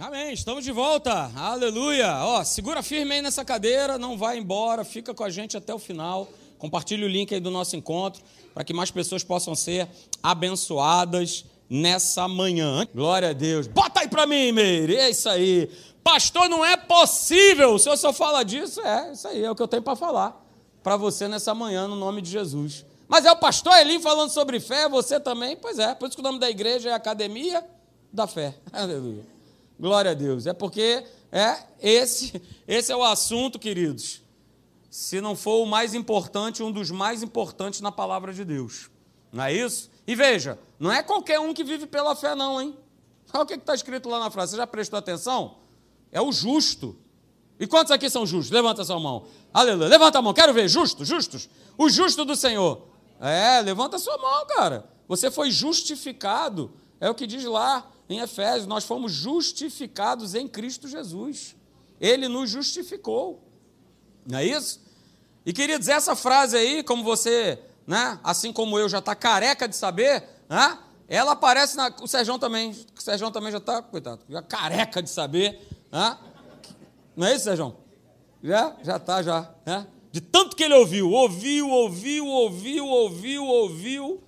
Amém. 0.00 0.32
Estamos 0.32 0.64
de 0.64 0.72
volta. 0.72 1.30
Aleluia. 1.36 2.24
Ó, 2.24 2.42
segura 2.42 2.82
firme 2.82 3.16
aí 3.16 3.20
nessa 3.20 3.44
cadeira, 3.44 3.98
não 3.98 4.16
vai 4.16 4.38
embora, 4.38 4.82
fica 4.82 5.12
com 5.12 5.22
a 5.22 5.28
gente 5.28 5.58
até 5.58 5.74
o 5.74 5.78
final. 5.78 6.26
Compartilhe 6.58 7.04
o 7.04 7.08
link 7.08 7.34
aí 7.34 7.40
do 7.40 7.50
nosso 7.50 7.76
encontro 7.76 8.22
para 8.54 8.64
que 8.64 8.72
mais 8.72 8.90
pessoas 8.90 9.22
possam 9.22 9.54
ser 9.54 9.86
abençoadas 10.22 11.44
nessa 11.68 12.26
manhã. 12.26 12.88
Glória 12.94 13.28
a 13.28 13.32
Deus. 13.34 13.66
Bota 13.66 14.00
aí 14.00 14.08
para 14.08 14.26
mim, 14.26 14.52
Meire. 14.52 14.96
É 14.96 15.10
isso 15.10 15.28
aí. 15.28 15.70
Pastor, 16.02 16.48
não 16.48 16.64
é 16.64 16.78
possível. 16.78 17.74
O 17.74 17.78
senhor 17.78 17.98
só 17.98 18.10
fala 18.10 18.42
disso? 18.42 18.80
É, 18.80 19.12
isso 19.12 19.28
aí 19.28 19.44
é 19.44 19.50
o 19.50 19.54
que 19.54 19.62
eu 19.62 19.68
tenho 19.68 19.82
para 19.82 19.96
falar 19.96 20.42
para 20.82 20.96
você 20.96 21.28
nessa 21.28 21.54
manhã, 21.54 21.86
no 21.86 21.94
nome 21.94 22.22
de 22.22 22.30
Jesus. 22.30 22.86
Mas 23.06 23.26
é 23.26 23.32
o 23.32 23.36
pastor 23.36 23.76
Eli 23.76 24.00
falando 24.00 24.30
sobre 24.30 24.60
fé, 24.60 24.88
você 24.88 25.20
também? 25.20 25.58
Pois 25.58 25.78
é, 25.78 25.94
por 25.94 26.08
isso 26.08 26.16
que 26.16 26.22
o 26.22 26.24
nome 26.24 26.38
da 26.38 26.48
igreja 26.48 26.88
é 26.88 26.92
Academia 26.94 27.62
da 28.10 28.26
Fé. 28.26 28.54
Aleluia. 28.72 29.39
Glória 29.80 30.10
a 30.10 30.14
Deus. 30.14 30.46
É 30.46 30.52
porque 30.52 31.04
é 31.32 31.56
esse, 31.80 32.40
esse 32.68 32.92
é 32.92 32.96
o 32.96 33.02
assunto, 33.02 33.58
queridos. 33.58 34.20
Se 34.90 35.20
não 35.20 35.34
for 35.34 35.62
o 35.62 35.66
mais 35.66 35.94
importante, 35.94 36.62
um 36.62 36.70
dos 36.70 36.90
mais 36.90 37.22
importantes 37.22 37.80
na 37.80 37.90
palavra 37.90 38.32
de 38.34 38.44
Deus. 38.44 38.90
Não 39.32 39.44
é 39.44 39.54
isso? 39.54 39.90
E 40.06 40.14
veja, 40.14 40.58
não 40.78 40.92
é 40.92 41.02
qualquer 41.02 41.40
um 41.40 41.54
que 41.54 41.64
vive 41.64 41.86
pela 41.86 42.14
fé, 42.14 42.34
não, 42.34 42.60
hein? 42.60 42.76
Olha 43.32 43.44
o 43.44 43.46
que 43.46 43.54
está 43.54 43.74
escrito 43.74 44.08
lá 44.08 44.18
na 44.18 44.30
frase. 44.30 44.50
Você 44.50 44.56
já 44.58 44.66
prestou 44.66 44.98
atenção? 44.98 45.58
É 46.12 46.20
o 46.20 46.30
justo. 46.30 46.96
E 47.58 47.66
quantos 47.66 47.92
aqui 47.92 48.10
são 48.10 48.26
justos? 48.26 48.50
Levanta 48.50 48.84
sua 48.84 48.98
mão. 48.98 49.26
Aleluia. 49.54 49.88
Levanta 49.88 50.18
a 50.18 50.22
mão. 50.22 50.34
Quero 50.34 50.52
ver. 50.52 50.68
Justos, 50.68 51.06
justos. 51.06 51.48
O 51.78 51.88
justo 51.88 52.24
do 52.24 52.34
Senhor. 52.34 52.88
É, 53.20 53.60
levanta 53.60 53.98
sua 53.98 54.18
mão, 54.18 54.46
cara. 54.46 54.90
Você 55.06 55.30
foi 55.30 55.50
justificado. 55.50 56.72
É 56.98 57.08
o 57.08 57.14
que 57.14 57.26
diz 57.26 57.44
lá 57.44 57.88
em 58.10 58.18
Efésios, 58.18 58.66
nós 58.66 58.84
fomos 58.84 59.12
justificados 59.12 60.34
em 60.34 60.48
Cristo 60.48 60.88
Jesus. 60.88 61.54
Ele 62.00 62.26
nos 62.26 62.50
justificou. 62.50 63.40
Não 64.26 64.38
é 64.38 64.44
isso? 64.44 64.80
E 65.46 65.52
queridos, 65.52 65.88
essa 65.88 66.16
frase 66.16 66.56
aí, 66.56 66.82
como 66.82 67.04
você, 67.04 67.58
né, 67.86 68.18
assim 68.24 68.52
como 68.52 68.78
eu, 68.78 68.88
já 68.88 68.98
está 68.98 69.14
careca 69.14 69.68
de 69.68 69.76
saber, 69.76 70.24
né, 70.48 70.78
ela 71.08 71.32
aparece 71.32 71.76
na. 71.76 71.92
O 72.02 72.06
Sérgio 72.06 72.38
também. 72.38 72.70
O 72.70 73.00
Sérgio 73.00 73.30
também 73.30 73.52
já 73.52 73.58
está, 73.58 73.80
coitado, 73.80 74.22
já 74.28 74.42
careca 74.42 75.02
de 75.02 75.10
saber. 75.10 75.60
Né? 75.90 76.18
Não 77.16 77.26
é 77.26 77.34
isso, 77.34 77.44
Sérgio? 77.44 77.76
Já? 78.42 78.76
Já 78.82 78.96
está, 78.96 79.22
já. 79.22 79.54
Né? 79.64 79.86
De 80.12 80.20
tanto 80.20 80.56
que 80.56 80.64
ele 80.64 80.74
ouviu, 80.74 81.10
ouviu, 81.10 81.68
ouviu, 81.68 82.26
ouviu, 82.26 82.86
ouviu, 82.86 83.44
ouviu. 83.44 84.22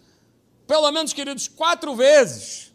Pelo 0.67 0.91
menos, 0.93 1.13
queridos, 1.13 1.49
quatro 1.49 1.95
vezes. 1.95 2.72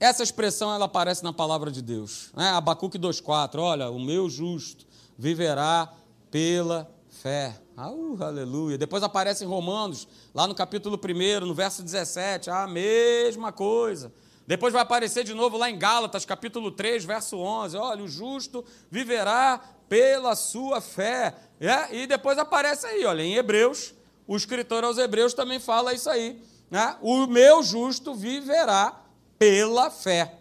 Essa 0.00 0.22
expressão 0.22 0.72
ela 0.72 0.86
aparece 0.86 1.22
na 1.22 1.30
palavra 1.30 1.70
de 1.70 1.82
Deus. 1.82 2.30
Né? 2.34 2.48
Abacuque 2.48 2.98
2,4. 2.98 3.58
Olha, 3.58 3.90
o 3.90 4.00
meu 4.00 4.30
justo 4.30 4.86
viverá 5.18 5.92
pela 6.30 6.90
fé. 7.22 7.54
Uh, 7.76 8.16
aleluia. 8.24 8.78
Depois 8.78 9.02
aparece 9.02 9.44
em 9.44 9.46
Romanos, 9.46 10.08
lá 10.34 10.46
no 10.46 10.54
capítulo 10.54 10.98
1, 10.98 11.44
no 11.44 11.52
verso 11.52 11.82
17. 11.82 12.48
A 12.48 12.66
mesma 12.66 13.52
coisa. 13.52 14.10
Depois 14.46 14.72
vai 14.72 14.80
aparecer 14.80 15.22
de 15.22 15.34
novo 15.34 15.58
lá 15.58 15.68
em 15.68 15.78
Gálatas, 15.78 16.24
capítulo 16.24 16.70
3, 16.70 17.04
verso 17.04 17.36
11. 17.36 17.76
Olha, 17.76 18.02
o 18.02 18.08
justo 18.08 18.64
viverá 18.90 19.60
pela 19.86 20.34
sua 20.34 20.80
fé. 20.80 21.34
É? 21.60 21.94
E 21.94 22.06
depois 22.06 22.38
aparece 22.38 22.86
aí, 22.86 23.04
olha, 23.04 23.22
em 23.22 23.34
Hebreus, 23.34 23.92
o 24.26 24.34
escritor 24.34 24.82
aos 24.82 24.96
Hebreus 24.96 25.34
também 25.34 25.58
fala 25.58 25.92
isso 25.92 26.08
aí. 26.08 26.42
Né? 26.70 26.96
O 27.02 27.26
meu 27.26 27.62
justo 27.62 28.14
viverá 28.14 28.98
pela 29.40 29.90
fé. 29.90 30.34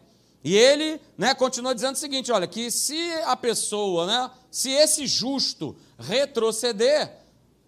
E 0.44 0.56
ele 0.56 1.00
né, 1.18 1.34
continua 1.34 1.74
dizendo 1.74 1.96
o 1.96 2.00
seguinte: 2.00 2.32
olha, 2.32 2.46
que 2.46 2.70
se 2.70 3.14
a 3.26 3.36
pessoa, 3.36 4.06
né, 4.06 4.32
se 4.52 4.70
esse 4.70 5.08
justo 5.08 5.76
retroceder, 5.98 7.12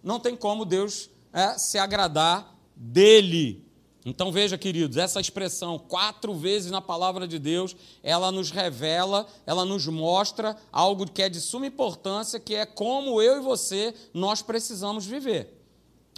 não 0.02 0.20
tem 0.20 0.36
como 0.36 0.64
Deus 0.64 1.08
é, 1.32 1.56
se 1.58 1.78
agradar 1.78 2.54
dele. 2.76 3.64
Então 4.04 4.32
veja, 4.32 4.58
queridos, 4.58 4.96
essa 4.96 5.20
expressão 5.20 5.78
quatro 5.78 6.34
vezes 6.34 6.70
na 6.70 6.80
palavra 6.80 7.26
de 7.26 7.38
Deus, 7.38 7.76
ela 8.02 8.32
nos 8.32 8.50
revela, 8.50 9.26
ela 9.46 9.64
nos 9.64 9.86
mostra 9.86 10.56
algo 10.72 11.06
que 11.06 11.22
é 11.22 11.28
de 11.28 11.40
suma 11.40 11.66
importância, 11.66 12.40
que 12.40 12.54
é 12.54 12.66
como 12.66 13.22
eu 13.22 13.36
e 13.36 13.40
você 13.40 13.94
nós 14.12 14.42
precisamos 14.42 15.06
viver. 15.06 15.61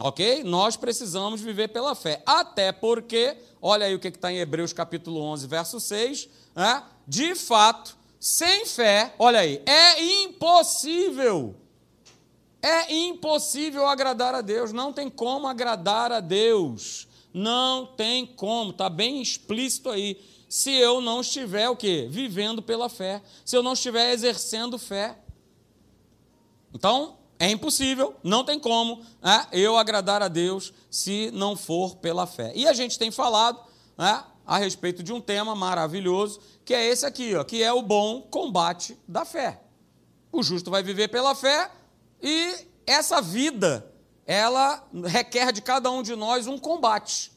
Ok? 0.00 0.42
Nós 0.44 0.76
precisamos 0.76 1.40
viver 1.40 1.68
pela 1.68 1.94
fé. 1.94 2.22
Até 2.26 2.72
porque, 2.72 3.36
olha 3.62 3.86
aí 3.86 3.94
o 3.94 4.00
que 4.00 4.08
está 4.08 4.32
em 4.32 4.38
Hebreus 4.38 4.72
capítulo 4.72 5.20
11, 5.20 5.46
verso 5.46 5.78
6. 5.78 6.28
Né? 6.54 6.82
De 7.06 7.34
fato, 7.34 7.96
sem 8.18 8.66
fé, 8.66 9.14
olha 9.18 9.40
aí, 9.40 9.62
é 9.66 10.02
impossível. 10.24 11.54
É 12.60 12.94
impossível 12.94 13.86
agradar 13.86 14.34
a 14.34 14.40
Deus. 14.40 14.72
Não 14.72 14.92
tem 14.92 15.10
como 15.10 15.46
agradar 15.46 16.10
a 16.10 16.20
Deus. 16.20 17.06
Não 17.32 17.84
tem 17.84 18.24
como. 18.24 18.70
Está 18.70 18.88
bem 18.88 19.20
explícito 19.20 19.90
aí. 19.90 20.18
Se 20.48 20.72
eu 20.72 21.00
não 21.00 21.20
estiver 21.20 21.68
o 21.68 21.76
quê? 21.76 22.08
Vivendo 22.10 22.62
pela 22.62 22.88
fé. 22.88 23.20
Se 23.44 23.54
eu 23.54 23.62
não 23.62 23.74
estiver 23.74 24.12
exercendo 24.12 24.78
fé. 24.78 25.18
Então, 26.72 27.18
é 27.38 27.50
impossível, 27.50 28.14
não 28.22 28.44
tem 28.44 28.58
como 28.58 29.02
né, 29.22 29.46
eu 29.52 29.76
agradar 29.76 30.22
a 30.22 30.28
Deus 30.28 30.72
se 30.90 31.30
não 31.32 31.56
for 31.56 31.96
pela 31.96 32.26
fé. 32.26 32.52
E 32.54 32.66
a 32.66 32.72
gente 32.72 32.98
tem 32.98 33.10
falado 33.10 33.58
né, 33.98 34.22
a 34.46 34.58
respeito 34.58 35.02
de 35.02 35.12
um 35.12 35.20
tema 35.20 35.54
maravilhoso, 35.54 36.40
que 36.64 36.72
é 36.72 36.86
esse 36.86 37.04
aqui, 37.04 37.34
ó, 37.34 37.44
que 37.44 37.62
é 37.62 37.72
o 37.72 37.82
bom 37.82 38.22
combate 38.22 38.96
da 39.06 39.24
fé. 39.24 39.60
O 40.30 40.42
justo 40.42 40.70
vai 40.70 40.82
viver 40.82 41.08
pela 41.08 41.34
fé 41.34 41.70
e 42.22 42.54
essa 42.86 43.20
vida, 43.20 43.92
ela 44.26 44.86
requer 45.04 45.52
de 45.52 45.60
cada 45.60 45.90
um 45.90 46.02
de 46.02 46.14
nós 46.14 46.46
um 46.46 46.58
combate. 46.58 47.32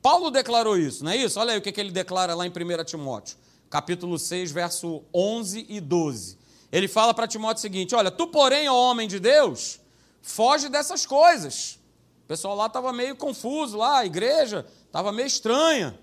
Paulo 0.00 0.30
declarou 0.30 0.76
isso, 0.76 1.02
não 1.02 1.12
é 1.12 1.16
isso? 1.16 1.40
Olha 1.40 1.52
aí 1.52 1.58
o 1.58 1.62
que 1.62 1.80
ele 1.80 1.90
declara 1.90 2.34
lá 2.34 2.46
em 2.46 2.50
1 2.50 2.84
Timóteo, 2.84 3.36
capítulo 3.70 4.18
6, 4.18 4.52
verso 4.52 5.02
11 5.12 5.66
e 5.68 5.80
12 5.80 6.43
ele 6.74 6.88
fala 6.88 7.14
para 7.14 7.28
Timóteo 7.28 7.58
o 7.58 7.60
seguinte: 7.60 7.94
Olha, 7.94 8.10
tu, 8.10 8.26
porém, 8.26 8.68
ó 8.68 8.74
homem 8.74 9.06
de 9.06 9.20
Deus, 9.20 9.78
foge 10.20 10.68
dessas 10.68 11.06
coisas. 11.06 11.78
O 12.24 12.26
pessoal 12.26 12.56
lá 12.56 12.66
estava 12.66 12.92
meio 12.92 13.14
confuso, 13.14 13.76
lá, 13.76 13.98
a 13.98 14.06
igreja 14.06 14.66
estava 14.84 15.12
meio 15.12 15.28
estranha. 15.28 15.96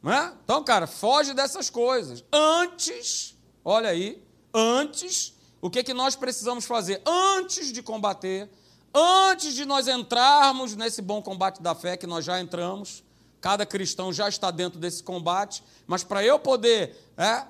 Né? 0.00 0.32
Então, 0.44 0.62
cara, 0.62 0.86
foge 0.86 1.34
dessas 1.34 1.68
coisas. 1.68 2.22
Antes, 2.32 3.36
olha 3.64 3.90
aí, 3.90 4.22
antes, 4.54 5.34
o 5.60 5.68
que, 5.68 5.82
que 5.82 5.92
nós 5.92 6.14
precisamos 6.14 6.66
fazer? 6.66 7.02
Antes 7.04 7.72
de 7.72 7.82
combater, 7.82 8.48
antes 8.94 9.54
de 9.54 9.64
nós 9.64 9.88
entrarmos 9.88 10.76
nesse 10.76 11.02
bom 11.02 11.20
combate 11.20 11.60
da 11.60 11.74
fé 11.74 11.96
que 11.96 12.06
nós 12.06 12.24
já 12.24 12.40
entramos, 12.40 13.02
cada 13.40 13.66
cristão 13.66 14.12
já 14.12 14.28
está 14.28 14.52
dentro 14.52 14.78
desse 14.78 15.02
combate, 15.02 15.64
mas 15.84 16.04
para 16.04 16.24
eu 16.24 16.38
poder 16.38 16.96
é, 17.16 17.44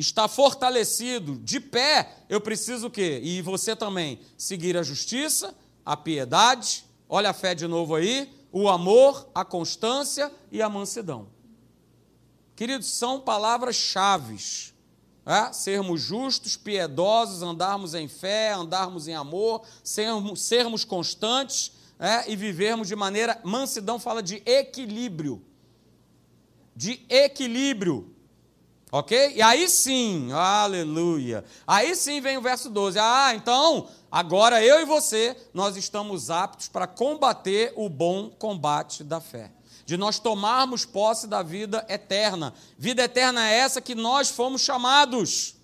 está 0.00 0.26
fortalecido, 0.26 1.36
de 1.36 1.60
pé, 1.60 2.24
eu 2.28 2.40
preciso 2.40 2.86
o 2.86 2.90
quê? 2.90 3.20
E 3.22 3.42
você 3.42 3.76
também, 3.76 4.18
seguir 4.36 4.76
a 4.76 4.82
justiça, 4.82 5.54
a 5.84 5.96
piedade, 5.96 6.84
olha 7.08 7.30
a 7.30 7.34
fé 7.34 7.54
de 7.54 7.66
novo 7.66 7.94
aí, 7.94 8.32
o 8.50 8.68
amor, 8.68 9.28
a 9.34 9.44
constância 9.44 10.32
e 10.50 10.62
a 10.62 10.68
mansidão. 10.68 11.28
Queridos, 12.56 12.88
são 12.88 13.20
palavras-chave. 13.20 14.38
É? 15.26 15.52
Sermos 15.52 16.00
justos, 16.00 16.56
piedosos, 16.56 17.42
andarmos 17.42 17.94
em 17.94 18.08
fé, 18.08 18.52
andarmos 18.52 19.06
em 19.06 19.14
amor, 19.14 19.62
sermos, 19.84 20.42
sermos 20.42 20.84
constantes 20.84 21.72
é? 21.98 22.30
e 22.30 22.34
vivermos 22.34 22.88
de 22.88 22.96
maneira. 22.96 23.38
Mansidão 23.44 23.98
fala 23.98 24.22
de 24.22 24.42
equilíbrio. 24.46 25.44
De 26.74 27.04
equilíbrio. 27.08 28.14
Ok? 28.92 29.34
E 29.36 29.40
aí 29.40 29.68
sim, 29.68 30.32
aleluia. 30.32 31.44
Aí 31.66 31.94
sim 31.94 32.20
vem 32.20 32.36
o 32.36 32.42
verso 32.42 32.68
12. 32.68 32.98
Ah, 32.98 33.32
então, 33.34 33.86
agora 34.10 34.64
eu 34.64 34.80
e 34.80 34.84
você, 34.84 35.36
nós 35.54 35.76
estamos 35.76 36.28
aptos 36.28 36.68
para 36.68 36.88
combater 36.88 37.72
o 37.76 37.88
bom 37.88 38.30
combate 38.30 39.04
da 39.04 39.20
fé. 39.20 39.52
De 39.86 39.96
nós 39.96 40.18
tomarmos 40.18 40.84
posse 40.84 41.28
da 41.28 41.42
vida 41.42 41.84
eterna. 41.88 42.52
Vida 42.76 43.04
eterna 43.04 43.48
é 43.48 43.58
essa 43.58 43.80
que 43.80 43.94
nós 43.94 44.28
fomos 44.28 44.62
chamados. 44.62 45.54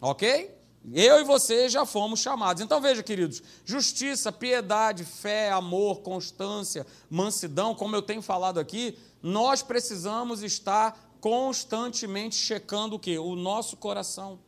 Ok? 0.00 0.54
Eu 0.92 1.20
e 1.20 1.24
você 1.24 1.66
já 1.70 1.86
fomos 1.86 2.20
chamados. 2.20 2.62
Então 2.62 2.80
veja, 2.80 3.02
queridos: 3.02 3.42
justiça, 3.64 4.30
piedade, 4.30 5.04
fé, 5.04 5.50
amor, 5.50 6.00
constância, 6.00 6.86
mansidão, 7.08 7.74
como 7.74 7.96
eu 7.96 8.02
tenho 8.02 8.20
falado 8.20 8.60
aqui, 8.60 8.98
nós 9.22 9.62
precisamos 9.62 10.42
estar 10.42 11.13
constantemente 11.24 12.36
checando 12.36 12.96
o 12.96 12.98
que? 12.98 13.18
O 13.18 13.34
nosso 13.34 13.78
coração. 13.78 14.38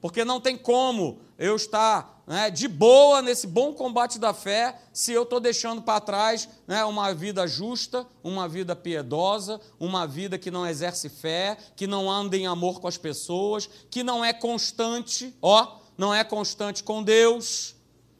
Porque 0.00 0.24
não 0.24 0.40
tem 0.40 0.56
como 0.56 1.20
eu 1.38 1.54
estar 1.54 2.24
né, 2.26 2.50
de 2.50 2.66
boa 2.66 3.22
nesse 3.22 3.46
bom 3.46 3.72
combate 3.72 4.18
da 4.18 4.34
fé 4.34 4.76
se 4.92 5.12
eu 5.12 5.22
estou 5.22 5.38
deixando 5.38 5.82
para 5.82 6.00
trás 6.00 6.48
né, 6.66 6.84
uma 6.84 7.14
vida 7.14 7.46
justa, 7.46 8.04
uma 8.24 8.48
vida 8.48 8.74
piedosa, 8.74 9.60
uma 9.78 10.04
vida 10.04 10.36
que 10.36 10.50
não 10.50 10.66
exerce 10.66 11.08
fé, 11.08 11.56
que 11.76 11.86
não 11.86 12.10
anda 12.10 12.36
em 12.36 12.48
amor 12.48 12.80
com 12.80 12.88
as 12.88 12.98
pessoas, 12.98 13.70
que 13.88 14.02
não 14.02 14.24
é 14.24 14.32
constante, 14.32 15.32
ó, 15.40 15.76
não 15.96 16.12
é 16.12 16.24
constante 16.24 16.82
com 16.82 17.04
Deus, 17.04 17.76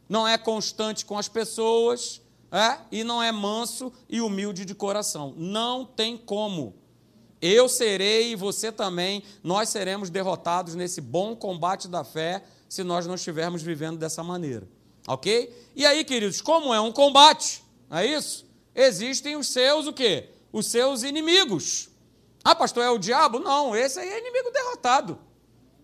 não 0.08 0.28
é 0.28 0.38
constante 0.38 1.04
com 1.04 1.18
as 1.18 1.26
pessoas, 1.26 2.22
é, 2.52 2.78
e 2.92 3.02
não 3.02 3.20
é 3.20 3.32
manso 3.32 3.92
e 4.08 4.20
humilde 4.20 4.64
de 4.64 4.76
coração. 4.76 5.34
Não 5.36 5.84
tem 5.84 6.16
como. 6.16 6.79
Eu 7.40 7.68
serei 7.68 8.32
e 8.32 8.36
você 8.36 8.70
também, 8.70 9.22
nós 9.42 9.70
seremos 9.70 10.10
derrotados 10.10 10.74
nesse 10.74 11.00
bom 11.00 11.34
combate 11.34 11.88
da 11.88 12.04
fé 12.04 12.44
se 12.68 12.82
nós 12.82 13.06
não 13.06 13.14
estivermos 13.14 13.62
vivendo 13.62 13.98
dessa 13.98 14.22
maneira. 14.22 14.68
Ok? 15.06 15.52
E 15.74 15.86
aí, 15.86 16.04
queridos, 16.04 16.40
como 16.40 16.74
é 16.74 16.80
um 16.80 16.92
combate, 16.92 17.64
não 17.88 17.98
é 17.98 18.06
isso? 18.06 18.46
Existem 18.74 19.36
os 19.36 19.48
seus 19.48 19.86
o 19.86 19.92
quê? 19.92 20.28
Os 20.52 20.66
seus 20.66 21.02
inimigos. 21.02 21.88
Ah, 22.44 22.54
pastor, 22.54 22.84
é 22.84 22.90
o 22.90 22.98
diabo? 22.98 23.38
Não, 23.38 23.74
esse 23.74 23.98
aí 23.98 24.08
é 24.08 24.20
inimigo 24.20 24.50
derrotado. 24.50 25.18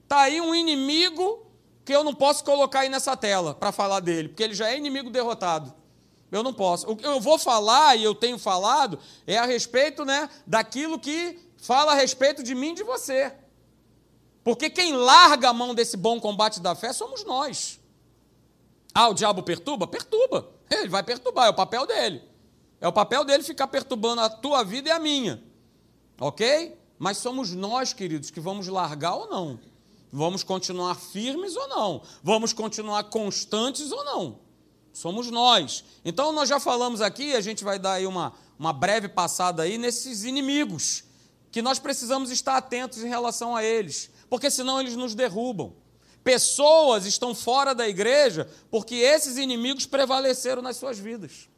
Está 0.05 0.21
aí 0.23 0.41
um 0.41 0.55
inimigo 0.55 1.47
que 1.85 1.95
eu 1.95 2.05
não 2.05 2.15
posso 2.15 2.45
colocar 2.45 2.81
aí 2.81 2.89
nessa 2.89 3.17
tela 3.17 3.55
para 3.55 3.73
falar 3.73 4.01
dele, 4.01 4.29
porque 4.29 4.43
ele 4.43 4.55
já 4.55 4.69
é 4.69 4.77
inimigo 4.77 5.11
derrotado. 5.11 5.73
Eu 6.31 6.43
não 6.43 6.53
posso. 6.53 6.91
O 6.91 6.97
que 6.97 7.07
eu 7.07 7.21
vou 7.21 7.39
falar 7.39 7.97
e 7.97 8.03
eu 8.03 8.15
tenho 8.15 8.39
falado 8.39 8.99
é 9.27 9.39
a 9.39 9.47
respeito, 9.47 10.05
né, 10.05 10.29
daquilo 10.47 10.99
que 10.99 11.39
fala 11.57 11.93
a 11.93 11.95
respeito 11.95 12.43
de 12.43 12.55
mim 12.55 12.73
e 12.73 12.77
de 12.77 12.83
você. 12.83 13.33
Porque 14.47 14.71
quem 14.71 14.93
larga 14.93 15.49
a 15.49 15.53
mão 15.53 15.75
desse 15.75 15.97
bom 15.97 16.21
combate 16.21 16.61
da 16.61 16.75
fé 16.75 16.93
somos 16.93 17.25
nós. 17.25 17.81
Ah, 18.95 19.09
o 19.09 19.15
diabo 19.15 19.43
perturba? 19.43 19.89
Perturba. 19.89 20.49
Ele 20.71 20.89
vai 20.89 21.03
perturbar, 21.03 21.47
é 21.47 21.51
o 21.51 21.55
papel 21.55 21.85
dele. 21.85 22.23
É 22.81 22.87
o 22.87 22.93
papel 22.93 23.25
dele 23.25 23.43
ficar 23.43 23.67
perturbando 23.67 24.21
a 24.21 24.31
tua 24.31 24.63
vida 24.63 24.89
e 24.89 24.93
a 24.93 24.99
minha. 25.01 25.43
Ok? 26.21 26.79
Mas 26.97 27.19
somos 27.19 27.53
nós, 27.53 27.93
queridos, 27.93 28.31
que 28.31 28.39
vamos 28.39 28.69
largar 28.69 29.17
ou 29.17 29.29
não. 29.29 29.59
Vamos 30.13 30.43
continuar 30.43 30.95
firmes 30.95 31.57
ou 31.57 31.67
não. 31.67 32.03
Vamos 32.23 32.53
continuar 32.53 33.03
constantes 33.05 33.91
ou 33.91 34.05
não. 34.05 34.39
Somos 34.93 35.31
nós. 35.31 35.85
Então, 36.05 36.33
nós 36.33 36.49
já 36.49 36.61
falamos 36.61 37.01
aqui, 37.01 37.35
a 37.35 37.41
gente 37.41 37.65
vai 37.65 37.79
dar 37.79 37.95
aí 37.95 38.07
uma, 38.07 38.33
uma 38.59 38.73
breve 38.73 39.09
passada 39.09 39.65
aí 39.65 39.77
nesses 39.77 40.23
inimigos 40.25 41.06
que 41.57 41.63
nós 41.63 41.79
precisamos 41.79 42.31
estar 42.31 42.55
atentos 42.55 43.03
em 43.03 43.09
relação 43.09 43.57
a 43.57 43.65
eles, 43.65 44.11
porque 44.29 44.51
senão 44.51 44.79
eles 44.79 44.95
nos 44.95 45.15
derrubam. 45.15 45.73
Pessoas 46.23 47.07
estão 47.07 47.35
fora 47.35 47.75
da 47.75 47.89
igreja 47.89 48.47
porque 48.71 48.97
esses 48.97 49.39
inimigos 49.39 49.87
prevaleceram 49.87 50.61
nas 50.61 50.77
suas 50.77 50.99
vidas. 50.99 51.49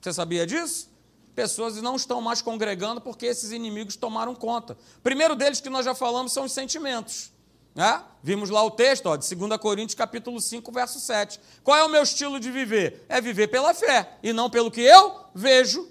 Você 0.00 0.12
sabia 0.12 0.44
disso? 0.44 0.90
Pessoas 1.32 1.76
não 1.76 1.94
estão 1.94 2.20
mais 2.20 2.42
congregando 2.42 3.00
porque 3.00 3.24
esses 3.24 3.52
inimigos 3.52 3.94
tomaram 3.94 4.34
conta. 4.34 4.76
Primeiro 5.00 5.36
deles 5.36 5.60
que 5.60 5.70
nós 5.70 5.84
já 5.84 5.94
falamos 5.94 6.32
são 6.32 6.46
os 6.46 6.50
sentimentos. 6.50 7.30
Né? 7.72 8.02
Vimos 8.24 8.50
lá 8.50 8.64
o 8.64 8.70
texto 8.72 9.06
ó, 9.06 9.14
de 9.14 9.32
2 9.32 9.60
Coríntios 9.60 9.94
capítulo 9.94 10.40
5, 10.40 10.72
verso 10.72 10.98
7. 10.98 11.38
Qual 11.62 11.76
é 11.76 11.84
o 11.84 11.88
meu 11.88 12.02
estilo 12.02 12.40
de 12.40 12.50
viver? 12.50 13.06
É 13.08 13.20
viver 13.20 13.46
pela 13.46 13.72
fé 13.72 14.18
e 14.24 14.32
não 14.32 14.50
pelo 14.50 14.72
que 14.72 14.80
eu 14.80 15.20
vejo. 15.32 15.88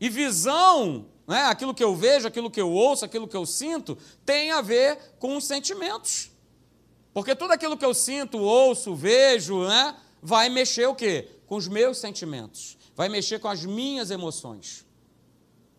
E 0.00 0.08
visão 0.08 1.09
né? 1.30 1.44
aquilo 1.44 1.72
que 1.72 1.84
eu 1.84 1.94
vejo, 1.94 2.26
aquilo 2.26 2.50
que 2.50 2.60
eu 2.60 2.68
ouço, 2.68 3.04
aquilo 3.04 3.28
que 3.28 3.36
eu 3.36 3.46
sinto, 3.46 3.96
tem 4.26 4.50
a 4.50 4.60
ver 4.60 4.98
com 5.20 5.36
os 5.36 5.44
sentimentos. 5.44 6.32
Porque 7.14 7.36
tudo 7.36 7.52
aquilo 7.52 7.76
que 7.76 7.84
eu 7.84 7.94
sinto, 7.94 8.36
ouço, 8.38 8.96
vejo, 8.96 9.64
né, 9.68 9.96
vai 10.20 10.48
mexer 10.48 10.88
o 10.88 10.94
quê? 10.94 11.30
Com 11.46 11.54
os 11.54 11.68
meus 11.68 11.98
sentimentos. 11.98 12.76
Vai 12.96 13.08
mexer 13.08 13.38
com 13.38 13.46
as 13.46 13.64
minhas 13.64 14.10
emoções. 14.10 14.84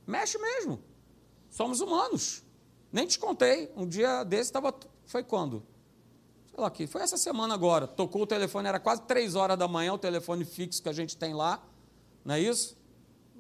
Mexe 0.08 0.38
mesmo. 0.38 0.82
Somos 1.50 1.82
humanos. 1.82 2.44
Nem 2.90 3.06
te 3.06 3.20
contei. 3.20 3.70
Um 3.76 3.86
dia 3.86 4.24
desse 4.24 4.44
estava. 4.44 4.74
Foi 5.06 5.22
quando? 5.22 5.64
Sei 6.50 6.60
lá 6.60 6.68
aqui. 6.68 6.88
Foi 6.88 7.02
essa 7.02 7.18
semana 7.18 7.54
agora. 7.54 7.88
Tocou 7.88 8.22
o 8.22 8.28
telefone, 8.28 8.70
era 8.70 8.80
quase 8.80 9.02
três 9.02 9.36
horas 9.36 9.58
da 9.58 9.68
manhã, 9.68 9.94
o 9.94 9.98
telefone 9.98 10.46
fixo 10.46 10.82
que 10.82 10.88
a 10.88 10.94
gente 10.94 11.18
tem 11.18 11.34
lá. 11.34 11.62
Não 12.24 12.36
é 12.36 12.40
isso? 12.40 12.78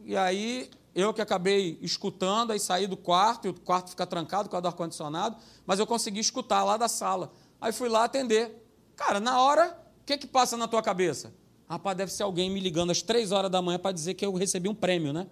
E 0.04 0.16
aí 0.18 0.70
eu 0.94 1.14
que 1.14 1.22
acabei 1.22 1.78
escutando, 1.82 2.52
aí 2.52 2.60
saí 2.60 2.88
do 2.88 2.98
quarto, 2.98 3.48
e 3.48 3.50
o 3.50 3.54
quarto 3.54 3.92
fica 3.92 4.06
trancado 4.06 4.50
com 4.50 4.58
o 4.58 4.68
ar-condicionado, 4.68 5.38
mas 5.66 5.80
eu 5.80 5.88
consegui 5.88 6.20
escutar 6.20 6.64
lá 6.64 6.78
da 6.78 6.88
sala. 6.88 7.32
Aí 7.60 7.72
fui 7.72 7.88
lá 7.88 8.04
atender. 8.04 8.66
Cara, 8.96 9.20
na 9.20 9.42
hora, 9.42 9.78
o 10.02 10.06
que, 10.06 10.18
que 10.18 10.28
passa 10.28 10.58
na 10.58 10.68
tua 10.68 10.82
cabeça? 10.82 11.34
Rapaz, 11.70 11.96
deve 11.96 12.12
ser 12.12 12.24
alguém 12.24 12.50
me 12.50 12.60
ligando 12.60 12.92
às 12.92 13.02
três 13.02 13.32
horas 13.32 13.50
da 13.50 13.62
manhã 13.62 13.80
para 13.80 13.94
dizer 13.94 14.14
que 14.16 14.26
eu 14.26 14.34
recebi 14.34 14.68
um 14.68 14.76
prêmio, 14.76 15.14
né? 15.14 15.28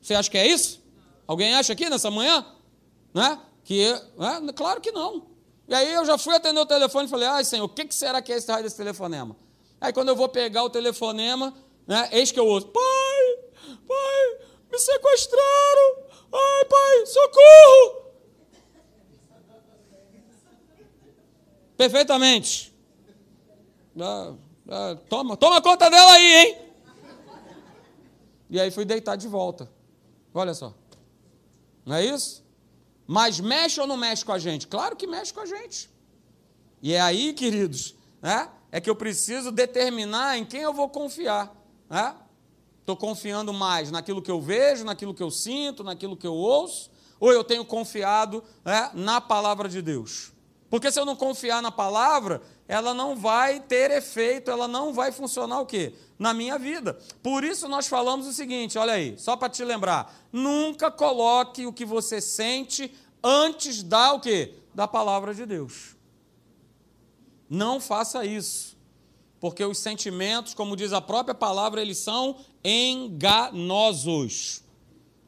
Você 0.00 0.14
acha 0.14 0.30
que 0.30 0.38
é 0.38 0.46
isso? 0.46 0.82
Alguém 1.26 1.54
acha 1.54 1.72
aqui 1.72 1.88
nessa 1.90 2.10
manhã? 2.10 2.44
Né? 3.14 3.38
Que, 3.62 3.92
né? 4.16 4.52
Claro 4.54 4.80
que 4.80 4.90
não. 4.90 5.26
E 5.68 5.74
aí 5.74 5.92
eu 5.92 6.04
já 6.04 6.18
fui 6.18 6.34
atender 6.34 6.58
o 6.58 6.66
telefone 6.66 7.06
e 7.06 7.10
falei, 7.10 7.28
ai 7.28 7.44
Senhor, 7.44 7.64
o 7.64 7.68
que, 7.68 7.84
que 7.84 7.94
será 7.94 8.20
que 8.20 8.32
é 8.32 8.36
esse 8.36 8.50
raio 8.50 8.64
desse 8.64 8.76
telefonema? 8.76 9.36
Aí 9.80 9.92
quando 9.92 10.08
eu 10.08 10.16
vou 10.16 10.28
pegar 10.28 10.64
o 10.64 10.70
telefonema, 10.70 11.54
né, 11.86 12.08
eis 12.12 12.32
que 12.32 12.40
eu 12.40 12.46
ouço, 12.46 12.68
pai, 12.68 12.82
Pai, 13.86 14.46
me 14.70 14.78
sequestraram. 14.78 15.96
Ai, 16.32 16.64
pai, 16.64 17.06
socorro. 17.06 18.02
Perfeitamente. 21.76 22.72
Ah, 24.00 24.34
ah, 24.68 24.96
toma, 25.08 25.36
toma 25.36 25.60
conta 25.60 25.90
dela 25.90 26.12
aí, 26.12 26.34
hein? 26.34 26.58
E 28.48 28.60
aí 28.60 28.70
fui 28.70 28.84
deitar 28.84 29.16
de 29.16 29.26
volta. 29.26 29.70
Olha 30.32 30.54
só. 30.54 30.74
Não 31.84 31.96
é 31.96 32.04
isso? 32.04 32.44
Mas 33.06 33.40
mexe 33.40 33.80
ou 33.80 33.86
não 33.86 33.96
mexe 33.96 34.24
com 34.24 34.32
a 34.32 34.38
gente? 34.38 34.66
Claro 34.66 34.96
que 34.96 35.06
mexe 35.06 35.32
com 35.32 35.40
a 35.40 35.46
gente. 35.46 35.90
E 36.80 36.94
é 36.94 37.00
aí, 37.00 37.32
queridos, 37.32 37.94
né, 38.20 38.50
é 38.70 38.80
que 38.80 38.88
eu 38.88 38.96
preciso 38.96 39.50
determinar 39.50 40.38
em 40.38 40.44
quem 40.44 40.60
eu 40.60 40.72
vou 40.72 40.88
confiar. 40.88 41.54
Né? 41.88 42.14
Estou 42.82 42.96
confiando 42.96 43.52
mais 43.52 43.92
naquilo 43.92 44.20
que 44.20 44.30
eu 44.30 44.40
vejo, 44.40 44.84
naquilo 44.84 45.14
que 45.14 45.22
eu 45.22 45.30
sinto, 45.30 45.84
naquilo 45.84 46.16
que 46.16 46.26
eu 46.26 46.34
ouço, 46.34 46.90
ou 47.20 47.32
eu 47.32 47.44
tenho 47.44 47.64
confiado 47.64 48.42
né, 48.64 48.90
na 48.92 49.20
palavra 49.20 49.68
de 49.68 49.80
Deus? 49.80 50.32
Porque 50.68 50.90
se 50.90 50.98
eu 50.98 51.04
não 51.04 51.14
confiar 51.14 51.62
na 51.62 51.70
palavra, 51.70 52.42
ela 52.66 52.92
não 52.92 53.14
vai 53.14 53.60
ter 53.60 53.92
efeito, 53.92 54.50
ela 54.50 54.66
não 54.66 54.92
vai 54.92 55.12
funcionar 55.12 55.60
o 55.60 55.66
quê? 55.66 55.94
Na 56.18 56.34
minha 56.34 56.58
vida. 56.58 56.98
Por 57.22 57.44
isso 57.44 57.68
nós 57.68 57.86
falamos 57.86 58.26
o 58.26 58.32
seguinte, 58.32 58.76
olha 58.76 58.94
aí, 58.94 59.16
só 59.16 59.36
para 59.36 59.48
te 59.48 59.64
lembrar, 59.64 60.12
nunca 60.32 60.90
coloque 60.90 61.64
o 61.66 61.72
que 61.72 61.84
você 61.84 62.20
sente 62.20 62.92
antes 63.22 63.80
da 63.80 64.12
o 64.12 64.20
quê? 64.20 64.54
Da 64.74 64.88
palavra 64.88 65.32
de 65.32 65.46
Deus. 65.46 65.94
Não 67.48 67.78
faça 67.78 68.24
isso 68.24 68.71
porque 69.42 69.64
os 69.64 69.78
sentimentos, 69.78 70.54
como 70.54 70.76
diz 70.76 70.92
a 70.92 71.00
própria 71.00 71.34
palavra, 71.34 71.82
eles 71.82 71.98
são 71.98 72.36
enganosos. 72.62 74.62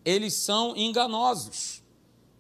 Eles 0.05 0.35
são 0.35 0.77
enganosos. 0.77 1.83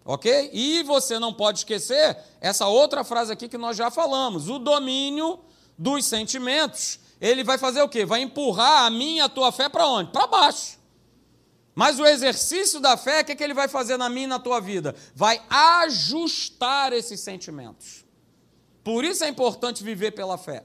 Ok? 0.05 0.51
E 0.53 0.85
você 0.85 1.19
não 1.19 1.35
pode 1.35 1.59
esquecer 1.59 2.17
essa 2.41 2.69
outra 2.69 3.03
frase 3.03 3.33
aqui 3.33 3.49
que 3.49 3.59
nós 3.59 3.77
já 3.77 3.91
falamos: 3.91 4.49
o 4.49 4.61
domínio 4.61 5.41
dos 5.77 6.05
sentimentos. 6.05 7.01
Ele 7.21 7.43
vai 7.43 7.59
fazer 7.59 7.83
o 7.83 7.89
quê? 7.89 8.05
Vai 8.05 8.23
empurrar 8.23 8.85
a 8.85 8.91
minha 8.91 9.17
e 9.17 9.25
a 9.25 9.29
tua 9.29 9.51
fé 9.51 9.69
para 9.69 9.89
onde? 9.89 10.13
Para 10.13 10.29
baixo. 10.29 10.79
Mas 11.75 11.99
o 11.99 12.07
exercício 12.07 12.79
da 12.79 12.97
fé, 12.97 13.23
o 13.23 13.25
que, 13.25 13.33
é 13.33 13.35
que 13.35 13.43
ele 13.43 13.53
vai 13.53 13.67
fazer 13.67 13.97
na 13.97 14.09
minha 14.09 14.27
e 14.27 14.29
na 14.29 14.39
tua 14.39 14.61
vida? 14.61 14.95
Vai 15.13 15.43
ajustar 15.51 16.93
esses 16.93 17.19
sentimentos. 17.19 18.05
Por 18.85 19.05
isso 19.05 19.25
é 19.25 19.29
importante 19.29 19.83
viver 19.83 20.13
pela 20.13 20.39
fé. 20.39 20.65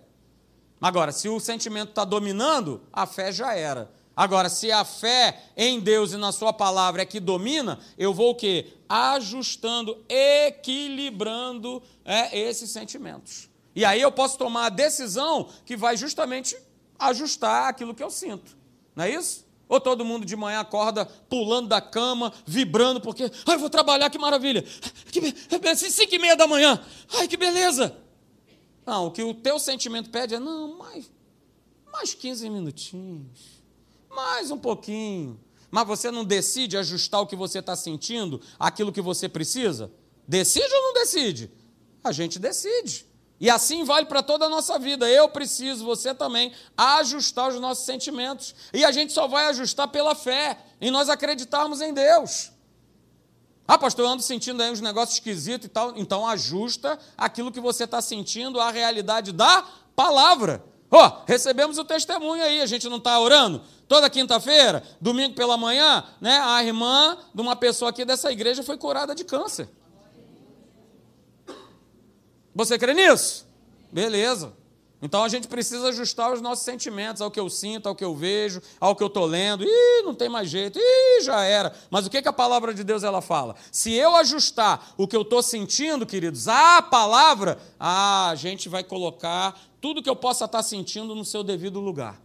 Agora, 0.81 1.11
se 1.11 1.27
o 1.27 1.39
sentimento 1.39 1.89
está 1.89 2.05
dominando, 2.05 2.81
a 2.91 3.05
fé 3.05 3.31
já 3.31 3.53
era. 3.53 3.91
Agora, 4.15 4.49
se 4.49 4.71
a 4.71 4.83
fé 4.83 5.43
em 5.55 5.79
Deus 5.79 6.11
e 6.11 6.17
na 6.17 6.31
Sua 6.31 6.51
palavra 6.51 7.01
é 7.01 7.05
que 7.05 7.19
domina, 7.19 7.79
eu 7.97 8.13
vou 8.13 8.31
o 8.31 8.35
quê? 8.35 8.73
Ajustando, 8.87 10.03
equilibrando 10.09 11.81
é, 12.03 12.37
esses 12.37 12.69
sentimentos. 12.69 13.49
E 13.73 13.85
aí 13.85 14.01
eu 14.01 14.11
posso 14.11 14.37
tomar 14.37 14.65
a 14.65 14.69
decisão 14.69 15.47
que 15.65 15.77
vai 15.77 15.95
justamente 15.95 16.57
ajustar 16.97 17.69
aquilo 17.69 17.95
que 17.95 18.03
eu 18.03 18.09
sinto. 18.09 18.57
Não 18.95 19.05
é 19.05 19.09
isso? 19.09 19.47
Ou 19.69 19.79
todo 19.79 20.03
mundo 20.03 20.25
de 20.25 20.35
manhã 20.35 20.59
acorda 20.59 21.05
pulando 21.05 21.69
da 21.69 21.79
cama, 21.79 22.33
vibrando, 22.45 22.99
porque, 22.99 23.31
ai, 23.45 23.57
vou 23.57 23.69
trabalhar, 23.69 24.09
que 24.09 24.17
maravilha. 24.17 24.65
Que, 25.11 25.33
cinco 25.75 26.15
e 26.15 26.19
meia 26.19 26.35
da 26.35 26.47
manhã, 26.47 26.83
ai, 27.13 27.27
que 27.27 27.37
beleza. 27.37 27.95
Não, 28.89 29.05
o 29.05 29.11
que 29.11 29.21
o 29.21 29.35
teu 29.35 29.59
sentimento 29.59 30.09
pede 30.09 30.33
é, 30.33 30.39
não, 30.39 30.75
mais, 30.79 31.11
mais 31.93 32.15
15 32.15 32.49
minutinhos, 32.49 33.61
mais 34.09 34.49
um 34.49 34.57
pouquinho. 34.57 35.39
Mas 35.69 35.85
você 35.85 36.09
não 36.09 36.25
decide 36.25 36.75
ajustar 36.75 37.21
o 37.21 37.27
que 37.27 37.35
você 37.35 37.59
está 37.59 37.75
sentindo, 37.75 38.41
aquilo 38.57 38.91
que 38.91 38.99
você 38.99 39.29
precisa? 39.29 39.91
Decide 40.27 40.73
ou 40.73 40.81
não 40.81 40.93
decide? 40.93 41.51
A 42.03 42.11
gente 42.11 42.39
decide. 42.39 43.05
E 43.39 43.47
assim 43.47 43.83
vale 43.83 44.07
para 44.07 44.23
toda 44.23 44.47
a 44.47 44.49
nossa 44.49 44.79
vida. 44.79 45.07
Eu 45.07 45.29
preciso, 45.29 45.85
você 45.85 46.15
também, 46.15 46.51
ajustar 46.75 47.49
os 47.49 47.59
nossos 47.59 47.85
sentimentos. 47.85 48.55
E 48.73 48.83
a 48.83 48.91
gente 48.91 49.13
só 49.13 49.27
vai 49.27 49.45
ajustar 49.49 49.87
pela 49.89 50.15
fé, 50.15 50.57
em 50.81 50.89
nós 50.89 51.09
acreditarmos 51.09 51.79
em 51.79 51.93
Deus. 51.93 52.51
Ah, 53.71 53.77
pastor, 53.77 54.05
eu 54.05 54.09
ando 54.09 54.23
sentindo 54.23 54.63
aí 54.63 54.71
uns 54.71 54.81
negócios 54.81 55.19
esquisitos 55.19 55.67
e 55.67 55.69
tal. 55.69 55.93
Então 55.95 56.27
ajusta 56.27 56.97
aquilo 57.15 57.51
que 57.51 57.59
você 57.59 57.83
está 57.83 58.01
sentindo 58.01 58.59
à 58.59 58.71
realidade 58.71 59.31
da 59.31 59.63
palavra. 59.95 60.65
Ó, 60.89 61.07
oh, 61.07 61.23
recebemos 61.27 61.77
o 61.77 61.85
testemunho 61.85 62.41
aí, 62.41 62.61
a 62.61 62.65
gente 62.65 62.89
não 62.89 62.97
está 62.97 63.19
orando? 63.19 63.61
Toda 63.87 64.09
quinta-feira, 64.09 64.81
domingo 64.99 65.35
pela 65.35 65.55
manhã, 65.55 66.03
né, 66.19 66.39
a 66.43 66.63
irmã 66.63 67.15
de 67.31 67.41
uma 67.43 67.55
pessoa 67.55 67.91
aqui 67.91 68.03
dessa 68.03 68.31
igreja 68.31 68.63
foi 68.63 68.75
curada 68.75 69.13
de 69.13 69.23
câncer. 69.23 69.69
Você 72.55 72.75
crê 72.75 72.95
nisso? 72.95 73.45
Beleza. 73.91 74.51
Então 75.01 75.23
a 75.23 75.29
gente 75.29 75.47
precisa 75.47 75.89
ajustar 75.89 76.33
os 76.33 76.41
nossos 76.41 76.65
sentimentos 76.65 77.21
ao 77.21 77.31
que 77.31 77.39
eu 77.39 77.49
sinto, 77.49 77.87
ao 77.87 77.95
que 77.95 78.03
eu 78.03 78.13
vejo, 78.13 78.61
ao 78.79 78.95
que 78.95 79.01
eu 79.01 79.07
estou 79.07 79.25
lendo. 79.25 79.63
Ih, 79.63 80.03
não 80.03 80.13
tem 80.13 80.27
mais 80.27 80.49
jeito, 80.49 80.77
ih, 80.77 81.21
já 81.21 81.41
era. 81.43 81.73
Mas 81.89 82.05
o 82.05 82.09
que, 82.09 82.21
que 82.21 82.27
a 82.27 82.33
palavra 82.33 82.73
de 82.73 82.83
Deus 82.83 83.03
ela 83.03 83.21
fala? 83.21 83.55
Se 83.71 83.93
eu 83.93 84.15
ajustar 84.17 84.93
o 84.97 85.07
que 85.07 85.15
eu 85.15 85.21
estou 85.21 85.41
sentindo, 85.41 86.05
queridos, 86.05 86.49
à 86.49 86.81
palavra, 86.81 87.57
ah, 87.79 88.29
a 88.29 88.35
gente 88.35 88.67
vai 88.67 88.83
colocar 88.83 89.57
tudo 89.79 90.03
que 90.03 90.09
eu 90.09 90.15
possa 90.15 90.45
estar 90.45 90.57
tá 90.57 90.63
sentindo 90.63 91.15
no 91.15 91.23
seu 91.23 91.43
devido 91.43 91.79
lugar. 91.79 92.21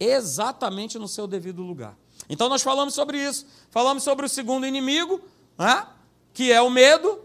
Exatamente 0.00 0.98
no 0.98 1.06
seu 1.06 1.26
devido 1.26 1.62
lugar. 1.62 1.96
Então 2.28 2.48
nós 2.48 2.62
falamos 2.62 2.94
sobre 2.94 3.18
isso. 3.18 3.46
Falamos 3.70 4.02
sobre 4.02 4.24
o 4.26 4.28
segundo 4.28 4.66
inimigo, 4.66 5.20
né, 5.58 5.86
que 6.32 6.50
é 6.50 6.60
o 6.60 6.70
medo. 6.70 7.20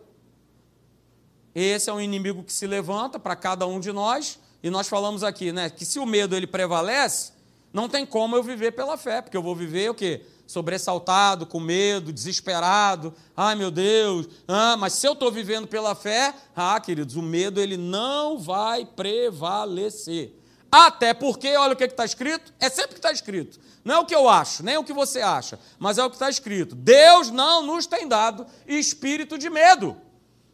Esse 1.55 1.89
é 1.89 1.93
um 1.93 2.01
inimigo 2.01 2.43
que 2.43 2.53
se 2.53 2.67
levanta 2.67 3.19
para 3.19 3.35
cada 3.35 3.65
um 3.65 3.79
de 3.79 3.91
nós, 3.91 4.39
e 4.61 4.69
nós 4.69 4.87
falamos 4.87 5.23
aqui, 5.23 5.51
né, 5.51 5.69
que 5.69 5.85
se 5.85 5.99
o 5.99 6.05
medo 6.05 6.35
ele 6.35 6.47
prevalece, 6.47 7.31
não 7.71 7.87
tem 7.87 8.05
como 8.05 8.35
eu 8.35 8.43
viver 8.43 8.71
pela 8.71 8.97
fé, 8.97 9.21
porque 9.21 9.37
eu 9.37 9.43
vou 9.43 9.55
viver 9.55 9.89
o 9.89 9.93
quê? 9.93 10.25
Sobressaltado, 10.47 11.45
com 11.45 11.59
medo, 11.59 12.11
desesperado. 12.11 13.13
Ai, 13.37 13.53
meu 13.55 13.69
Deus. 13.69 14.27
Ah, 14.47 14.75
mas 14.75 14.93
se 14.93 15.07
eu 15.07 15.13
estou 15.13 15.31
vivendo 15.31 15.67
pela 15.67 15.93
fé, 15.93 16.33
ah, 16.55 16.79
queridos, 16.79 17.15
o 17.15 17.21
medo 17.21 17.61
ele 17.61 17.77
não 17.77 18.39
vai 18.39 18.83
prevalecer. 18.83 20.35
Até 20.71 21.13
porque, 21.13 21.55
olha 21.55 21.73
o 21.73 21.75
que 21.75 21.83
está 21.83 22.05
escrito, 22.05 22.51
é 22.59 22.69
sempre 22.69 22.91
o 22.91 22.93
que 22.93 22.99
está 22.99 23.11
escrito. 23.11 23.59
Não 23.83 23.95
é 23.95 23.99
o 23.99 24.05
que 24.05 24.15
eu 24.15 24.27
acho, 24.27 24.63
nem 24.63 24.77
o 24.77 24.83
que 24.83 24.93
você 24.93 25.21
acha, 25.21 25.59
mas 25.77 25.97
é 25.97 26.03
o 26.03 26.09
que 26.09 26.15
está 26.15 26.29
escrito. 26.29 26.75
Deus 26.75 27.29
não 27.31 27.65
nos 27.65 27.85
tem 27.85 28.07
dado 28.07 28.45
espírito 28.67 29.37
de 29.37 29.49
medo. 29.49 29.95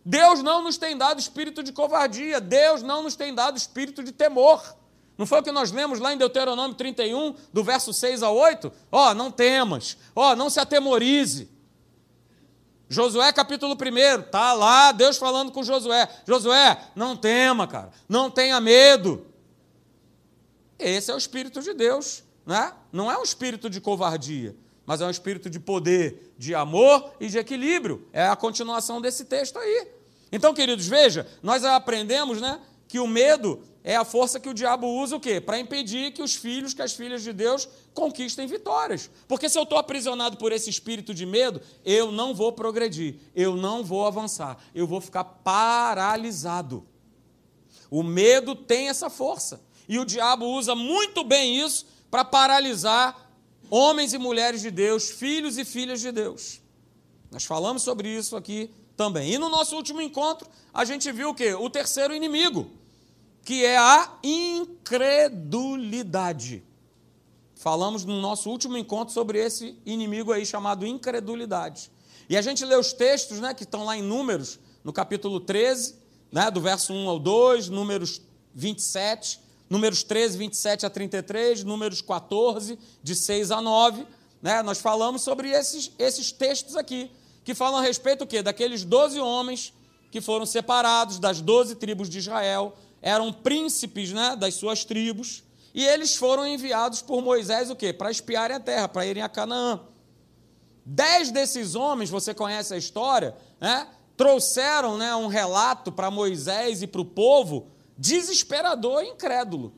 Deus 0.06 0.44
não 0.44 0.62
nos 0.62 0.78
tem 0.78 0.96
dado 0.96 1.20
espírito 1.20 1.64
de 1.64 1.74
covardia, 1.74 2.40
Deus 2.40 2.84
não 2.84 3.02
nos 3.02 3.16
tem 3.16 3.34
dado 3.34 3.58
espírito 3.58 4.04
de 4.04 4.12
temor. 4.12 4.64
Não 5.18 5.26
foi 5.26 5.40
o 5.40 5.44
que 5.44 5.52
nós 5.52 5.72
lemos 5.72 6.00
lá 6.00 6.14
em 6.14 6.18
Deuteronômio 6.18 6.76
31, 6.76 7.36
do 7.52 7.64
verso 7.64 7.92
6 7.92 8.22
a 8.22 8.30
8? 8.30 8.72
Ó, 8.92 9.10
oh, 9.10 9.14
não 9.16 9.32
temas, 9.32 9.98
ó, 10.16 10.32
oh, 10.32 10.36
não 10.36 10.50
se 10.50 10.60
atemorize. 10.60 11.50
Josué 12.88 13.34
capítulo 13.34 13.74
1, 13.74 14.30
tá 14.30 14.54
lá 14.54 14.92
Deus 14.92 15.18
falando 15.18 15.52
com 15.52 15.64
Josué. 15.64 16.08
Josué, 16.28 16.80
não 16.96 17.18
tema, 17.18 17.66
cara, 17.66 17.90
não 18.08 18.30
tenha 18.30 18.62
medo. 18.62 19.26
Esse 20.78 21.10
é 21.10 21.16
o 21.16 21.18
espírito 21.18 21.64
de 21.64 21.74
Deus, 21.74 22.24
né? 22.46 22.74
Não 22.92 23.12
é 23.12 23.18
um 23.18 23.24
espírito 23.24 23.72
de 23.72 23.82
covardia, 23.82 24.56
mas 24.86 25.02
é 25.02 25.06
um 25.08 25.10
espírito 25.10 25.50
de 25.50 25.60
poder, 25.60 26.36
de 26.38 26.54
amor 26.54 27.12
e 27.20 27.28
de 27.28 27.40
equilíbrio. 27.40 28.08
É 28.14 28.28
a 28.28 28.36
continuação 28.36 29.02
desse 29.02 29.26
texto 29.26 29.58
aí. 29.58 29.95
Então, 30.36 30.54
queridos, 30.54 30.86
veja, 30.86 31.26
nós 31.42 31.64
aprendemos, 31.64 32.42
né, 32.42 32.60
que 32.90 33.00
o 33.00 33.08
medo 33.08 33.64
é 33.86 33.96
a 33.96 34.04
força 34.04 34.38
que 34.38 34.50
o 34.50 34.54
diabo 34.54 34.86
usa 34.86 35.16
o 35.16 35.20
quê? 35.20 35.40
Para 35.40 35.58
impedir 35.58 36.12
que 36.12 36.22
os 36.22 36.36
filhos, 36.36 36.74
que 36.74 36.82
as 36.82 36.92
filhas 36.92 37.24
de 37.24 37.32
Deus 37.32 37.70
conquistem 37.94 38.46
vitórias. 38.46 39.10
Porque 39.30 39.48
se 39.48 39.58
eu 39.58 39.64
estou 39.64 39.78
aprisionado 39.78 40.36
por 40.36 40.52
esse 40.52 40.70
espírito 40.70 41.14
de 41.14 41.26
medo, 41.26 41.62
eu 41.86 42.12
não 42.12 42.36
vou 42.36 42.52
progredir, 42.52 43.16
eu 43.34 43.56
não 43.56 43.82
vou 43.82 44.06
avançar, 44.06 44.58
eu 44.76 44.86
vou 44.86 45.00
ficar 45.00 45.24
paralisado. 45.24 46.86
O 47.90 48.04
medo 48.04 48.56
tem 48.56 48.90
essa 48.90 49.10
força. 49.10 49.62
E 49.88 49.98
o 49.98 50.04
diabo 50.04 50.46
usa 50.48 50.76
muito 50.76 51.24
bem 51.24 51.62
isso 51.64 51.86
para 52.12 52.26
paralisar 52.26 53.32
homens 53.70 54.12
e 54.12 54.18
mulheres 54.18 54.62
de 54.62 54.70
Deus, 54.70 55.10
filhos 55.12 55.58
e 55.58 55.64
filhas 55.64 56.02
de 56.02 56.12
Deus. 56.12 56.60
Nós 57.32 57.46
falamos 57.46 57.84
sobre 57.84 58.10
isso 58.10 58.36
aqui 58.36 58.70
também. 58.96 59.34
E 59.34 59.38
no 59.38 59.50
nosso 59.50 59.76
último 59.76 60.02
encontro, 60.02 60.48
a 60.74 60.86
gente 60.86 61.12
viu 61.12 61.30
o 61.30 61.36
quê? 61.36 61.54
O 61.54 61.70
terceiro 61.70 62.14
inimigo, 62.14 62.72
que 63.44 63.66
é 63.66 63.78
a 63.78 64.14
incredulidade. 64.24 66.64
Falamos 67.56 68.06
no 68.06 68.20
nosso 68.20 68.50
último 68.50 68.78
encontro 68.78 69.14
sobre 69.14 69.40
esse 69.40 69.78
inimigo 69.86 70.32
aí 70.32 70.46
chamado 70.46 70.86
incredulidade. 70.86 71.92
E 72.30 72.38
a 72.38 72.42
gente 72.42 72.64
lê 72.66 72.76
os 72.76 72.94
textos, 72.94 73.40
né, 73.40 73.54
que 73.54 73.64
estão 73.64 73.86
lá 73.86 73.98
em 73.98 74.02
Números, 74.02 74.60
no 74.84 74.92
capítulo 74.92 75.40
13, 75.40 75.96
né, 76.32 76.52
do 76.52 76.60
verso 76.60 76.94
1 76.94 77.10
ao 77.10 77.20
2, 77.20 77.70
Números 77.70 78.22
27, 78.54 79.40
Números 79.70 80.04
13, 80.04 80.38
27 80.38 80.86
a 80.86 80.90
33, 80.90 81.64
Números 81.64 82.02
14, 82.02 82.78
de 83.02 83.16
6 83.16 83.52
a 83.52 83.62
9. 83.62 84.06
Né, 84.42 84.62
nós 84.62 84.80
falamos 84.80 85.22
sobre 85.22 85.50
esses, 85.50 85.92
esses 85.98 86.30
textos 86.32 86.76
aqui 86.76 87.10
que 87.46 87.54
falam 87.54 87.80
a 87.80 87.84
respeito 87.84 88.24
o 88.24 88.28
quê? 88.28 88.42
Daqueles 88.42 88.84
doze 88.84 89.20
homens 89.20 89.72
que 90.12 90.20
foram 90.20 90.46
separados 90.46 91.20
das 91.20 91.40
doze 91.40 91.76
tribos 91.76 92.10
de 92.10 92.18
Israel, 92.18 92.76
eram 93.02 93.32
príncipes 93.32 94.12
né, 94.12 94.36
das 94.36 94.56
suas 94.56 94.84
tribos, 94.84 95.44
e 95.74 95.86
eles 95.86 96.16
foram 96.16 96.48
enviados 96.48 97.02
por 97.02 97.22
Moisés 97.22 97.70
o 97.70 97.76
quê? 97.76 97.94
Para 97.94 98.10
espiarem 98.10 98.58
a 98.58 98.60
terra, 98.60 98.88
para 98.88 99.06
irem 99.06 99.22
a 99.22 99.30
Canaã. 99.30 99.82
Dez 100.84 101.32
desses 101.32 101.76
homens, 101.76 102.10
você 102.10 102.34
conhece 102.34 102.74
a 102.74 102.78
história, 102.78 103.36
né, 103.60 103.88
trouxeram 104.18 104.98
né, 104.98 105.16
um 105.16 105.28
relato 105.28 105.92
para 105.92 106.10
Moisés 106.10 106.82
e 106.82 106.88
para 106.88 107.02
o 107.02 107.06
povo 107.06 107.68
desesperador 107.98 109.04
e 109.04 109.10
incrédulo. 109.10 109.74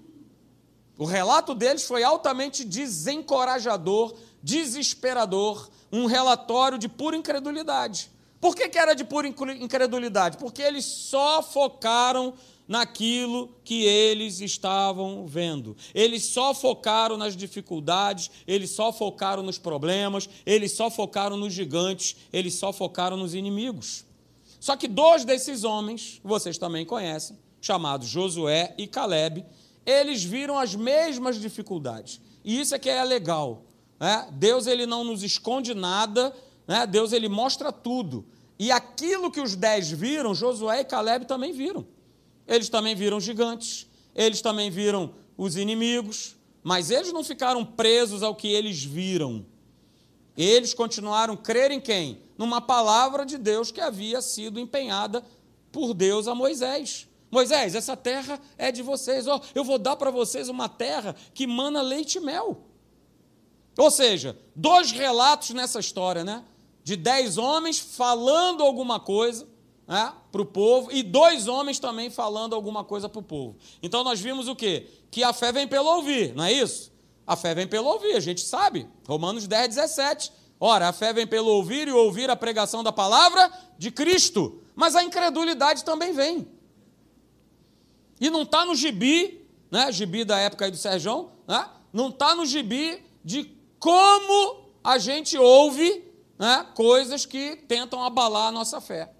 O 0.97 1.05
relato 1.05 1.53
deles 1.53 1.83
foi 1.83 2.03
altamente 2.03 2.63
desencorajador, 2.63 4.15
desesperador, 4.41 5.69
um 5.91 6.05
relatório 6.05 6.77
de 6.77 6.87
pura 6.87 7.15
incredulidade. 7.15 8.09
Por 8.39 8.55
que, 8.55 8.69
que 8.69 8.77
era 8.77 8.93
de 8.93 9.03
pura 9.03 9.27
incredulidade? 9.27 10.37
Porque 10.37 10.61
eles 10.61 10.85
só 10.85 11.41
focaram 11.41 12.33
naquilo 12.67 13.55
que 13.63 13.85
eles 13.85 14.41
estavam 14.41 15.25
vendo. 15.25 15.75
Eles 15.95 16.25
só 16.25 16.53
focaram 16.53 17.17
nas 17.17 17.35
dificuldades, 17.35 18.29
eles 18.45 18.71
só 18.71 18.91
focaram 18.91 19.41
nos 19.41 19.57
problemas, 19.57 20.29
eles 20.45 20.73
só 20.73 20.91
focaram 20.91 21.37
nos 21.37 21.53
gigantes, 21.53 22.17
eles 22.31 22.55
só 22.55 22.73
focaram 22.73 23.15
nos 23.15 23.33
inimigos. 23.33 24.05
Só 24.59 24.75
que 24.75 24.87
dois 24.87 25.23
desses 25.23 25.63
homens, 25.63 26.19
vocês 26.23 26.57
também 26.57 26.85
conhecem, 26.85 27.37
chamados 27.61 28.07
Josué 28.07 28.75
e 28.77 28.85
Caleb, 28.85 29.45
eles 29.85 30.23
viram 30.23 30.57
as 30.57 30.75
mesmas 30.75 31.39
dificuldades. 31.39 32.19
E 32.43 32.59
isso 32.59 32.75
é 32.75 32.79
que 32.79 32.89
é 32.89 33.03
legal. 33.03 33.63
Né? 33.99 34.27
Deus 34.31 34.67
ele 34.67 34.85
não 34.85 35.03
nos 35.03 35.23
esconde 35.23 35.73
nada, 35.73 36.33
né? 36.67 36.85
Deus 36.85 37.13
ele 37.13 37.29
mostra 37.29 37.71
tudo. 37.71 38.25
E 38.59 38.71
aquilo 38.71 39.31
que 39.31 39.41
os 39.41 39.55
dez 39.55 39.89
viram, 39.89 40.33
Josué 40.33 40.81
e 40.81 40.85
Caleb 40.85 41.25
também 41.25 41.51
viram. 41.51 41.87
Eles 42.47 42.69
também 42.69 42.95
viram 42.95 43.19
gigantes, 43.19 43.87
eles 44.15 44.41
também 44.41 44.71
viram 44.71 45.13
os 45.37 45.55
inimigos, 45.55 46.35
mas 46.63 46.89
eles 46.89 47.13
não 47.13 47.23
ficaram 47.23 47.63
presos 47.63 48.23
ao 48.23 48.35
que 48.35 48.47
eles 48.47 48.83
viram. 48.83 49.45
Eles 50.35 50.73
continuaram 50.73 51.33
a 51.33 51.37
crer 51.37 51.71
em 51.71 51.79
quem? 51.79 52.19
Numa 52.37 52.61
palavra 52.61 53.25
de 53.25 53.37
Deus 53.37 53.71
que 53.71 53.81
havia 53.81 54.21
sido 54.21 54.59
empenhada 54.59 55.23
por 55.71 55.93
Deus 55.93 56.27
a 56.27 56.35
Moisés. 56.35 57.07
Moisés, 57.29 57.75
essa 57.75 57.97
terra 57.97 58.39
é 58.57 58.71
de 58.71 58.81
vocês. 58.81 59.27
Oh, 59.27 59.41
eu 59.53 59.63
vou 59.63 59.77
dar 59.77 59.95
para 59.95 60.11
vocês 60.11 60.47
uma 60.47 60.69
terra 60.69 61.15
que 61.33 61.45
mana 61.45 61.81
leite 61.81 62.17
e 62.17 62.21
mel. 62.21 62.66
Ou 63.77 63.91
seja, 63.91 64.37
dois 64.55 64.91
relatos 64.91 65.51
nessa 65.51 65.79
história, 65.79 66.23
né? 66.23 66.43
De 66.83 66.95
dez 66.95 67.37
homens 67.37 67.77
falando 67.77 68.63
alguma 68.63 68.99
coisa 68.99 69.47
né, 69.87 70.13
para 70.31 70.41
o 70.41 70.45
povo 70.45 70.91
e 70.91 71.01
dois 71.01 71.47
homens 71.47 71.79
também 71.79 72.09
falando 72.09 72.53
alguma 72.53 72.83
coisa 72.83 73.07
para 73.07 73.19
o 73.19 73.23
povo. 73.23 73.55
Então 73.81 74.03
nós 74.03 74.19
vimos 74.19 74.47
o 74.47 74.55
quê? 74.55 74.87
Que 75.09 75.23
a 75.23 75.31
fé 75.31 75.51
vem 75.51 75.67
pelo 75.67 75.87
ouvir, 75.95 76.33
não 76.35 76.43
é 76.43 76.51
isso? 76.51 76.91
A 77.25 77.35
fé 77.35 77.53
vem 77.53 77.67
pelo 77.67 77.87
ouvir, 77.87 78.15
a 78.15 78.19
gente 78.19 78.41
sabe. 78.41 78.87
Romanos 79.07 79.47
10, 79.47 79.75
17. 79.75 80.31
Ora, 80.59 80.89
a 80.89 80.93
fé 80.93 81.13
vem 81.13 81.27
pelo 81.27 81.49
ouvir 81.49 81.87
e 81.87 81.91
ouvir 81.91 82.29
a 82.29 82.35
pregação 82.35 82.83
da 82.83 82.91
palavra 82.91 83.51
de 83.77 83.91
Cristo. 83.91 84.61
Mas 84.75 84.95
a 84.95 85.03
incredulidade 85.03 85.83
também 85.83 86.13
vem. 86.13 86.47
E 88.19 88.29
não 88.29 88.41
está 88.41 88.65
no 88.65 88.75
gibi, 88.75 89.45
né? 89.69 89.91
Gibi 89.91 90.23
da 90.23 90.39
época 90.39 90.65
aí 90.65 90.71
do 90.71 90.77
Serjão, 90.77 91.31
né? 91.47 91.67
Não 91.93 92.09
está 92.09 92.33
no 92.33 92.45
gibi 92.45 93.03
de 93.23 93.56
como 93.79 94.71
a 94.83 94.97
gente 94.97 95.37
ouve 95.37 96.03
né, 96.37 96.65
coisas 96.75 97.25
que 97.25 97.55
tentam 97.67 98.03
abalar 98.03 98.47
a 98.47 98.51
nossa 98.51 98.79
fé. 98.79 99.11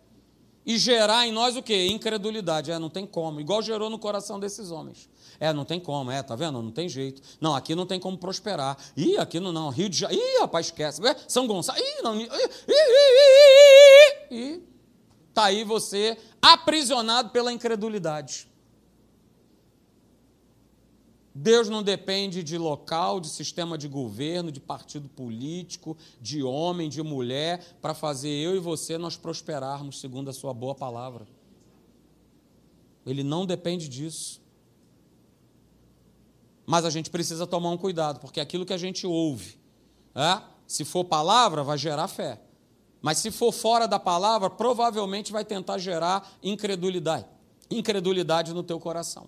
e 0.67 0.77
gerar 0.77 1.25
em 1.25 1.31
nós 1.31 1.55
o 1.55 1.63
quê? 1.63 1.87
Incredulidade. 1.87 2.71
É, 2.71 2.77
não 2.77 2.89
tem 2.89 3.05
como. 3.07 3.39
Igual 3.39 3.61
gerou 3.61 3.89
no 3.89 3.97
coração 3.97 4.37
desses 4.37 4.69
homens. 4.69 5.09
É, 5.39 5.53
não 5.53 5.63
tem 5.63 5.79
como, 5.79 6.11
é, 6.11 6.21
tá 6.21 6.35
vendo? 6.35 6.61
Não 6.61 6.71
tem 6.71 6.89
jeito. 6.89 7.21
Não, 7.39 7.55
aqui 7.55 7.73
não 7.73 7.85
tem 7.85 7.99
como 7.99 8.17
prosperar. 8.17 8.77
Ih, 8.97 9.17
aqui 9.17 9.39
não, 9.39 9.53
não. 9.53 9.69
Rio 9.69 9.87
de 9.87 9.97
Janeiro. 9.97 10.21
Ih, 10.21 10.41
rapaz, 10.41 10.65
esquece. 10.65 11.05
É, 11.07 11.15
São 11.25 11.47
Gonçalo. 11.47 11.79
Ih, 11.79 12.01
não. 12.03 12.19
Ih, 12.19 12.23
ih, 12.23 12.49
ih, 12.67 14.27
ih, 14.31 14.35
ih. 14.35 14.63
Tá 15.33 15.45
aí 15.45 15.63
você 15.63 16.17
aprisionado 16.41 17.29
pela 17.29 17.53
incredulidade. 17.53 18.49
Deus 21.39 21.69
não 21.69 21.83
depende 21.83 22.41
de 22.41 22.57
local, 22.57 23.19
de 23.19 23.29
sistema 23.29 23.77
de 23.77 23.87
governo, 23.87 24.51
de 24.51 24.59
partido 24.59 25.07
político, 25.07 25.95
de 26.19 26.41
homem, 26.41 26.89
de 26.89 27.03
mulher, 27.03 27.77
para 27.79 27.93
fazer 27.93 28.29
eu 28.29 28.55
e 28.55 28.59
você 28.59 28.97
nós 28.97 29.15
prosperarmos 29.15 29.99
segundo 29.99 30.31
a 30.31 30.33
sua 30.33 30.51
boa 30.51 30.73
palavra. 30.73 31.27
Ele 33.05 33.21
não 33.21 33.45
depende 33.45 33.87
disso. 33.87 34.41
Mas 36.65 36.83
a 36.83 36.89
gente 36.89 37.11
precisa 37.11 37.45
tomar 37.45 37.69
um 37.69 37.77
cuidado, 37.77 38.19
porque 38.19 38.39
aquilo 38.39 38.65
que 38.65 38.73
a 38.73 38.77
gente 38.77 39.05
ouve, 39.05 39.59
é, 40.15 40.41
se 40.65 40.83
for 40.83 41.05
palavra, 41.05 41.63
vai 41.63 41.77
gerar 41.77 42.07
fé. 42.07 42.41
Mas 42.99 43.19
se 43.19 43.29
for 43.29 43.51
fora 43.51 43.87
da 43.87 43.99
palavra, 43.99 44.49
provavelmente 44.49 45.31
vai 45.31 45.45
tentar 45.45 45.77
gerar 45.77 46.35
incredulidade. 46.41 47.27
Incredulidade 47.69 48.55
no 48.55 48.63
teu 48.63 48.79
coração. 48.79 49.27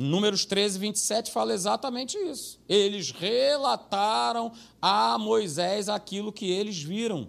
Números 0.00 0.44
13, 0.44 0.78
27 0.78 1.32
fala 1.32 1.52
exatamente 1.52 2.16
isso. 2.16 2.60
Eles 2.68 3.10
relataram 3.10 4.52
a 4.80 5.18
Moisés 5.18 5.88
aquilo 5.88 6.32
que 6.32 6.48
eles 6.48 6.80
viram. 6.80 7.28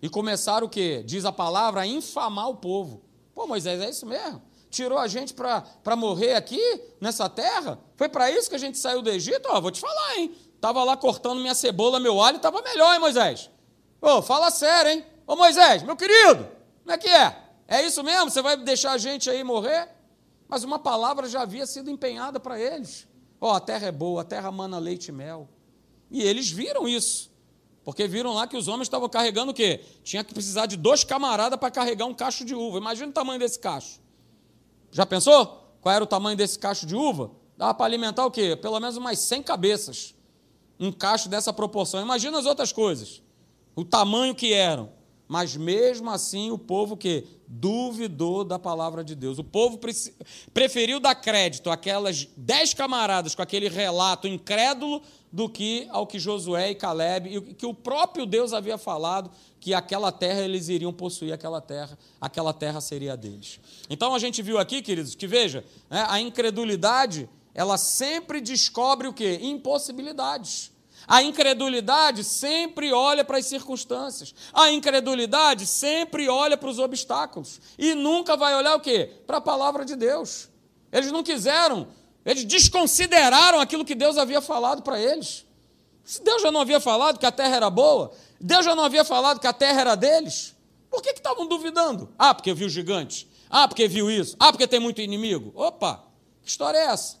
E 0.00 0.08
começaram 0.08 0.68
o 0.68 0.70
quê? 0.70 1.02
Diz 1.04 1.24
a 1.24 1.32
palavra, 1.32 1.80
a 1.80 1.86
infamar 1.86 2.48
o 2.48 2.54
povo. 2.54 3.02
Pô, 3.34 3.44
Moisés, 3.44 3.80
é 3.80 3.90
isso 3.90 4.06
mesmo? 4.06 4.40
Tirou 4.70 4.98
a 4.98 5.08
gente 5.08 5.34
para 5.34 5.96
morrer 5.96 6.34
aqui, 6.34 6.60
nessa 7.00 7.28
terra? 7.28 7.76
Foi 7.96 8.08
para 8.08 8.30
isso 8.30 8.48
que 8.48 8.54
a 8.54 8.58
gente 8.58 8.78
saiu 8.78 9.02
do 9.02 9.10
Egito? 9.10 9.48
Ó, 9.50 9.60
vou 9.60 9.72
te 9.72 9.80
falar, 9.80 10.18
hein? 10.18 10.32
Estava 10.54 10.84
lá 10.84 10.96
cortando 10.96 11.40
minha 11.40 11.56
cebola, 11.56 11.98
meu 11.98 12.22
alho, 12.22 12.36
estava 12.36 12.62
melhor, 12.62 12.94
hein, 12.94 13.00
Moisés? 13.00 13.50
Ô, 14.00 14.22
fala 14.22 14.48
sério, 14.52 14.92
hein? 14.92 15.04
Ô, 15.26 15.34
Moisés, 15.34 15.82
meu 15.82 15.96
querido, 15.96 16.48
como 16.84 16.92
é 16.92 16.98
que 16.98 17.08
é? 17.08 17.36
É 17.66 17.82
isso 17.84 18.04
mesmo? 18.04 18.30
Você 18.30 18.40
vai 18.40 18.56
deixar 18.56 18.92
a 18.92 18.98
gente 18.98 19.28
aí 19.28 19.42
morrer? 19.42 19.95
Mas 20.48 20.64
uma 20.64 20.78
palavra 20.78 21.28
já 21.28 21.42
havia 21.42 21.66
sido 21.66 21.90
empenhada 21.90 22.38
para 22.38 22.60
eles. 22.60 23.06
Ó, 23.40 23.52
oh, 23.52 23.54
a 23.54 23.60
terra 23.60 23.86
é 23.88 23.92
boa, 23.92 24.22
a 24.22 24.24
terra 24.24 24.50
mana 24.50 24.78
leite 24.78 25.08
e 25.08 25.12
mel. 25.12 25.48
E 26.10 26.22
eles 26.22 26.50
viram 26.50 26.88
isso. 26.88 27.30
Porque 27.84 28.08
viram 28.08 28.32
lá 28.32 28.46
que 28.46 28.56
os 28.56 28.66
homens 28.66 28.86
estavam 28.86 29.08
carregando 29.08 29.52
o 29.52 29.54
quê? 29.54 29.84
Tinha 30.02 30.24
que 30.24 30.34
precisar 30.34 30.66
de 30.66 30.76
dois 30.76 31.04
camaradas 31.04 31.58
para 31.58 31.70
carregar 31.70 32.06
um 32.06 32.14
cacho 32.14 32.44
de 32.44 32.54
uva. 32.54 32.78
Imagina 32.78 33.10
o 33.10 33.12
tamanho 33.12 33.38
desse 33.38 33.58
cacho. 33.58 34.00
Já 34.90 35.06
pensou? 35.06 35.76
Qual 35.80 35.94
era 35.94 36.02
o 36.02 36.06
tamanho 36.06 36.36
desse 36.36 36.58
cacho 36.58 36.84
de 36.84 36.96
uva? 36.96 37.30
Dava 37.56 37.74
para 37.74 37.86
alimentar 37.86 38.26
o 38.26 38.30
quê? 38.30 38.56
Pelo 38.56 38.80
menos 38.80 38.96
umas 38.96 39.18
100 39.20 39.42
cabeças. 39.44 40.14
Um 40.80 40.90
cacho 40.90 41.28
dessa 41.28 41.52
proporção. 41.52 42.00
Imagina 42.00 42.38
as 42.38 42.44
outras 42.44 42.72
coisas. 42.72 43.22
O 43.76 43.84
tamanho 43.84 44.34
que 44.34 44.52
eram. 44.52 44.90
Mas 45.28 45.56
mesmo 45.56 46.10
assim 46.10 46.50
o 46.50 46.58
povo 46.58 46.96
que 46.96 47.24
duvidou 47.48 48.44
da 48.44 48.58
palavra 48.58 49.02
de 49.02 49.14
Deus. 49.14 49.38
O 49.38 49.44
povo 49.44 49.78
preferiu 50.52 51.00
dar 51.00 51.14
crédito 51.14 51.70
àquelas 51.70 52.28
dez 52.36 52.74
camaradas 52.74 53.34
com 53.34 53.42
aquele 53.42 53.68
relato 53.68 54.26
incrédulo 54.26 55.02
do 55.32 55.48
que 55.48 55.86
ao 55.90 56.06
que 56.06 56.18
Josué 56.18 56.70
e 56.70 56.74
Caleb 56.74 57.36
e 57.36 57.54
que 57.54 57.66
o 57.66 57.74
próprio 57.74 58.24
Deus 58.24 58.52
havia 58.52 58.78
falado 58.78 59.30
que 59.60 59.74
aquela 59.74 60.12
terra 60.12 60.40
eles 60.40 60.68
iriam 60.68 60.92
possuir 60.92 61.32
aquela 61.32 61.60
terra, 61.60 61.98
aquela 62.20 62.52
terra 62.52 62.80
seria 62.80 63.16
deles. 63.16 63.60
Então 63.90 64.14
a 64.14 64.18
gente 64.18 64.42
viu 64.42 64.58
aqui, 64.58 64.80
queridos, 64.80 65.14
que 65.14 65.26
veja, 65.26 65.64
né, 65.90 66.06
a 66.08 66.20
incredulidade 66.20 67.28
ela 67.54 67.78
sempre 67.78 68.40
descobre 68.40 69.08
o 69.08 69.12
que? 69.12 69.40
Impossibilidades. 69.42 70.70
A 71.06 71.22
incredulidade 71.22 72.24
sempre 72.24 72.92
olha 72.92 73.24
para 73.24 73.38
as 73.38 73.46
circunstâncias. 73.46 74.34
A 74.52 74.70
incredulidade 74.70 75.66
sempre 75.66 76.28
olha 76.28 76.56
para 76.56 76.68
os 76.68 76.78
obstáculos. 76.78 77.60
E 77.78 77.94
nunca 77.94 78.36
vai 78.36 78.54
olhar 78.54 78.74
o 78.74 78.80
quê? 78.80 79.10
Para 79.26 79.36
a 79.36 79.40
palavra 79.40 79.84
de 79.84 79.94
Deus. 79.94 80.48
Eles 80.90 81.12
não 81.12 81.22
quiseram, 81.22 81.88
eles 82.24 82.44
desconsideraram 82.44 83.60
aquilo 83.60 83.84
que 83.84 83.94
Deus 83.94 84.18
havia 84.18 84.40
falado 84.40 84.82
para 84.82 85.00
eles. 85.00 85.44
Se 86.04 86.22
Deus 86.22 86.42
já 86.42 86.50
não 86.50 86.60
havia 86.60 86.80
falado 86.80 87.18
que 87.18 87.26
a 87.26 87.32
terra 87.32 87.56
era 87.56 87.70
boa, 87.70 88.12
Deus 88.40 88.64
já 88.64 88.74
não 88.74 88.84
havia 88.84 89.04
falado 89.04 89.40
que 89.40 89.46
a 89.46 89.52
terra 89.52 89.80
era 89.80 89.94
deles, 89.94 90.54
por 90.90 91.02
que 91.02 91.10
estavam 91.10 91.46
duvidando? 91.46 92.08
Ah, 92.18 92.32
porque 92.34 92.54
viu 92.54 92.68
gigantes. 92.68 93.26
Ah, 93.50 93.68
porque 93.68 93.86
viu 93.86 94.10
isso. 94.10 94.36
Ah, 94.38 94.50
porque 94.50 94.66
tem 94.66 94.80
muito 94.80 95.00
inimigo. 95.00 95.52
Opa, 95.54 96.04
que 96.42 96.48
história 96.48 96.78
é 96.78 96.86
essa? 96.86 97.16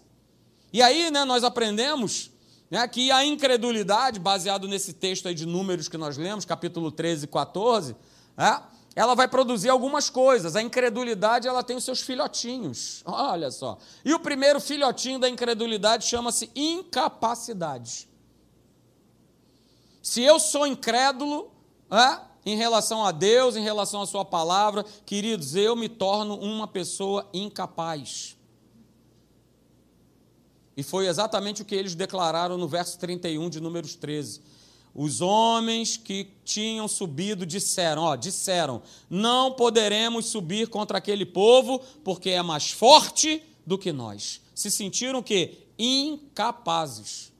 E 0.72 0.82
aí, 0.82 1.10
né, 1.10 1.24
nós 1.24 1.44
aprendemos 1.44 2.30
né, 2.70 2.86
que 2.88 3.10
a 3.10 3.24
incredulidade, 3.24 4.18
baseado 4.18 4.66
nesse 4.66 4.92
texto 4.92 5.28
aí 5.28 5.34
de 5.34 5.46
números 5.46 5.88
que 5.88 5.96
nós 5.96 6.16
lemos, 6.16 6.44
capítulo 6.44 6.90
13 6.90 7.24
e 7.24 7.28
14, 7.28 7.96
né, 8.36 8.62
ela 8.94 9.14
vai 9.14 9.28
produzir 9.28 9.68
algumas 9.68 10.08
coisas. 10.08 10.56
A 10.56 10.62
incredulidade 10.62 11.46
ela 11.46 11.62
tem 11.62 11.76
os 11.76 11.84
seus 11.84 12.00
filhotinhos. 12.00 13.02
Olha 13.04 13.50
só. 13.50 13.76
E 14.02 14.14
o 14.14 14.18
primeiro 14.18 14.58
filhotinho 14.58 15.18
da 15.18 15.28
incredulidade 15.28 16.06
chama-se 16.06 16.50
incapacidade. 16.56 18.08
Se 20.02 20.22
eu 20.22 20.40
sou 20.40 20.66
incrédulo 20.66 21.50
é, 21.90 22.20
em 22.46 22.56
relação 22.56 23.04
a 23.04 23.10
Deus, 23.10 23.56
em 23.56 23.62
relação 23.62 24.00
à 24.00 24.06
Sua 24.06 24.24
palavra, 24.24 24.84
queridos, 25.04 25.54
eu 25.54 25.76
me 25.76 25.88
torno 25.88 26.38
uma 26.38 26.66
pessoa 26.66 27.28
incapaz. 27.34 28.35
E 30.76 30.82
foi 30.82 31.06
exatamente 31.06 31.62
o 31.62 31.64
que 31.64 31.74
eles 31.74 31.94
declararam 31.94 32.58
no 32.58 32.68
verso 32.68 32.98
31 32.98 33.48
de 33.48 33.60
Números 33.60 33.94
13. 33.94 34.40
Os 34.94 35.20
homens 35.20 35.96
que 35.96 36.28
tinham 36.44 36.86
subido 36.86 37.46
disseram, 37.46 38.02
ó, 38.02 38.16
disseram: 38.16 38.82
"Não 39.08 39.52
poderemos 39.52 40.26
subir 40.26 40.68
contra 40.68 40.98
aquele 40.98 41.24
povo, 41.24 41.80
porque 42.04 42.30
é 42.30 42.42
mais 42.42 42.70
forte 42.70 43.42
do 43.66 43.78
que 43.78 43.92
nós". 43.92 44.40
Se 44.54 44.70
sentiram 44.70 45.22
que 45.22 45.66
incapazes. 45.78 47.32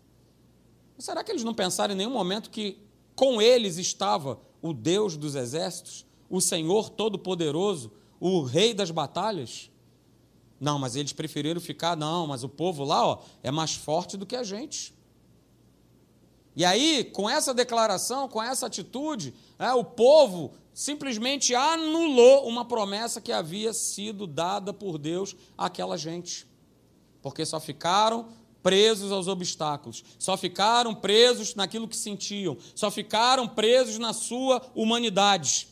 Será 0.99 1.23
que 1.23 1.31
eles 1.31 1.45
não 1.45 1.55
pensaram 1.55 1.95
em 1.95 1.97
nenhum 1.97 2.11
momento 2.11 2.51
que 2.51 2.79
com 3.15 3.41
eles 3.41 3.77
estava 3.79 4.39
o 4.63 4.73
Deus 4.73 5.17
dos 5.17 5.35
exércitos, 5.35 6.07
o 6.29 6.41
Senhor 6.41 6.91
todo-poderoso, 6.91 7.93
o 8.19 8.43
rei 8.43 8.73
das 8.75 8.91
batalhas? 8.91 9.71
Não, 10.59 10.79
mas 10.79 10.97
eles 10.97 11.13
preferiram 11.13 11.61
ficar, 11.61 11.97
não, 11.97 12.27
mas 12.27 12.43
o 12.43 12.49
povo 12.49 12.85
lá 12.85 13.07
ó, 13.07 13.19
é 13.43 13.51
mais 13.51 13.75
forte 13.75 14.17
do 14.17 14.25
que 14.25 14.37
a 14.37 14.43
gente. 14.43 14.95
E 16.57 16.65
aí, 16.65 17.05
com 17.05 17.29
essa 17.29 17.53
declaração, 17.53 18.29
com 18.29 18.43
essa 18.43 18.67
atitude, 18.67 19.35
é, 19.59 19.71
o 19.75 19.85
povo 19.85 20.55
simplesmente 20.73 21.55
anulou 21.55 22.49
uma 22.49 22.65
promessa 22.65 23.21
que 23.21 23.31
havia 23.31 23.75
sido 23.75 24.27
dada 24.27 24.73
por 24.73 24.97
Deus 24.97 25.37
àquela 25.57 25.99
gente. 25.99 26.47
Porque 27.21 27.45
só 27.45 27.61
ficaram 27.61 28.29
presos 28.63 29.13
aos 29.13 29.29
obstáculos, 29.29 30.03
só 30.19 30.37
ficaram 30.37 30.95
presos 30.95 31.55
naquilo 31.55 31.87
que 31.87 31.97
sentiam, 31.97 32.57
só 32.75 32.91
ficaram 32.91 33.47
presos 33.47 33.99
na 33.99 34.15
sua 34.15 34.63
humanidade. 34.75 35.69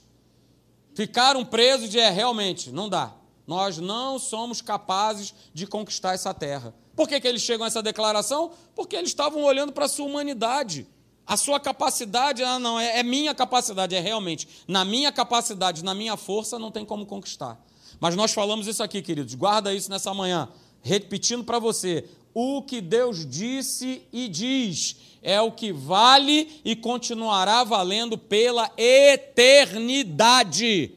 Ficaram 0.95 1.45
presos 1.45 1.89
de, 1.89 1.99
é, 1.99 2.11
realmente, 2.11 2.71
não 2.71 2.89
dá. 2.89 3.15
Nós 3.47 3.79
não 3.79 4.19
somos 4.19 4.61
capazes 4.61 5.35
de 5.53 5.67
conquistar 5.67 6.15
essa 6.15 6.33
terra. 6.33 6.75
Por 6.97 7.09
que, 7.09 7.21
que 7.21 7.29
eles 7.29 7.43
chegam 7.43 7.65
a 7.65 7.67
essa 7.67 7.83
declaração? 7.83 8.53
Porque 8.75 8.97
eles 8.97 9.11
estavam 9.11 9.43
olhando 9.43 9.73
para 9.73 9.85
a 9.85 9.89
sua 9.89 10.07
humanidade. 10.07 10.87
A 11.27 11.37
sua 11.37 11.59
capacidade, 11.59 12.43
ah, 12.43 12.59
não, 12.59 12.79
é, 12.79 13.01
é 13.01 13.03
minha 13.03 13.35
capacidade, 13.35 13.95
é 13.95 14.01
realmente. 14.01 14.47
Na 14.69 14.85
minha 14.85 15.11
capacidade, 15.11 15.83
na 15.83 15.95
minha 15.95 16.17
força, 16.17 16.59
não 16.59 16.71
tem 16.71 16.85
como 16.85 17.07
conquistar. 17.07 17.59
Mas 17.99 18.15
nós 18.15 18.33
falamos 18.33 18.67
isso 18.67 18.83
aqui, 18.83 19.01
queridos, 19.01 19.35
guarda 19.35 19.73
isso 19.73 19.91
nessa 19.91 20.13
manhã, 20.13 20.49
repetindo 20.83 21.43
para 21.43 21.59
você: 21.59 22.05
o 22.35 22.63
que 22.63 22.81
Deus 22.81 23.25
disse 23.25 24.03
e 24.13 24.29
diz 24.29 24.97
é 25.23 25.41
o 25.41 25.51
que 25.51 25.73
vale 25.73 26.61
e 26.65 26.77
continuará 26.77 27.65
valendo 27.65 28.19
pela 28.19 28.71
eternidade. 28.77 30.93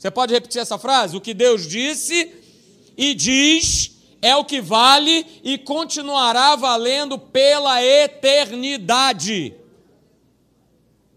Você 0.00 0.10
pode 0.10 0.32
repetir 0.32 0.62
essa 0.62 0.78
frase? 0.78 1.14
O 1.14 1.20
que 1.20 1.34
Deus 1.34 1.68
disse 1.68 2.34
e 2.96 3.12
diz 3.12 3.98
é 4.22 4.34
o 4.34 4.46
que 4.46 4.58
vale 4.58 5.26
e 5.44 5.58
continuará 5.58 6.56
valendo 6.56 7.18
pela 7.18 7.84
eternidade. 7.84 9.54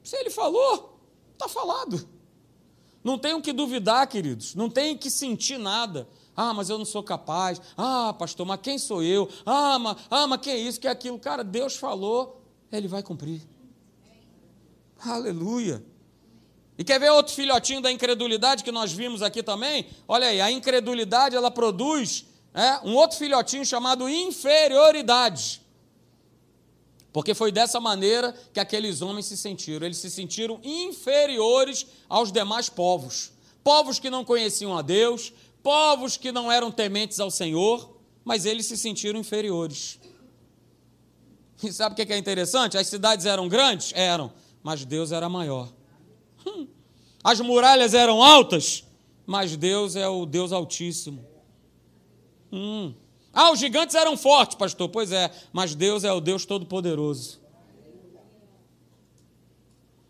Se 0.03 0.17
ele 0.17 0.29
falou, 0.29 0.99
está 1.31 1.47
falado. 1.47 2.05
Não 3.01 3.17
tem 3.17 3.33
o 3.33 3.41
que 3.41 3.53
duvidar, 3.53 4.05
queridos. 4.05 4.53
Não 4.53 4.69
tem 4.69 4.97
que 4.97 5.09
sentir 5.09 5.57
nada. 5.57 6.05
Ah, 6.35 6.53
mas 6.53 6.69
eu 6.69 6.77
não 6.77 6.83
sou 6.83 7.01
capaz. 7.01 7.61
Ah, 7.77 8.13
pastor, 8.19 8.45
mas 8.45 8.59
quem 8.61 8.77
sou 8.77 9.01
eu? 9.01 9.29
Ah, 9.45 9.79
mas, 9.79 9.97
ah, 10.11 10.27
mas 10.27 10.41
que 10.41 10.49
é 10.49 10.57
isso, 10.57 10.77
que 10.77 10.89
é 10.89 10.91
aquilo? 10.91 11.17
Cara, 11.17 11.41
Deus 11.41 11.77
falou, 11.77 12.41
ele 12.69 12.89
vai 12.89 13.01
cumprir. 13.01 13.41
Aleluia. 14.99 15.81
E 16.77 16.83
quer 16.83 16.99
ver 16.99 17.11
outro 17.11 17.33
filhotinho 17.33 17.81
da 17.81 17.91
incredulidade 17.91 18.63
que 18.63 18.71
nós 18.71 18.91
vimos 18.91 19.21
aqui 19.21 19.43
também? 19.43 19.85
Olha 20.07 20.27
aí, 20.27 20.41
a 20.41 20.51
incredulidade 20.51 21.35
ela 21.35 21.51
produz 21.51 22.25
é, 22.53 22.79
um 22.87 22.95
outro 22.95 23.17
filhotinho 23.17 23.65
chamado 23.65 24.09
inferioridade. 24.09 25.61
Porque 27.11 27.35
foi 27.35 27.51
dessa 27.51 27.79
maneira 27.79 28.33
que 28.51 28.59
aqueles 28.59 29.03
homens 29.03 29.27
se 29.27 29.37
sentiram. 29.37 29.85
Eles 29.85 29.97
se 29.97 30.09
sentiram 30.09 30.59
inferiores 30.63 31.85
aos 32.09 32.31
demais 32.31 32.69
povos. 32.69 33.31
Povos 33.63 33.99
que 33.99 34.09
não 34.09 34.25
conheciam 34.25 34.75
a 34.75 34.81
Deus, 34.81 35.31
povos 35.61 36.17
que 36.17 36.31
não 36.31 36.51
eram 36.51 36.71
tementes 36.71 37.19
ao 37.19 37.29
Senhor, 37.29 37.97
mas 38.25 38.45
eles 38.45 38.65
se 38.65 38.75
sentiram 38.75 39.19
inferiores. 39.19 39.99
E 41.61 41.71
sabe 41.71 41.93
o 41.93 41.95
que 42.05 42.11
é 42.11 42.17
interessante? 42.17 42.77
As 42.77 42.87
cidades 42.87 43.27
eram 43.27 43.47
grandes? 43.47 43.93
Eram, 43.95 44.33
mas 44.63 44.83
Deus 44.83 45.11
era 45.11 45.29
maior. 45.29 45.71
As 47.23 47.39
muralhas 47.39 47.93
eram 47.93 48.21
altas, 48.21 48.83
mas 49.25 49.55
Deus 49.55 49.95
é 49.95 50.07
o 50.07 50.25
Deus 50.25 50.51
Altíssimo. 50.51 51.25
Hum. 52.51 52.93
Ah, 53.33 53.51
os 53.51 53.59
gigantes 53.59 53.95
eram 53.95 54.15
fortes, 54.15 54.55
pastor. 54.55 54.89
Pois 54.89 55.11
é, 55.11 55.31
mas 55.51 55.73
Deus 55.73 56.03
é 56.03 56.11
o 56.11 56.19
Deus 56.19 56.45
Todo-Poderoso. 56.45 57.41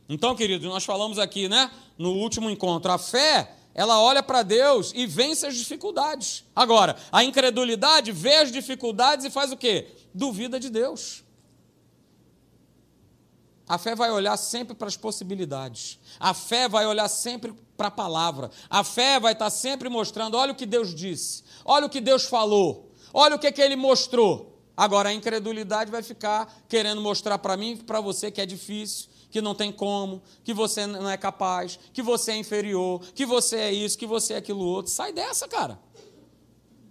Então, 0.09 0.35
queridos, 0.35 0.67
nós 0.67 0.83
falamos 0.83 1.17
aqui, 1.17 1.47
né, 1.47 1.71
no 1.97 2.11
último 2.11 2.49
encontro, 2.49 2.91
a 2.91 2.97
fé, 2.97 3.55
ela 3.73 4.01
olha 4.01 4.21
para 4.21 4.43
Deus 4.43 4.91
e 4.93 5.07
vence 5.07 5.45
as 5.45 5.55
dificuldades. 5.55 6.43
Agora, 6.55 6.97
a 7.11 7.23
incredulidade 7.23 8.11
vê 8.11 8.35
as 8.35 8.51
dificuldades 8.51 9.25
e 9.25 9.29
faz 9.29 9.51
o 9.51 9.57
quê? 9.57 9.87
Duvida 10.13 10.59
de 10.59 10.69
Deus. 10.69 11.22
A 13.67 13.77
fé 13.77 13.95
vai 13.95 14.11
olhar 14.11 14.35
sempre 14.37 14.75
para 14.75 14.87
as 14.87 14.97
possibilidades. 14.97 15.99
A 16.19 16.33
fé 16.33 16.67
vai 16.67 16.85
olhar 16.85 17.07
sempre 17.07 17.53
para 17.77 17.87
a 17.87 17.91
palavra. 17.91 18.51
A 18.69 18.83
fé 18.83 19.19
vai 19.19 19.33
estar 19.33 19.49
sempre 19.49 19.89
mostrando: 19.89 20.35
olha 20.37 20.51
o 20.51 20.55
que 20.55 20.65
Deus 20.65 20.93
disse, 20.93 21.43
olha 21.63 21.85
o 21.85 21.89
que 21.89 22.01
Deus 22.01 22.25
falou, 22.25 22.91
olha 23.13 23.35
o 23.35 23.39
que, 23.39 23.51
que 23.51 23.61
ele 23.61 23.75
mostrou. 23.75 24.51
Agora 24.75 25.09
a 25.09 25.13
incredulidade 25.13 25.91
vai 25.91 26.01
ficar 26.01 26.63
querendo 26.67 26.99
mostrar 26.99 27.37
para 27.37 27.55
mim 27.55 27.73
e 27.73 27.83
para 27.83 28.01
você 28.01 28.31
que 28.31 28.41
é 28.41 28.45
difícil, 28.45 29.07
que 29.29 29.39
não 29.39 29.53
tem 29.53 29.71
como, 29.71 30.21
que 30.43 30.53
você 30.53 30.87
não 30.87 31.09
é 31.09 31.15
capaz, 31.15 31.79
que 31.93 32.01
você 32.01 32.31
é 32.31 32.37
inferior, 32.37 32.99
que 33.13 33.25
você 33.25 33.57
é 33.57 33.71
isso, 33.71 33.97
que 33.97 34.07
você 34.07 34.33
é 34.33 34.37
aquilo 34.37 34.65
outro. 34.65 34.91
Sai 34.91 35.13
dessa, 35.13 35.47
cara. 35.47 35.79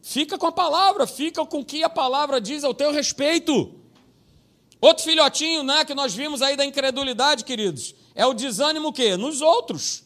Fica 0.01 0.39
com 0.39 0.47
a 0.47 0.53
palavra, 0.53 1.07
fica 1.07 1.45
com 1.45 1.61
o 1.61 1.65
que 1.65 1.83
a 1.83 1.91
palavra 1.91 2.41
diz 2.41 2.65
ao 2.65 2.73
teu 2.73 2.93
respeito. 2.93 3.82
Outro 4.83 5.05
filhotinho, 5.05 5.63
né, 5.63 5.85
que 5.85 5.95
nós 5.95 6.13
vimos 6.13 6.43
aí 6.43 6.57
da 6.57 6.65
incredulidade, 6.65 7.45
queridos, 7.45 7.95
é 8.17 8.27
o 8.27 8.35
desânimo 8.35 8.93
que 8.93 9.17
nos 9.17 9.41
outros. 9.41 10.03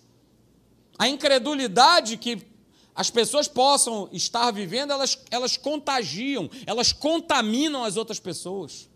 A 0.98 1.08
incredulidade 1.08 2.18
que 2.18 2.46
as 2.94 3.08
pessoas 3.08 3.48
possam 3.48 4.06
estar 4.12 4.50
vivendo, 4.50 4.92
elas, 4.92 5.18
elas 5.30 5.56
contagiam, 5.56 6.50
elas 6.66 6.92
contaminam 6.92 7.84
as 7.84 7.96
outras 7.96 8.20
pessoas. 8.20 8.86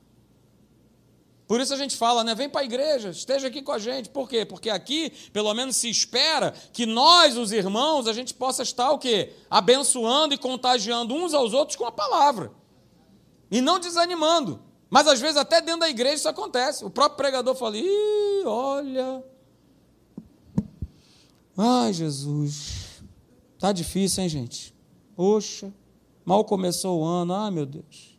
Por 1.49 1.63
isso 1.63 1.73
a 1.73 1.79
gente 1.79 1.97
fala, 1.97 2.23
né? 2.23 2.35
Vem 2.35 2.51
para 2.51 2.61
a 2.61 2.65
igreja, 2.65 3.09
esteja 3.09 3.49
aqui 3.49 3.63
com 3.63 3.73
a 3.73 3.79
gente. 3.79 4.11
Por 4.11 4.29
quê? 4.29 4.45
Porque 4.45 4.69
aqui, 4.69 5.11
pelo 5.33 5.53
menos, 5.55 5.77
se 5.77 5.89
espera 5.89 6.53
que 6.75 6.85
nós, 6.85 7.39
os 7.39 7.53
irmãos, 7.53 8.07
a 8.07 8.13
gente 8.13 8.35
possa 8.35 8.63
estar 8.63 8.91
o 8.91 8.99
quê? 8.99 9.33
Abençoando 9.49 10.35
e 10.35 10.39
contagiando 10.39 11.15
uns 11.15 11.33
aos 11.33 11.55
outros 11.55 11.75
com 11.75 11.87
a 11.87 11.91
palavra. 11.91 12.53
E 13.51 13.63
não 13.63 13.79
desanimando. 13.79 14.69
Mas 14.91 15.07
às 15.07 15.21
vezes 15.21 15.37
até 15.37 15.61
dentro 15.61 15.81
da 15.81 15.89
igreja 15.89 16.17
isso 16.17 16.29
acontece. 16.29 16.85
O 16.85 16.91
próprio 16.91 17.17
pregador 17.17 17.55
fala: 17.55 17.79
Ih, 17.79 18.43
olha. 18.45 19.25
Ai, 21.57 21.93
Jesus. 21.93 23.03
Tá 23.59 23.71
difícil, 23.71 24.23
hein, 24.23 24.29
gente? 24.29 24.75
Poxa, 25.15 25.73
mal 26.25 26.45
começou 26.45 27.01
o 27.01 27.05
ano. 27.05 27.33
Ai, 27.33 27.51
meu 27.51 27.67
Deus. 27.67 28.19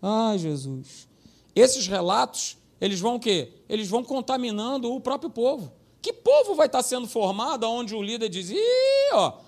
Ai, 0.00 0.38
Jesus. 0.38 1.08
Esses 1.54 1.86
relatos, 1.86 2.56
eles 2.80 2.98
vão 2.98 3.16
o 3.16 3.20
quê? 3.20 3.52
Eles 3.68 3.88
vão 3.88 4.02
contaminando 4.02 4.90
o 4.90 5.00
próprio 5.00 5.28
povo. 5.28 5.72
Que 6.00 6.12
povo 6.12 6.54
vai 6.54 6.66
estar 6.66 6.82
sendo 6.82 7.06
formado 7.06 7.68
onde 7.68 7.94
o 7.94 8.02
líder 8.02 8.28
diz: 8.28 8.50
Ih, 8.50 9.12
ó, 9.12 9.38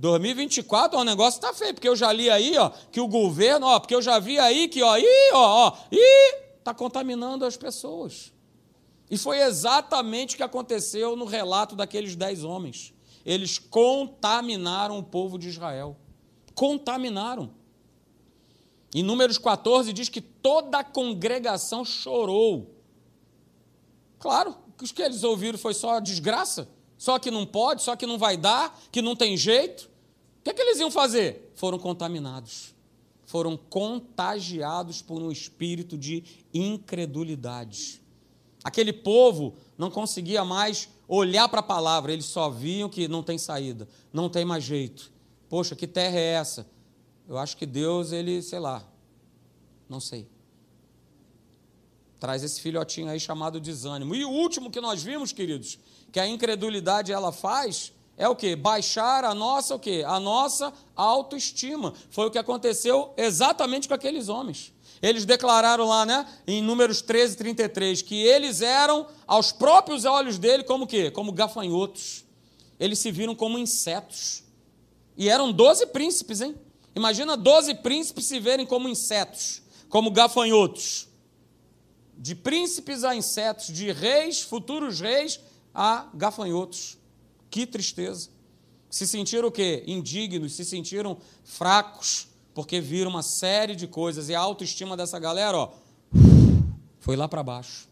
2024, 0.00 0.96
ó, 0.96 1.02
o 1.02 1.04
negócio 1.04 1.36
está 1.36 1.52
feio, 1.52 1.74
porque 1.74 1.88
eu 1.88 1.94
já 1.94 2.10
li 2.10 2.30
aí, 2.30 2.56
ó, 2.56 2.70
que 2.90 3.02
o 3.02 3.06
governo, 3.06 3.66
ó, 3.66 3.78
porque 3.78 3.94
eu 3.94 4.00
já 4.00 4.18
vi 4.18 4.38
aí 4.38 4.66
que, 4.66 4.82
ó, 4.82 4.96
ih, 4.96 5.30
ó, 5.34 5.68
ó, 5.68 5.76
ih, 5.92 6.36
está 6.58 6.72
contaminando 6.72 7.44
as 7.44 7.54
pessoas. 7.54 8.32
E 9.10 9.18
foi 9.18 9.42
exatamente 9.42 10.34
o 10.34 10.36
que 10.38 10.42
aconteceu 10.42 11.16
no 11.16 11.26
relato 11.26 11.76
daqueles 11.76 12.16
dez 12.16 12.42
homens. 12.42 12.94
Eles 13.26 13.58
contaminaram 13.58 14.98
o 14.98 15.02
povo 15.02 15.38
de 15.38 15.48
Israel. 15.50 15.94
Contaminaram. 16.54 17.50
Em 18.94 19.02
Números 19.02 19.36
14 19.36 19.92
diz 19.92 20.08
que 20.08 20.22
toda 20.22 20.78
a 20.78 20.84
congregação 20.84 21.84
chorou. 21.84 22.74
Claro, 24.18 24.56
o 24.66 24.72
que 24.82 25.02
eles 25.02 25.24
ouviram 25.24 25.58
foi 25.58 25.74
só 25.74 26.00
desgraça, 26.00 26.70
só 26.96 27.18
que 27.18 27.30
não 27.30 27.44
pode, 27.44 27.82
só 27.82 27.94
que 27.96 28.06
não 28.06 28.16
vai 28.16 28.38
dar, 28.38 28.80
que 28.90 29.02
não 29.02 29.14
tem 29.14 29.36
jeito. 29.36 29.89
O 30.40 30.42
que, 30.42 30.50
é 30.50 30.54
que 30.54 30.62
eles 30.62 30.78
iam 30.78 30.90
fazer? 30.90 31.52
Foram 31.54 31.78
contaminados. 31.78 32.74
Foram 33.26 33.56
contagiados 33.56 35.02
por 35.02 35.22
um 35.22 35.30
espírito 35.30 35.96
de 35.96 36.24
incredulidade. 36.52 38.02
Aquele 38.64 38.92
povo 38.92 39.54
não 39.78 39.90
conseguia 39.90 40.44
mais 40.44 40.88
olhar 41.06 41.48
para 41.48 41.60
a 41.60 41.62
palavra, 41.62 42.12
eles 42.12 42.26
só 42.26 42.50
viam 42.50 42.88
que 42.88 43.08
não 43.08 43.22
tem 43.22 43.38
saída, 43.38 43.88
não 44.12 44.28
tem 44.28 44.44
mais 44.44 44.64
jeito. 44.64 45.12
Poxa, 45.48 45.76
que 45.76 45.86
terra 45.86 46.18
é 46.18 46.34
essa? 46.34 46.66
Eu 47.28 47.38
acho 47.38 47.56
que 47.56 47.66
Deus, 47.66 48.12
ele, 48.12 48.42
sei 48.42 48.58
lá, 48.58 48.84
não 49.88 50.00
sei. 50.00 50.28
Traz 52.18 52.42
esse 52.42 52.60
filhotinho 52.60 53.08
aí 53.08 53.18
chamado 53.18 53.60
desânimo. 53.60 54.14
E 54.14 54.24
o 54.24 54.30
último 54.30 54.70
que 54.70 54.80
nós 54.80 55.02
vimos, 55.02 55.32
queridos, 55.32 55.78
que 56.12 56.20
a 56.20 56.26
incredulidade 56.26 57.12
ela 57.12 57.32
faz, 57.32 57.92
é 58.20 58.28
o 58.28 58.36
que? 58.36 58.54
Baixar 58.54 59.24
a 59.24 59.34
nossa 59.34 59.74
o 59.74 59.78
quê? 59.78 60.04
A 60.06 60.20
nossa 60.20 60.70
autoestima. 60.94 61.94
Foi 62.10 62.26
o 62.26 62.30
que 62.30 62.36
aconteceu 62.36 63.14
exatamente 63.16 63.88
com 63.88 63.94
aqueles 63.94 64.28
homens. 64.28 64.74
Eles 65.00 65.24
declararam 65.24 65.88
lá, 65.88 66.04
né, 66.04 66.26
em 66.46 66.60
Números 66.62 67.00
13, 67.00 67.34
33, 67.38 68.02
que 68.02 68.22
eles 68.22 68.60
eram, 68.60 69.06
aos 69.26 69.52
próprios 69.52 70.04
olhos 70.04 70.36
dele, 70.36 70.64
como 70.64 70.86
quê? 70.86 71.10
Como 71.10 71.32
gafanhotos. 71.32 72.26
Eles 72.78 72.98
se 72.98 73.10
viram 73.10 73.34
como 73.34 73.58
insetos. 73.58 74.42
E 75.16 75.30
eram 75.30 75.50
doze 75.50 75.86
príncipes, 75.86 76.42
hein? 76.42 76.54
Imagina 76.94 77.38
doze 77.38 77.74
príncipes 77.74 78.26
se 78.26 78.38
verem 78.38 78.66
como 78.66 78.86
insetos, 78.86 79.62
como 79.88 80.10
gafanhotos. 80.10 81.08
De 82.18 82.34
príncipes 82.34 83.02
a 83.02 83.14
insetos, 83.14 83.68
de 83.68 83.90
reis, 83.90 84.42
futuros 84.42 85.00
reis, 85.00 85.40
a 85.74 86.06
gafanhotos. 86.12 86.99
Que 87.50 87.66
tristeza. 87.66 88.30
Se 88.88 89.06
sentiram 89.06 89.48
o 89.48 89.52
quê? 89.52 89.84
Indignos, 89.86 90.54
se 90.54 90.64
sentiram 90.64 91.18
fracos, 91.44 92.28
porque 92.54 92.80
viram 92.80 93.10
uma 93.10 93.22
série 93.22 93.74
de 93.74 93.86
coisas. 93.86 94.28
E 94.28 94.34
a 94.34 94.40
autoestima 94.40 94.96
dessa 94.96 95.18
galera, 95.18 95.56
ó, 95.56 95.72
foi 96.98 97.16
lá 97.16 97.28
para 97.28 97.42
baixo. 97.42 97.88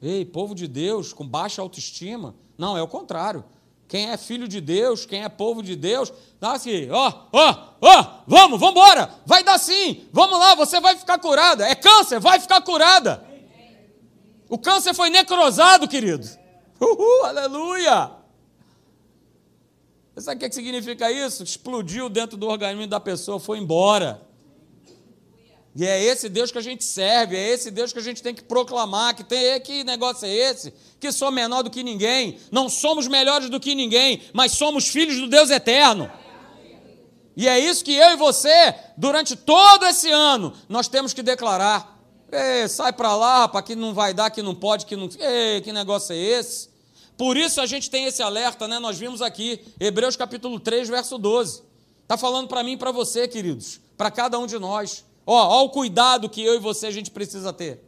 Ei, 0.00 0.24
povo 0.24 0.54
de 0.54 0.66
Deus 0.66 1.12
com 1.12 1.26
baixa 1.26 1.62
autoestima? 1.62 2.34
Não, 2.58 2.76
é 2.76 2.82
o 2.82 2.88
contrário. 2.88 3.44
Quem 3.86 4.10
é 4.10 4.16
filho 4.16 4.48
de 4.48 4.60
Deus, 4.60 5.04
quem 5.04 5.22
é 5.22 5.28
povo 5.28 5.62
de 5.62 5.76
Deus, 5.76 6.12
dá 6.40 6.52
assim, 6.52 6.88
ó, 6.90 7.12
ó, 7.30 7.74
ó, 7.80 8.22
vamos, 8.26 8.58
vamos 8.58 8.70
embora, 8.70 9.10
vai 9.26 9.44
dar 9.44 9.58
sim, 9.58 10.08
vamos 10.10 10.38
lá, 10.38 10.54
você 10.54 10.80
vai 10.80 10.96
ficar 10.96 11.18
curada. 11.18 11.68
É 11.68 11.74
câncer, 11.74 12.18
vai 12.18 12.40
ficar 12.40 12.62
curada. 12.62 13.22
O 14.48 14.56
câncer 14.58 14.94
foi 14.94 15.10
necrosado, 15.10 15.86
querido. 15.86 16.26
Uhul, 16.82 17.24
aleluia! 17.26 18.10
Sabe 20.18 20.36
o 20.36 20.38
que, 20.40 20.44
é 20.46 20.48
que 20.48 20.54
significa 20.54 21.10
isso? 21.10 21.44
Explodiu 21.44 22.08
dentro 22.08 22.36
do 22.36 22.48
organismo 22.48 22.86
da 22.88 22.98
pessoa, 22.98 23.38
foi 23.38 23.58
embora. 23.58 24.20
E 25.74 25.86
é 25.86 26.02
esse 26.02 26.28
Deus 26.28 26.50
que 26.50 26.58
a 26.58 26.62
gente 26.62 26.84
serve, 26.84 27.34
é 27.36 27.48
esse 27.48 27.70
Deus 27.70 27.92
que 27.92 27.98
a 27.98 28.02
gente 28.02 28.22
tem 28.22 28.34
que 28.34 28.42
proclamar, 28.42 29.14
que 29.14 29.24
tem 29.24 29.58
que 29.60 29.84
negócio 29.84 30.26
é 30.26 30.30
esse? 30.30 30.74
Que 31.00 31.10
sou 31.10 31.30
menor 31.30 31.62
do 31.62 31.70
que 31.70 31.82
ninguém, 31.82 32.38
não 32.50 32.68
somos 32.68 33.06
melhores 33.06 33.48
do 33.48 33.58
que 33.58 33.74
ninguém, 33.74 34.20
mas 34.34 34.52
somos 34.52 34.88
filhos 34.88 35.18
do 35.18 35.28
Deus 35.28 35.50
eterno. 35.50 36.10
E 37.34 37.48
é 37.48 37.58
isso 37.58 37.84
que 37.84 37.94
eu 37.94 38.10
e 38.10 38.16
você, 38.16 38.74
durante 38.98 39.34
todo 39.34 39.86
esse 39.86 40.10
ano, 40.10 40.52
nós 40.68 40.88
temos 40.88 41.14
que 41.14 41.22
declarar. 41.22 41.98
Ei, 42.30 42.68
sai 42.68 42.92
para 42.92 43.16
lá, 43.16 43.48
para 43.48 43.62
que 43.62 43.74
não 43.74 43.94
vai 43.94 44.12
dar, 44.12 44.30
que 44.30 44.42
não 44.42 44.54
pode, 44.54 44.84
que 44.84 44.96
não. 44.96 45.08
Ei, 45.18 45.62
que 45.62 45.72
negócio 45.72 46.12
é 46.12 46.18
esse? 46.18 46.71
Por 47.16 47.36
isso 47.36 47.60
a 47.60 47.66
gente 47.66 47.90
tem 47.90 48.06
esse 48.06 48.22
alerta, 48.22 48.66
né? 48.66 48.78
Nós 48.78 48.98
vimos 48.98 49.22
aqui, 49.22 49.60
Hebreus 49.78 50.16
capítulo 50.16 50.58
3, 50.58 50.88
verso 50.88 51.18
12. 51.18 51.62
Está 52.02 52.16
falando 52.16 52.48
para 52.48 52.62
mim 52.62 52.72
e 52.72 52.76
para 52.76 52.90
você, 52.90 53.28
queridos, 53.28 53.80
para 53.96 54.10
cada 54.10 54.38
um 54.38 54.46
de 54.46 54.58
nós. 54.58 55.04
Ó, 55.26 55.34
ó 55.34 55.64
o 55.64 55.70
cuidado 55.70 56.28
que 56.28 56.42
eu 56.42 56.54
e 56.54 56.58
você 56.58 56.86
a 56.86 56.90
gente 56.90 57.10
precisa 57.10 57.52
ter. 57.52 57.82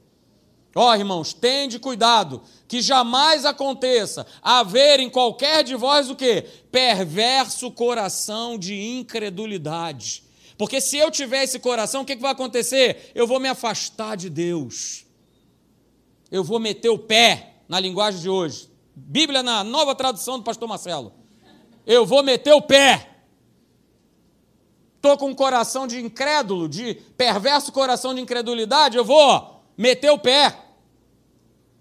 Ó, 0.75 0.93
irmãos, 0.95 1.33
tende 1.33 1.79
cuidado, 1.79 2.43
que 2.67 2.83
jamais 2.83 3.45
aconteça 3.45 4.27
haver 4.43 4.99
em 4.99 5.09
qualquer 5.09 5.63
de 5.63 5.77
vós 5.77 6.11
o 6.11 6.17
quê? 6.17 6.45
Perverso 6.73 7.71
coração 7.71 8.59
de 8.59 8.75
incredulidade. 8.75 10.25
Porque 10.59 10.81
se 10.81 10.97
eu 10.97 11.11
tiver 11.11 11.45
esse 11.45 11.59
coração, 11.59 12.03
o 12.03 12.05
que 12.05 12.17
vai 12.17 12.33
acontecer? 12.33 13.11
Eu 13.15 13.27
vou 13.27 13.39
me 13.39 13.49
afastar 13.49 14.17
de 14.17 14.29
Deus. 14.29 15.05
Eu 16.31 16.43
vou 16.43 16.59
meter 16.59 16.89
o 16.89 16.99
pé, 16.99 17.55
na 17.69 17.79
linguagem 17.79 18.21
de 18.21 18.29
hoje. 18.29 18.69
Bíblia 18.95 19.43
na 19.43 19.65
nova 19.65 19.95
tradução 19.95 20.39
do 20.39 20.45
pastor 20.45 20.69
Marcelo. 20.69 21.13
Eu 21.87 22.07
vou 22.07 22.23
meter 22.23 22.53
o 22.53 22.63
pé. 22.63 23.11
Estou 24.97 25.19
com 25.19 25.29
um 25.31 25.35
coração 25.35 25.87
de 25.87 26.01
incrédulo, 26.01 26.69
de 26.69 26.95
perverso 27.17 27.71
coração 27.73 28.15
de 28.15 28.21
incredulidade, 28.21 28.97
eu 28.97 29.05
vou 29.05 29.63
meter 29.77 30.11
o 30.11 30.19
pé. 30.19 30.59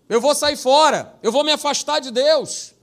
Eu 0.10 0.20
vou 0.20 0.36
sair 0.36 0.58
fora, 0.58 1.18
eu 1.24 1.32
vou 1.32 1.44
me 1.44 1.52
afastar 1.52 2.00
de 2.00 2.12
Deus. 2.12 2.74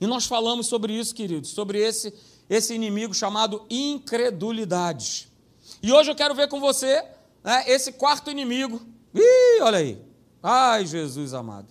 E 0.00 0.06
nós 0.06 0.26
falamos 0.26 0.66
sobre 0.66 0.92
isso, 0.92 1.14
queridos, 1.14 1.50
sobre 1.50 1.78
esse, 1.78 2.12
esse 2.50 2.74
inimigo 2.74 3.14
chamado 3.14 3.64
incredulidade. 3.70 5.28
E 5.82 5.92
hoje 5.92 6.10
eu 6.10 6.14
quero 6.14 6.34
ver 6.34 6.48
com 6.48 6.60
você 6.60 7.02
né, 7.42 7.64
esse 7.66 7.92
quarto 7.92 8.30
inimigo. 8.30 8.82
Ih, 9.14 9.60
olha 9.62 9.78
aí. 9.78 9.98
Ai, 10.42 10.84
Jesus 10.84 11.32
amado. 11.32 11.68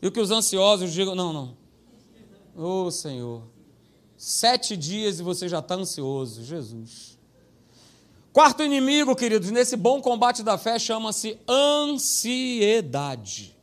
E 0.00 0.06
o 0.06 0.12
que 0.12 0.20
os 0.20 0.30
ansiosos 0.30 0.92
digam, 0.92 1.14
não, 1.14 1.32
não. 1.32 1.56
Ô 2.56 2.84
oh, 2.84 2.90
Senhor, 2.90 3.42
sete 4.16 4.76
dias 4.76 5.20
e 5.20 5.22
você 5.22 5.48
já 5.48 5.60
está 5.60 5.74
ansioso, 5.74 6.44
Jesus. 6.44 7.18
Quarto 8.32 8.62
inimigo, 8.62 9.16
queridos, 9.16 9.50
nesse 9.50 9.76
bom 9.76 10.00
combate 10.00 10.42
da 10.42 10.56
fé 10.56 10.78
chama-se 10.78 11.38
ansiedade. 11.48 13.56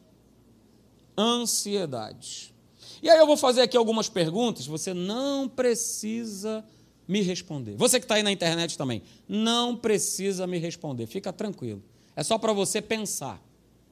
Ansiedade. 1.18 2.54
E 3.02 3.10
aí 3.10 3.18
eu 3.18 3.28
vou 3.28 3.38
fazer 3.38 3.62
aqui 3.62 3.78
algumas 3.78 4.10
perguntas, 4.10 4.66
você 4.66 4.94
não 4.94 5.48
precisa 5.48 6.66
me 7.08 7.22
responder. 7.22 7.76
Você 7.76 8.00
que 8.00 8.06
está 8.06 8.16
aí 8.16 8.24
na 8.24 8.32
internet 8.32 8.78
também, 8.78 9.04
não 9.28 9.76
precisa 9.76 10.48
me 10.48 10.58
responder, 10.58 11.06
fica 11.06 11.32
tranquilo. 11.32 11.84
É 12.16 12.24
só 12.24 12.38
para 12.38 12.52
você 12.52 12.82
pensar. 12.82 13.42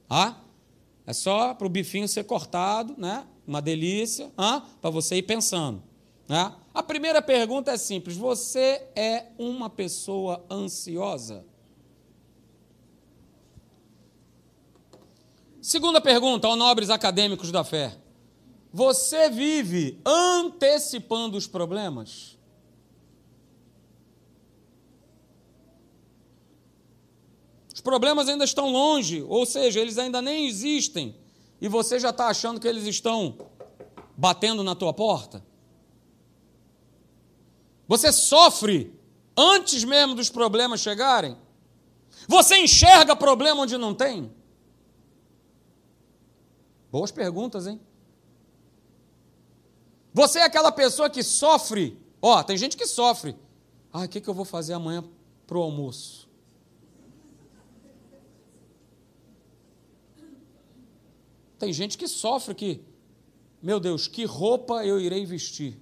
Ah? 0.08 0.36
É 1.06 1.12
só 1.12 1.54
para 1.54 1.66
o 1.66 1.70
bifinho 1.70 2.08
ser 2.08 2.24
cortado, 2.24 2.94
né? 2.96 3.26
Uma 3.46 3.60
delícia, 3.60 4.32
para 4.80 4.90
você 4.90 5.16
ir 5.16 5.22
pensando. 5.22 5.82
Né? 6.28 6.52
A 6.72 6.82
primeira 6.82 7.20
pergunta 7.20 7.72
é 7.72 7.76
simples: 7.76 8.16
você 8.16 8.86
é 8.96 9.26
uma 9.38 9.68
pessoa 9.68 10.44
ansiosa? 10.50 11.44
Segunda 15.60 16.00
pergunta, 16.00 16.46
aos 16.46 16.58
nobres 16.58 16.90
acadêmicos 16.90 17.52
da 17.52 17.64
fé: 17.64 17.96
você 18.72 19.28
vive 19.28 20.00
antecipando 20.04 21.36
os 21.36 21.46
problemas? 21.46 22.38
Os 27.74 27.80
problemas 27.80 28.28
ainda 28.28 28.44
estão 28.44 28.70
longe, 28.70 29.24
ou 29.24 29.44
seja, 29.44 29.80
eles 29.80 29.98
ainda 29.98 30.22
nem 30.22 30.46
existem, 30.46 31.18
e 31.60 31.66
você 31.66 31.98
já 31.98 32.10
está 32.10 32.28
achando 32.28 32.60
que 32.60 32.68
eles 32.68 32.86
estão 32.86 33.36
batendo 34.16 34.62
na 34.62 34.76
tua 34.76 34.94
porta? 34.94 35.44
Você 37.88 38.12
sofre 38.12 38.96
antes 39.36 39.82
mesmo 39.82 40.14
dos 40.14 40.30
problemas 40.30 40.80
chegarem? 40.80 41.36
Você 42.28 42.56
enxerga 42.58 43.16
problema 43.16 43.62
onde 43.62 43.76
não 43.76 43.92
tem? 43.92 44.32
Boas 46.92 47.10
perguntas, 47.10 47.66
hein? 47.66 47.80
Você 50.12 50.38
é 50.38 50.44
aquela 50.44 50.70
pessoa 50.70 51.10
que 51.10 51.24
sofre. 51.24 51.98
Ó, 52.22 52.40
tem 52.44 52.56
gente 52.56 52.76
que 52.76 52.86
sofre. 52.86 53.36
Ah, 53.92 54.04
o 54.04 54.08
que, 54.08 54.20
que 54.20 54.30
eu 54.30 54.34
vou 54.34 54.44
fazer 54.44 54.74
amanhã 54.74 55.02
para 55.44 55.58
o 55.58 55.62
almoço? 55.62 56.23
Tem 61.64 61.72
gente 61.72 61.96
que 61.96 62.06
sofre 62.06 62.54
que, 62.54 62.84
meu 63.62 63.80
Deus, 63.80 64.06
que 64.06 64.26
roupa 64.26 64.84
eu 64.84 65.00
irei 65.00 65.24
vestir? 65.24 65.80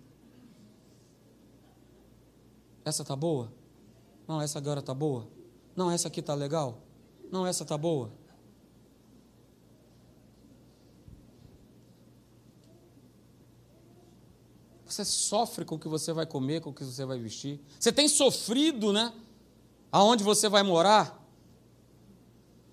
Essa 2.84 3.04
tá 3.04 3.16
boa? 3.16 3.52
Não, 4.28 4.40
essa 4.40 4.60
agora 4.60 4.80
tá 4.80 4.94
boa? 4.94 5.26
Não, 5.74 5.90
essa 5.90 6.06
aqui 6.06 6.22
tá 6.22 6.34
legal? 6.34 6.78
Não, 7.32 7.44
essa 7.44 7.64
tá 7.64 7.76
boa? 7.76 8.12
Você 14.86 15.04
sofre 15.04 15.64
com 15.64 15.74
o 15.74 15.78
que 15.80 15.88
você 15.88 16.12
vai 16.12 16.26
comer, 16.26 16.60
com 16.60 16.70
o 16.70 16.72
que 16.72 16.84
você 16.84 17.04
vai 17.04 17.18
vestir. 17.18 17.60
Você 17.80 17.90
tem 17.90 18.06
sofrido, 18.06 18.92
né? 18.92 19.12
Aonde 19.90 20.22
você 20.22 20.48
vai 20.48 20.62
morar? 20.62 21.21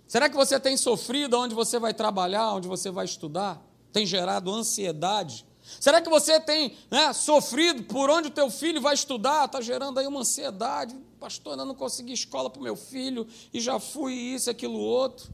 Será 0.10 0.28
que 0.28 0.36
você 0.36 0.60
tem 0.60 0.76
sofrido 0.76 1.36
aonde 1.36 1.54
você 1.54 1.78
vai 1.78 1.93
trabalhar, 1.93 2.56
onde 2.56 2.67
você 2.67 2.89
vai 2.89 3.06
estudar? 3.06 3.63
Tem 3.93 4.08
gerado 4.08 4.52
ansiedade? 4.52 5.45
Será 5.80 6.02
que 6.02 6.10
você 6.10 6.39
tem 6.39 6.76
né, 6.89 7.13
sofrido 7.13 7.84
por 7.84 8.10
onde 8.10 8.30
o 8.30 8.32
teu 8.32 8.50
filho 8.50 8.82
vai 8.82 8.95
estudar? 8.95 9.45
Está 9.45 9.62
gerando 9.62 10.00
aí 10.00 10.08
uma 10.08 10.22
ansiedade. 10.22 10.98
Pastor, 11.19 11.52
ainda 11.52 11.63
não 11.63 11.76
consegui 11.76 12.12
escola 12.12 12.50
para 12.50 12.60
o 12.60 12.63
meu 12.63 12.76
filho 12.76 13.28
e 13.54 13.62
já 13.62 13.80
fui 13.80 14.13
isso, 14.15 14.50
aquilo, 14.50 14.80
outro. 14.80 15.32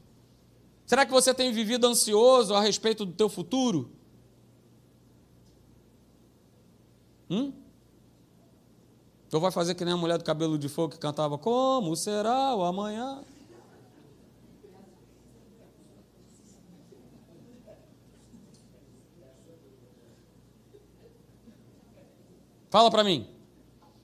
Será 0.85 1.05
que 1.05 1.11
você 1.11 1.33
tem 1.33 1.53
vivido 1.53 1.88
ansioso 1.88 2.53
a 2.53 2.59
respeito 2.59 3.05
do 3.05 3.13
teu 3.13 3.29
futuro? 3.29 3.89
Hum? 7.29 7.53
Ou 9.31 9.39
vai 9.39 9.51
fazer 9.51 9.73
que 9.73 9.85
nem 9.85 9.93
a 9.93 9.97
mulher 9.97 10.17
do 10.17 10.25
cabelo 10.25 10.57
de 10.57 10.69
fogo 10.69 10.93
que 10.93 10.99
cantava 10.99 11.38
Como 11.38 11.95
será 11.95 12.53
o 12.53 12.63
amanhã? 12.63 13.23
Fala 22.75 22.91
para 22.91 23.05
mim. 23.05 23.25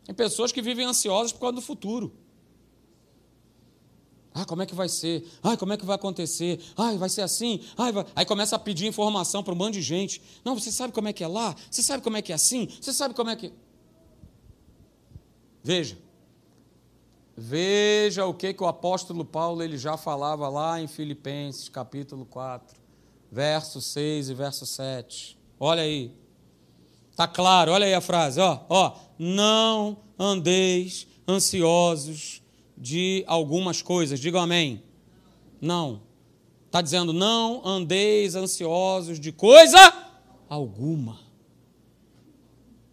Tem 0.05 0.15
pessoas 0.15 0.49
que 0.49 0.61
vivem 0.61 0.85
ansiosas 0.85 1.33
por 1.33 1.41
causa 1.41 1.55
do 1.55 1.61
futuro. 1.61 2.13
Ah, 4.33 4.45
como 4.45 4.61
é 4.61 4.65
que 4.65 4.73
vai 4.73 4.87
ser? 4.87 5.29
Ah, 5.43 5.57
como 5.57 5.73
é 5.73 5.77
que 5.77 5.85
vai 5.85 5.97
acontecer? 5.97 6.57
Ah, 6.77 6.93
vai 6.93 7.09
ser 7.09 7.21
assim? 7.21 7.59
Ah, 7.75 7.91
vai... 7.91 8.05
Aí 8.15 8.25
começa 8.25 8.55
a 8.55 8.59
pedir 8.59 8.87
informação 8.87 9.43
para 9.43 9.53
um 9.53 9.57
bando 9.57 9.73
de 9.73 9.81
gente. 9.81 10.21
Não, 10.45 10.57
você 10.57 10.71
sabe 10.71 10.93
como 10.93 11.09
é 11.09 11.11
que 11.11 11.21
é 11.21 11.27
lá? 11.27 11.53
Você 11.69 11.83
sabe 11.83 12.01
como 12.01 12.15
é 12.15 12.21
que 12.21 12.31
é 12.31 12.35
assim? 12.35 12.69
Você 12.79 12.93
sabe 12.93 13.13
como 13.13 13.29
é 13.29 13.35
que. 13.35 13.51
Veja. 15.61 15.97
Veja 17.35 18.25
o 18.25 18.33
que, 18.33 18.53
que 18.53 18.63
o 18.63 18.67
apóstolo 18.67 19.25
Paulo 19.25 19.61
ele 19.61 19.77
já 19.77 19.97
falava 19.97 20.47
lá 20.47 20.79
em 20.79 20.87
Filipenses, 20.87 21.67
capítulo 21.67 22.25
4, 22.25 22.79
verso 23.29 23.81
6 23.81 24.29
e 24.29 24.33
verso 24.33 24.65
7. 24.65 25.37
Olha 25.59 25.81
aí. 25.81 26.20
Está 27.21 27.27
claro, 27.27 27.71
olha 27.71 27.85
aí 27.85 27.93
a 27.93 28.01
frase, 28.01 28.39
ó, 28.39 28.61
ó, 28.67 28.93
não 29.19 29.97
andeis 30.17 31.05
ansiosos 31.27 32.41
de 32.75 33.23
algumas 33.27 33.79
coisas. 33.79 34.19
Digam 34.19 34.41
amém. 34.41 34.81
Não. 35.61 36.01
Está 36.65 36.81
dizendo, 36.81 37.13
não 37.13 37.61
andeis 37.63 38.33
ansiosos 38.33 39.19
de 39.19 39.31
coisa 39.31 39.77
alguma. 40.49 41.19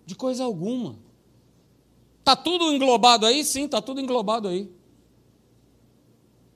De 0.05 0.15
coisa 0.15 0.45
alguma. 0.45 0.99
Está 2.19 2.37
tudo 2.37 2.71
englobado 2.71 3.25
aí? 3.25 3.43
Sim, 3.43 3.65
está 3.65 3.81
tudo 3.81 3.99
englobado 3.99 4.47
aí. 4.47 4.71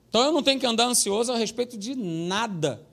Então 0.09 0.23
eu 0.23 0.31
não 0.31 0.43
tenho 0.43 0.59
que 0.59 0.67
andar 0.67 0.85
ansioso 0.85 1.33
a 1.33 1.37
respeito 1.37 1.75
de 1.75 1.95
nada 1.95 2.85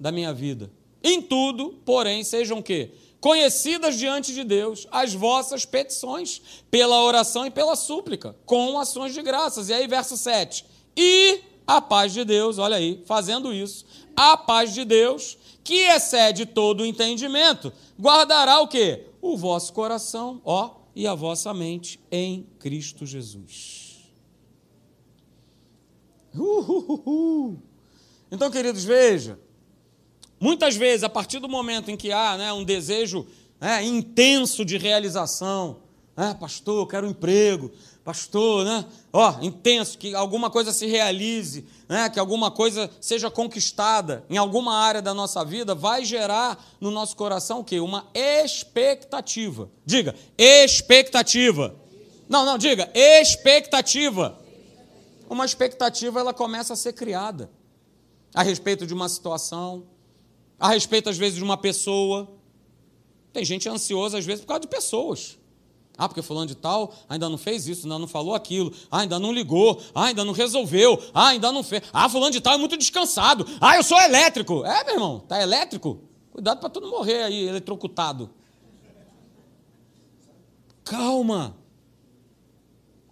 da 0.00 0.10
minha 0.10 0.32
vida. 0.32 0.72
Em 1.02 1.20
tudo, 1.20 1.74
porém, 1.84 2.24
sejam 2.24 2.60
o 2.60 2.62
quê? 2.62 2.92
Conhecidas 3.22 3.96
diante 3.96 4.34
de 4.34 4.42
Deus 4.42 4.88
as 4.90 5.14
vossas 5.14 5.64
petições, 5.64 6.42
pela 6.68 7.00
oração 7.04 7.46
e 7.46 7.50
pela 7.50 7.76
súplica, 7.76 8.36
com 8.44 8.76
ações 8.80 9.14
de 9.14 9.22
graças. 9.22 9.68
E 9.68 9.72
aí, 9.72 9.86
verso 9.86 10.16
7. 10.16 10.66
E 10.96 11.40
a 11.64 11.80
paz 11.80 12.12
de 12.12 12.24
Deus, 12.24 12.58
olha 12.58 12.76
aí, 12.76 13.00
fazendo 13.06 13.54
isso, 13.54 13.86
a 14.16 14.36
paz 14.36 14.74
de 14.74 14.84
Deus, 14.84 15.38
que 15.62 15.74
excede 15.74 16.44
todo 16.44 16.80
o 16.80 16.86
entendimento, 16.86 17.72
guardará 17.98 18.60
o 18.60 18.66
quê? 18.66 19.06
O 19.22 19.36
vosso 19.36 19.72
coração, 19.72 20.42
ó, 20.44 20.74
e 20.94 21.06
a 21.06 21.14
vossa 21.14 21.54
mente 21.54 22.00
em 22.10 22.44
Cristo 22.58 23.06
Jesus. 23.06 24.02
Então, 28.32 28.50
queridos, 28.50 28.82
veja, 28.82 29.38
Muitas 30.42 30.74
vezes, 30.74 31.04
a 31.04 31.08
partir 31.08 31.38
do 31.38 31.48
momento 31.48 31.88
em 31.88 31.96
que 31.96 32.10
há 32.10 32.36
né, 32.36 32.52
um 32.52 32.64
desejo 32.64 33.24
né, 33.60 33.84
intenso 33.84 34.64
de 34.64 34.76
realização, 34.76 35.76
É, 36.14 36.34
pastor, 36.34 36.80
eu 36.80 36.86
quero 36.86 37.06
um 37.06 37.10
emprego. 37.10 37.70
Pastor, 38.04 38.66
né? 38.66 38.84
Ó, 39.12 39.36
intenso, 39.40 39.96
que 39.96 40.14
alguma 40.14 40.50
coisa 40.50 40.70
se 40.70 40.86
realize, 40.86 41.64
né? 41.88 42.10
que 42.10 42.20
alguma 42.20 42.50
coisa 42.50 42.90
seja 43.00 43.30
conquistada 43.30 44.22
em 44.28 44.36
alguma 44.36 44.74
área 44.74 45.00
da 45.00 45.14
nossa 45.14 45.42
vida, 45.42 45.74
vai 45.74 46.04
gerar 46.04 46.62
no 46.80 46.90
nosso 46.90 47.16
coração 47.16 47.60
o 47.60 47.64
quê? 47.64 47.80
Uma 47.80 48.08
expectativa. 48.12 49.70
Diga, 49.86 50.14
expectativa. 50.36 51.74
Não, 52.28 52.44
não, 52.44 52.58
diga, 52.58 52.90
expectativa. 52.94 54.38
Uma 55.30 55.46
expectativa, 55.46 56.20
ela 56.20 56.34
começa 56.34 56.74
a 56.74 56.76
ser 56.76 56.92
criada 56.92 57.48
a 58.34 58.42
respeito 58.42 58.86
de 58.86 58.92
uma 58.92 59.08
situação, 59.08 59.84
a 60.62 60.68
respeito, 60.68 61.10
às 61.10 61.18
vezes, 61.18 61.36
de 61.36 61.42
uma 61.42 61.56
pessoa. 61.56 62.28
Tem 63.32 63.44
gente 63.44 63.68
ansiosa, 63.68 64.16
às 64.16 64.24
vezes, 64.24 64.42
por 64.42 64.46
causa 64.46 64.60
de 64.60 64.68
pessoas. 64.68 65.36
Ah, 65.98 66.08
porque 66.08 66.22
fulano 66.22 66.46
de 66.46 66.54
tal 66.54 66.94
ainda 67.08 67.28
não 67.28 67.36
fez 67.36 67.66
isso, 67.66 67.84
ainda 67.84 67.98
não 67.98 68.06
falou 68.06 68.34
aquilo, 68.34 68.72
ah, 68.90 69.00
ainda 69.00 69.18
não 69.18 69.32
ligou, 69.32 69.82
ah, 69.92 70.04
ainda 70.04 70.24
não 70.24 70.32
resolveu, 70.32 71.02
ah, 71.12 71.28
ainda 71.28 71.50
não 71.50 71.64
fez. 71.64 71.82
Ah, 71.92 72.08
fulano 72.08 72.30
de 72.30 72.40
tal 72.40 72.54
é 72.54 72.58
muito 72.58 72.76
descansado. 72.76 73.44
Ah, 73.60 73.76
eu 73.76 73.82
sou 73.82 74.00
elétrico. 74.00 74.64
É, 74.64 74.84
meu 74.84 74.94
irmão, 74.94 75.20
tá 75.20 75.42
elétrico? 75.42 76.00
Cuidado 76.30 76.60
para 76.60 76.70
tu 76.70 76.80
não 76.80 76.90
morrer 76.90 77.24
aí, 77.24 77.48
eletrocutado. 77.48 78.30
Calma. 80.84 81.56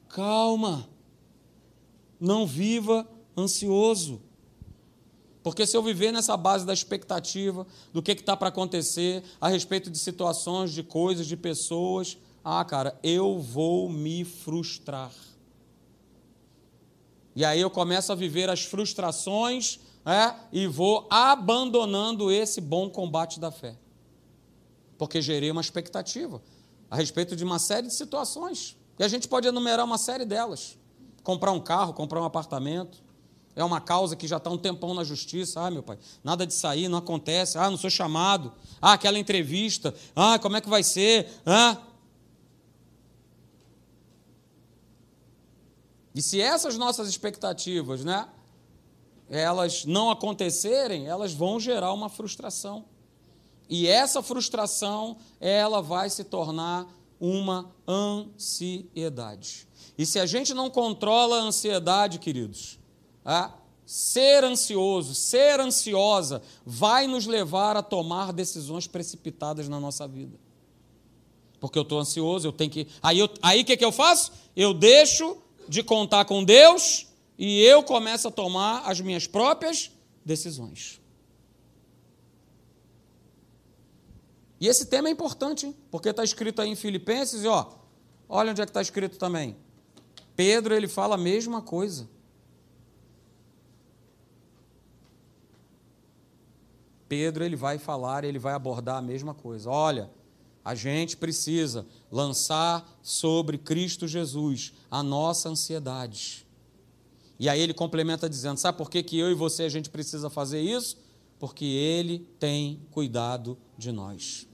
Calma. 0.09 0.89
Não 2.21 2.47
viva 2.47 3.07
ansioso. 3.37 4.23
Porque 5.43 5.67
se 5.67 5.77
eu 5.77 5.83
viver 5.83 6.13
nessa 6.13 6.37
base 6.37 6.67
da 6.67 6.73
expectativa 6.73 7.67
do 7.93 8.03
que 8.03 8.13
está 8.13 8.37
para 8.37 8.49
acontecer 8.49 9.23
a 9.41 9.49
respeito 9.49 9.91
de 9.91 9.99
situações, 9.99 10.73
de 10.73 10.83
coisas, 10.83 11.27
de 11.27 11.37
pessoas, 11.37 12.19
ah, 12.45 12.65
cara, 12.65 12.99
eu 13.03 13.39
vou 13.39 13.89
me 13.89 14.25
frustrar. 14.25 15.13
E 17.35 17.45
aí 17.45 17.61
eu 17.61 17.71
começo 17.71 18.13
a 18.13 18.15
viver 18.15 18.51
as 18.51 18.65
frustrações 18.65 19.79
é, 20.05 20.35
e 20.53 20.67
vou 20.67 21.07
abandonando 21.11 22.31
esse 22.31 22.61
bom 22.61 22.91
combate 22.91 23.39
da 23.39 23.51
fé. 23.51 23.77
Porque 24.99 25.23
gerei 25.23 25.51
uma 25.51 25.61
expectativa 25.61 26.43
a 26.91 26.97
respeito 26.97 27.37
de 27.37 27.45
uma 27.45 27.59
série 27.59 27.87
de 27.87 27.95
situações. 27.95 28.77
E 28.99 29.05
a 29.05 29.09
gente 29.09 29.29
pode 29.29 29.49
enumerar 29.49 29.85
uma 29.85 29.97
série 29.97 30.25
delas. 30.25 30.77
Comprar 31.23 31.53
um 31.53 31.61
carro, 31.61 31.95
comprar 31.95 32.21
um 32.21 32.25
apartamento. 32.25 33.03
É 33.57 33.65
uma 33.65 33.81
causa 33.81 34.15
que 34.17 34.29
já 34.29 34.37
está 34.37 34.49
um 34.49 34.59
tempão 34.59 34.95
na 34.95 35.05
justiça. 35.05 35.61
Ah, 35.61 35.71
meu 35.71 35.83
pai, 35.83 35.99
nada 36.23 36.47
de 36.47 36.55
sair, 36.55 36.89
não 36.89 36.99
acontece. 36.99 37.59
Ah, 37.59 37.69
não 37.69 37.77
sou 37.77 37.91
chamado. 37.91 38.53
Ah, 38.81 38.93
aquela 38.93 39.19
entrevista. 39.19 39.95
Ah, 40.15 40.39
como 40.39 40.57
é 40.57 40.61
que 40.61 40.69
vai 40.69 40.83
ser? 40.83 41.29
Ah, 41.45 41.77
E 46.15 46.21
se 46.23 46.41
essas 46.41 46.77
nossas 46.77 47.09
expectativas, 47.09 48.05
né, 48.05 48.29
elas 49.29 49.85
não 49.85 50.11
acontecerem, 50.11 51.07
elas 51.07 51.33
vão 51.33 51.61
gerar 51.61 51.93
uma 51.93 52.09
frustração. 52.09 52.85
E 53.69 53.87
essa 53.87 54.21
frustração, 54.23 55.17
ela 55.39 55.81
vai 55.81 56.11
se 56.11 56.25
tornar 56.25 56.89
uma 57.21 57.71
ansiedade. 57.87 59.69
E 59.97 60.05
se 60.05 60.19
a 60.19 60.27
gente 60.27 60.53
não 60.53 60.69
controla 60.69 61.39
a 61.39 61.43
ansiedade, 61.43 62.19
queridos, 62.19 62.80
é, 63.25 63.51
ser 63.85 64.45
ansioso, 64.45 65.15
ser 65.15 65.59
ansiosa, 65.59 66.43
vai 66.65 67.07
nos 67.07 67.27
levar 67.27 67.77
a 67.77 67.83
tomar 67.83 68.33
decisões 68.33 68.87
precipitadas 68.87 69.69
na 69.69 69.81
nossa 69.81 70.07
vida. 70.07 70.39
Porque 71.59 71.79
eu 71.79 71.83
estou 71.83 71.99
ansioso, 71.99 72.47
eu 72.47 72.53
tenho 72.53 72.71
que. 72.71 72.87
Aí 73.03 73.23
o 73.23 73.29
aí 73.43 73.65
que, 73.65 73.77
que 73.77 73.85
eu 73.85 73.93
faço? 73.93 74.33
Eu 74.57 74.73
deixo 74.73 75.37
de 75.69 75.83
contar 75.83 76.25
com 76.25 76.43
Deus 76.45 77.09
e 77.37 77.63
eu 77.63 77.83
começo 77.83 78.29
a 78.29 78.31
tomar 78.31 78.83
as 78.89 79.01
minhas 79.01 79.27
próprias 79.27 79.91
decisões. 80.25 81.01
E 84.61 84.69
esse 84.69 84.87
tema 84.87 85.09
é 85.09 85.11
importante, 85.11 85.67
hein? 85.67 85.75
porque 85.91 86.11
está 86.11 86.23
escrito 86.23 86.61
aí 86.61 86.69
em 86.69 86.77
Filipenses, 86.77 87.43
e 87.43 87.47
ó, 87.47 87.67
olha 88.29 88.51
onde 88.51 88.61
é 88.61 88.67
que 88.67 88.71
está 88.71 88.83
escrito 88.83 89.19
também. 89.19 89.57
Pedro, 90.37 90.75
ele 90.75 90.87
fala 90.87 91.15
a 91.15 91.19
mesma 91.19 91.63
coisa. 91.63 92.09
Pedro, 97.11 97.43
ele 97.43 97.57
vai 97.57 97.77
falar, 97.77 98.23
ele 98.23 98.39
vai 98.39 98.55
abordar 98.55 98.99
a 98.99 99.03
mesma 99.03 99.35
coisa. 99.35 99.69
Olha, 99.69 100.09
a 100.65 100.77
gente 100.77 101.17
precisa 101.17 101.85
lançar 102.09 102.89
sobre 103.03 103.59
Cristo 103.59 104.07
Jesus 104.07 104.73
a 104.89 105.03
nossa 105.03 105.49
ansiedade. 105.49 106.47
E 107.37 107.49
aí 107.49 107.61
ele 107.61 107.75
complementa 107.75 108.31
dizendo: 108.31 108.59
sabe 108.59 108.79
por 108.79 108.89
que, 108.89 109.03
que 109.03 109.19
eu 109.19 109.29
e 109.29 109.35
você 109.35 109.65
a 109.65 109.69
gente 109.69 109.91
precisa 109.91 110.31
fazer 110.31 110.61
isso? 110.61 110.99
Porque 111.37 111.65
ele 111.65 112.21
tem 112.39 112.81
cuidado 112.93 113.59
de 113.77 113.91
nós. 113.91 114.47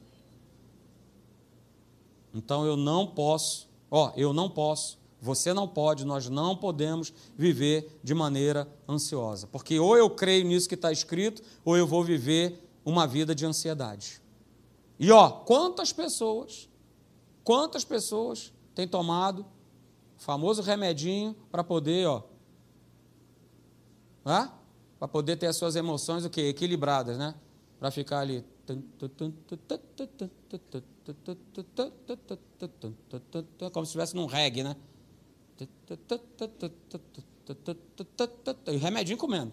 Então 2.32 2.64
eu 2.64 2.74
não 2.74 3.06
posso, 3.06 3.68
ó, 3.90 4.14
eu 4.16 4.32
não 4.32 4.48
posso, 4.48 4.98
você 5.20 5.52
não 5.52 5.66
pode, 5.66 6.04
nós 6.04 6.28
não 6.28 6.56
podemos 6.56 7.12
viver 7.36 7.98
de 8.02 8.14
maneira 8.14 8.68
ansiosa. 8.88 9.46
Porque 9.46 9.78
ou 9.78 9.96
eu 9.96 10.10
creio 10.10 10.46
nisso 10.46 10.68
que 10.68 10.74
está 10.74 10.92
escrito, 10.92 11.42
ou 11.64 11.76
eu 11.76 11.86
vou 11.86 12.04
viver 12.04 12.62
uma 12.84 13.06
vida 13.06 13.34
de 13.34 13.44
ansiedade. 13.44 14.20
E 14.98 15.10
ó, 15.10 15.30
quantas 15.30 15.92
pessoas, 15.92 16.68
quantas 17.42 17.84
pessoas 17.84 18.52
têm 18.74 18.86
tomado 18.86 19.40
o 20.16 20.22
famoso 20.22 20.62
remedinho 20.62 21.34
para 21.50 21.64
poder, 21.64 22.06
ó, 22.06 22.22
para 24.98 25.08
poder 25.08 25.36
ter 25.36 25.46
as 25.46 25.56
suas 25.56 25.76
emoções 25.76 26.24
o 26.24 26.30
quê? 26.30 26.42
equilibradas, 26.42 27.18
né? 27.18 27.34
Para 27.78 27.90
ficar 27.90 28.20
ali 28.20 28.44
como 33.72 33.84
se 33.84 33.90
estivesse 33.90 34.16
num 34.16 34.26
reggae, 34.26 34.62
né? 34.64 34.76
E 38.66 38.76
remedinho 38.76 39.16
comendo. 39.16 39.52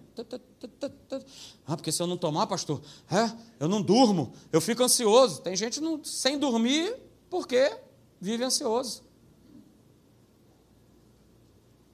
Ah, 1.65 1.77
porque 1.77 1.91
se 1.91 2.01
eu 2.01 2.07
não 2.07 2.17
tomar, 2.17 2.47
pastor, 2.47 2.81
é, 3.09 3.31
eu 3.59 3.67
não 3.67 3.81
durmo, 3.81 4.33
eu 4.51 4.59
fico 4.59 4.83
ansioso. 4.83 5.41
Tem 5.41 5.55
gente 5.55 5.79
não, 5.79 6.03
sem 6.03 6.37
dormir 6.37 6.95
porque 7.29 7.77
vive 8.19 8.43
ansioso. 8.43 9.03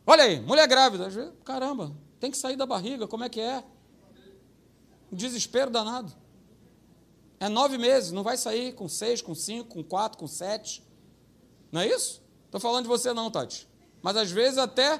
Olha 0.06 0.24
aí, 0.24 0.39
mulher 0.39 0.67
grávida, 0.67 1.08
caramba, 1.45 1.95
tem 2.19 2.32
que 2.32 2.38
sair 2.38 2.56
da 2.56 2.65
barriga, 2.65 3.08
como 3.08 3.24
é 3.24 3.30
que 3.30 3.39
é? 3.39 3.63
Desespero 5.12 5.69
danado. 5.69 6.12
É 7.39 7.48
nove 7.48 7.78
meses, 7.78 8.12
não 8.12 8.24
vai 8.24 8.36
sair 8.36 8.74
com 8.74 8.89
seis, 8.89 9.22
com 9.22 9.36
cinco, 9.36 9.69
com 9.69 9.84
quatro, 9.84 10.17
com 10.17 10.28
sete. 10.28 10.84
Não 11.72 11.82
é 11.82 11.88
isso? 11.88 12.22
Estou 12.45 12.60
falando 12.60 12.84
de 12.84 12.89
você 12.89 13.13
não, 13.13 13.30
Tati. 13.30 13.68
Mas 14.01 14.15
às 14.17 14.31
vezes 14.31 14.57
até 14.57 14.99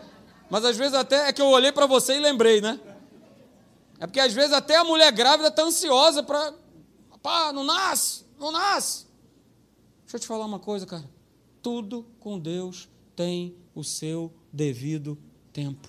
mas 0.50 0.66
às 0.66 0.76
vezes 0.76 0.96
até 0.96 1.30
é 1.30 1.34
que 1.34 1.42
eu 1.42 1.48
olhei 1.48 1.72
para 1.72 1.86
você 1.86 2.16
e 2.16 2.20
lembrei, 2.20 2.60
né? 2.60 2.80
É 4.00 4.08
porque 4.08 4.20
às 4.20 4.34
vezes 4.34 4.52
até 4.52 4.78
a 4.78 4.84
mulher 4.84 5.12
grávida 5.12 5.50
está 5.50 5.64
ansiosa 5.64 6.24
para. 6.24 6.54
Pá, 7.22 7.54
não 7.54 7.64
nasce, 7.64 8.26
não 8.40 8.52
nasce. 8.52 9.06
Deixa 10.04 10.16
eu 10.16 10.20
te 10.22 10.28
falar 10.28 10.46
uma 10.46 10.60
coisa, 10.60 10.86
cara. 10.86 11.08
Tudo 11.62 12.06
com 12.20 12.40
Deus 12.40 12.90
tem 13.16 13.56
o 13.76 13.84
seu 13.84 14.34
devido 14.52 15.18
tempo. 15.54 15.88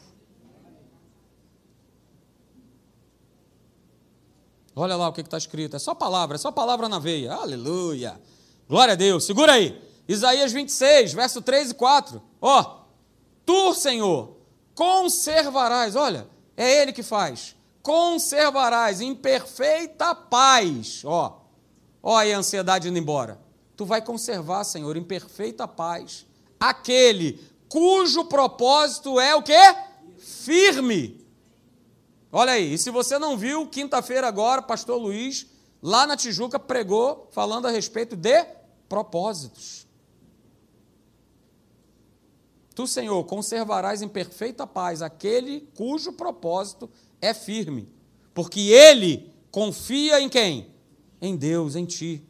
Olha 4.75 4.97
lá 4.97 5.09
o 5.09 5.13
que 5.13 5.21
está 5.21 5.39
escrito. 5.39 5.77
É 5.77 5.79
só 5.79 5.95
palavra, 5.95 6.35
é 6.35 6.39
só 6.39 6.51
palavra 6.51 6.89
na 6.89 6.99
veia. 6.99 7.33
Aleluia. 7.33 8.21
Glória 8.69 8.93
a 8.93 8.97
Deus. 8.97 9.25
Segura 9.25 9.53
aí. 9.53 9.81
Isaías 10.09 10.53
26, 10.53 11.13
verso 11.13 11.41
3 11.41 11.71
e 11.71 11.75
4. 11.75 12.21
Ó, 12.41 12.61
oh, 12.61 12.80
tu, 13.51 13.75
Senhor, 13.75 14.37
conservarás, 14.77 15.97
olha, 15.97 16.29
é 16.57 16.83
ele 16.83 16.93
que 16.93 17.03
faz, 17.03 17.57
conservarás 17.83 19.01
em 19.01 19.13
perfeita 19.13 20.15
paz, 20.15 21.03
ó, 21.05 21.43
ó 22.01 22.17
a 22.17 22.23
ansiedade 22.23 22.89
indo 22.89 22.99
embora. 22.99 23.41
Tu 23.77 23.85
vai 23.85 24.01
conservar, 24.01 24.63
Senhor, 24.63 24.97
em 24.97 25.03
perfeita 25.03 25.67
paz, 25.67 26.25
aquele 26.61 27.45
cujo 27.69 28.27
propósito 28.27 29.19
é 29.19 29.35
o 29.35 29.43
quê? 29.43 29.75
Firme. 30.19 31.27
Olha 32.31 32.53
aí, 32.53 32.75
e 32.75 32.79
se 32.79 32.91
você 32.91 33.19
não 33.19 33.37
viu, 33.37 33.67
quinta-feira 33.67 34.29
agora, 34.29 34.63
pastor 34.63 34.97
Luiz, 34.97 35.49
lá 35.83 36.07
na 36.07 36.17
Tijuca, 36.17 36.57
pregou 36.57 37.27
falando 37.33 37.67
a 37.67 37.71
respeito 37.71 38.15
de 38.15 38.47
propósitos. 38.89 39.89
Tu, 42.75 42.87
Senhor, 42.87 43.25
conservarás 43.25 44.01
em 44.03 44.09
perfeita 44.09 44.67
paz 44.67 45.03
aquele 45.03 45.69
cujo 45.75 46.13
propósito 46.13 46.89
é 47.21 47.35
firme, 47.35 47.89
porque 48.33 48.61
ele 48.61 49.33
confia 49.51 50.21
em 50.21 50.29
quem? 50.29 50.69
Em 51.21 51.37
Deus, 51.37 51.77
em 51.77 51.85
ti. 51.85 52.25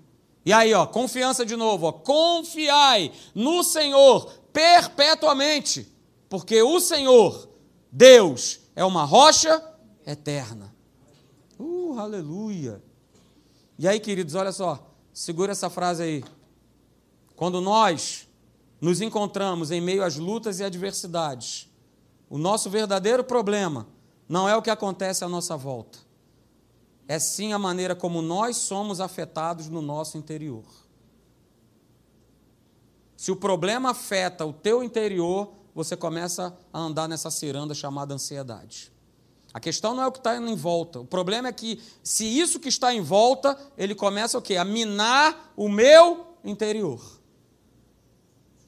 E 0.45 0.53
aí, 0.53 0.73
ó, 0.73 0.87
confiança 0.87 1.45
de 1.45 1.55
novo, 1.55 1.87
ó, 1.87 1.93
confiai 1.93 3.13
no 3.35 3.63
Senhor 3.63 4.33
perpetuamente, 4.53 5.87
porque 6.29 6.63
o 6.63 6.81
Senhor, 6.81 7.49
Deus, 7.93 8.61
é 8.75 8.85
uma 8.85 9.05
rocha 9.05 9.63
eterna. 10.07 10.75
Uh, 11.59 11.99
aleluia. 11.99 12.83
E 13.79 13.87
aí, 13.87 14.01
queridos, 14.01 14.35
olha 14.35 14.53
só, 14.53 14.95
segura 15.13 15.53
essa 15.53 15.69
frase 15.69 16.03
aí. 16.03 16.25
Quando 17.37 17.61
nós 17.61 18.27
nos 18.81 19.01
encontramos 19.01 19.71
em 19.71 19.81
meio 19.81 20.03
às 20.03 20.17
lutas 20.17 20.59
e 20.59 20.65
adversidades, 20.65 21.69
o 22.29 22.39
nosso 22.39 22.71
verdadeiro 22.71 23.23
problema 23.23 23.87
não 24.29 24.49
é 24.49 24.57
o 24.57 24.63
que 24.63 24.71
acontece 24.71 25.25
à 25.25 25.29
nossa 25.29 25.57
volta, 25.57 25.99
é 27.07 27.19
sim 27.19 27.53
a 27.53 27.59
maneira 27.59 27.95
como 27.95 28.23
nós 28.23 28.57
somos 28.57 29.01
afetados 29.01 29.69
no 29.69 29.83
nosso 29.83 30.17
interior. 30.17 30.65
Se 33.17 33.31
o 33.31 33.37
problema 33.37 33.91
afeta 33.91 34.47
o 34.47 34.53
teu 34.53 34.83
interior, 34.83 35.53
você 35.75 35.97
começa 35.97 36.57
a 36.73 36.79
andar 36.79 37.09
nessa 37.09 37.31
ciranda 37.31 37.75
chamada 37.75 38.15
ansiedade. 38.15 38.91
A 39.53 39.61
questão 39.61 39.95
não 39.95 40.05
é 40.05 40.07
o 40.07 40.13
que 40.13 40.19
está 40.19 40.37
em 40.37 40.55
volta. 40.55 41.01
O 41.01 41.05
problema 41.05 41.49
é 41.49 41.53
que, 41.53 41.83
se 42.03 42.25
isso 42.25 42.61
que 42.61 42.69
está 42.69 42.95
em 42.95 43.01
volta, 43.01 43.59
ele 43.77 43.95
começa 43.95 44.39
o 44.39 44.43
quê? 44.43 44.57
A 44.57 44.65
minar 44.65 45.53
o 45.57 45.69
meu 45.69 46.37
interior. 46.45 47.20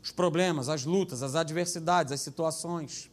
Os 0.03 0.11
problemas, 0.11 0.69
as 0.69 0.85
lutas, 0.85 1.23
as 1.23 1.35
adversidades, 1.35 2.13
as 2.13 2.21
situações. 2.21 3.11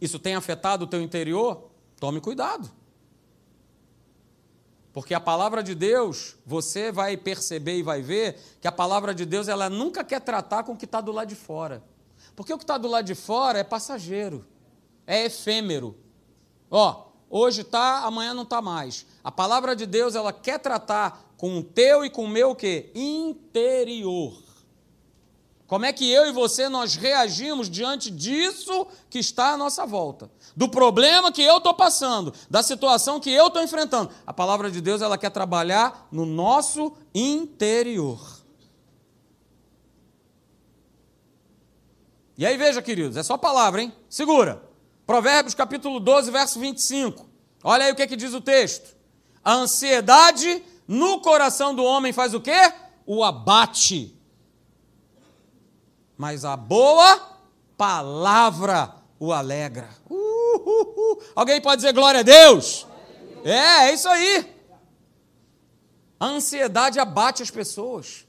Isso 0.00 0.18
tem 0.18 0.34
afetado 0.34 0.84
o 0.84 0.88
teu 0.88 1.00
interior? 1.00 1.70
Tome 1.98 2.20
cuidado. 2.20 2.70
Porque 4.92 5.14
a 5.14 5.20
palavra 5.20 5.62
de 5.62 5.74
Deus, 5.74 6.36
você 6.44 6.90
vai 6.90 7.16
perceber 7.16 7.78
e 7.78 7.82
vai 7.82 8.02
ver 8.02 8.38
que 8.60 8.66
a 8.66 8.72
palavra 8.72 9.14
de 9.14 9.24
Deus, 9.24 9.46
ela 9.46 9.70
nunca 9.70 10.02
quer 10.02 10.20
tratar 10.20 10.64
com 10.64 10.72
o 10.72 10.76
que 10.76 10.84
está 10.84 11.00
do 11.00 11.12
lado 11.12 11.28
de 11.28 11.36
fora. 11.36 11.84
Porque 12.34 12.52
o 12.52 12.58
que 12.58 12.64
está 12.64 12.76
do 12.76 12.88
lado 12.88 13.04
de 13.04 13.14
fora 13.14 13.58
é 13.58 13.64
passageiro 13.64 14.44
é 15.08 15.24
efêmero. 15.24 15.96
Ó, 16.70 17.06
hoje 17.30 17.62
está, 17.62 18.00
amanhã 18.00 18.34
não 18.34 18.42
está 18.42 18.60
mais. 18.60 19.06
A 19.24 19.32
palavra 19.32 19.74
de 19.74 19.86
Deus, 19.86 20.14
ela 20.14 20.34
quer 20.34 20.58
tratar 20.58 21.32
com 21.38 21.58
o 21.58 21.62
teu 21.62 22.04
e 22.04 22.10
com 22.10 22.24
o 22.24 22.28
meu 22.28 22.50
o 22.50 22.54
quê? 22.54 22.92
Interior. 22.94 24.47
Como 25.68 25.84
é 25.84 25.92
que 25.92 26.10
eu 26.10 26.26
e 26.26 26.32
você 26.32 26.66
nós 26.66 26.96
reagimos 26.96 27.68
diante 27.68 28.10
disso 28.10 28.86
que 29.10 29.18
está 29.18 29.52
à 29.52 29.56
nossa 29.56 29.84
volta? 29.84 30.30
Do 30.56 30.66
problema 30.66 31.30
que 31.30 31.42
eu 31.42 31.58
estou 31.58 31.74
passando, 31.74 32.32
da 32.48 32.62
situação 32.62 33.20
que 33.20 33.30
eu 33.30 33.48
estou 33.48 33.62
enfrentando. 33.62 34.10
A 34.26 34.32
palavra 34.32 34.70
de 34.70 34.80
Deus 34.80 35.02
ela 35.02 35.18
quer 35.18 35.28
trabalhar 35.28 36.08
no 36.10 36.24
nosso 36.24 36.96
interior. 37.14 38.18
E 42.38 42.46
aí 42.46 42.56
veja, 42.56 42.80
queridos, 42.80 43.18
é 43.18 43.22
só 43.22 43.36
palavra, 43.36 43.82
hein? 43.82 43.92
Segura. 44.08 44.62
Provérbios 45.06 45.54
capítulo 45.54 46.00
12, 46.00 46.30
verso 46.30 46.58
25. 46.58 47.28
Olha 47.62 47.84
aí 47.84 47.92
o 47.92 47.94
que, 47.94 48.06
que 48.06 48.16
diz 48.16 48.32
o 48.32 48.40
texto. 48.40 48.96
A 49.44 49.52
ansiedade 49.52 50.62
no 50.86 51.20
coração 51.20 51.74
do 51.74 51.84
homem 51.84 52.10
faz 52.10 52.32
o 52.32 52.40
quê? 52.40 52.72
O 53.04 53.22
abate. 53.22 54.17
Mas 56.18 56.44
a 56.44 56.56
boa 56.56 57.38
palavra 57.76 58.94
o 59.18 59.32
alegra. 59.32 59.88
Alguém 61.34 61.60
pode 61.60 61.76
dizer 61.76 61.94
glória 61.94 62.20
a 62.20 62.24
Deus? 62.24 62.86
É, 63.44 63.88
é 63.88 63.94
isso 63.94 64.08
aí. 64.08 64.54
A 66.20 66.26
ansiedade 66.26 66.98
abate 66.98 67.42
as 67.42 67.50
pessoas. 67.50 68.26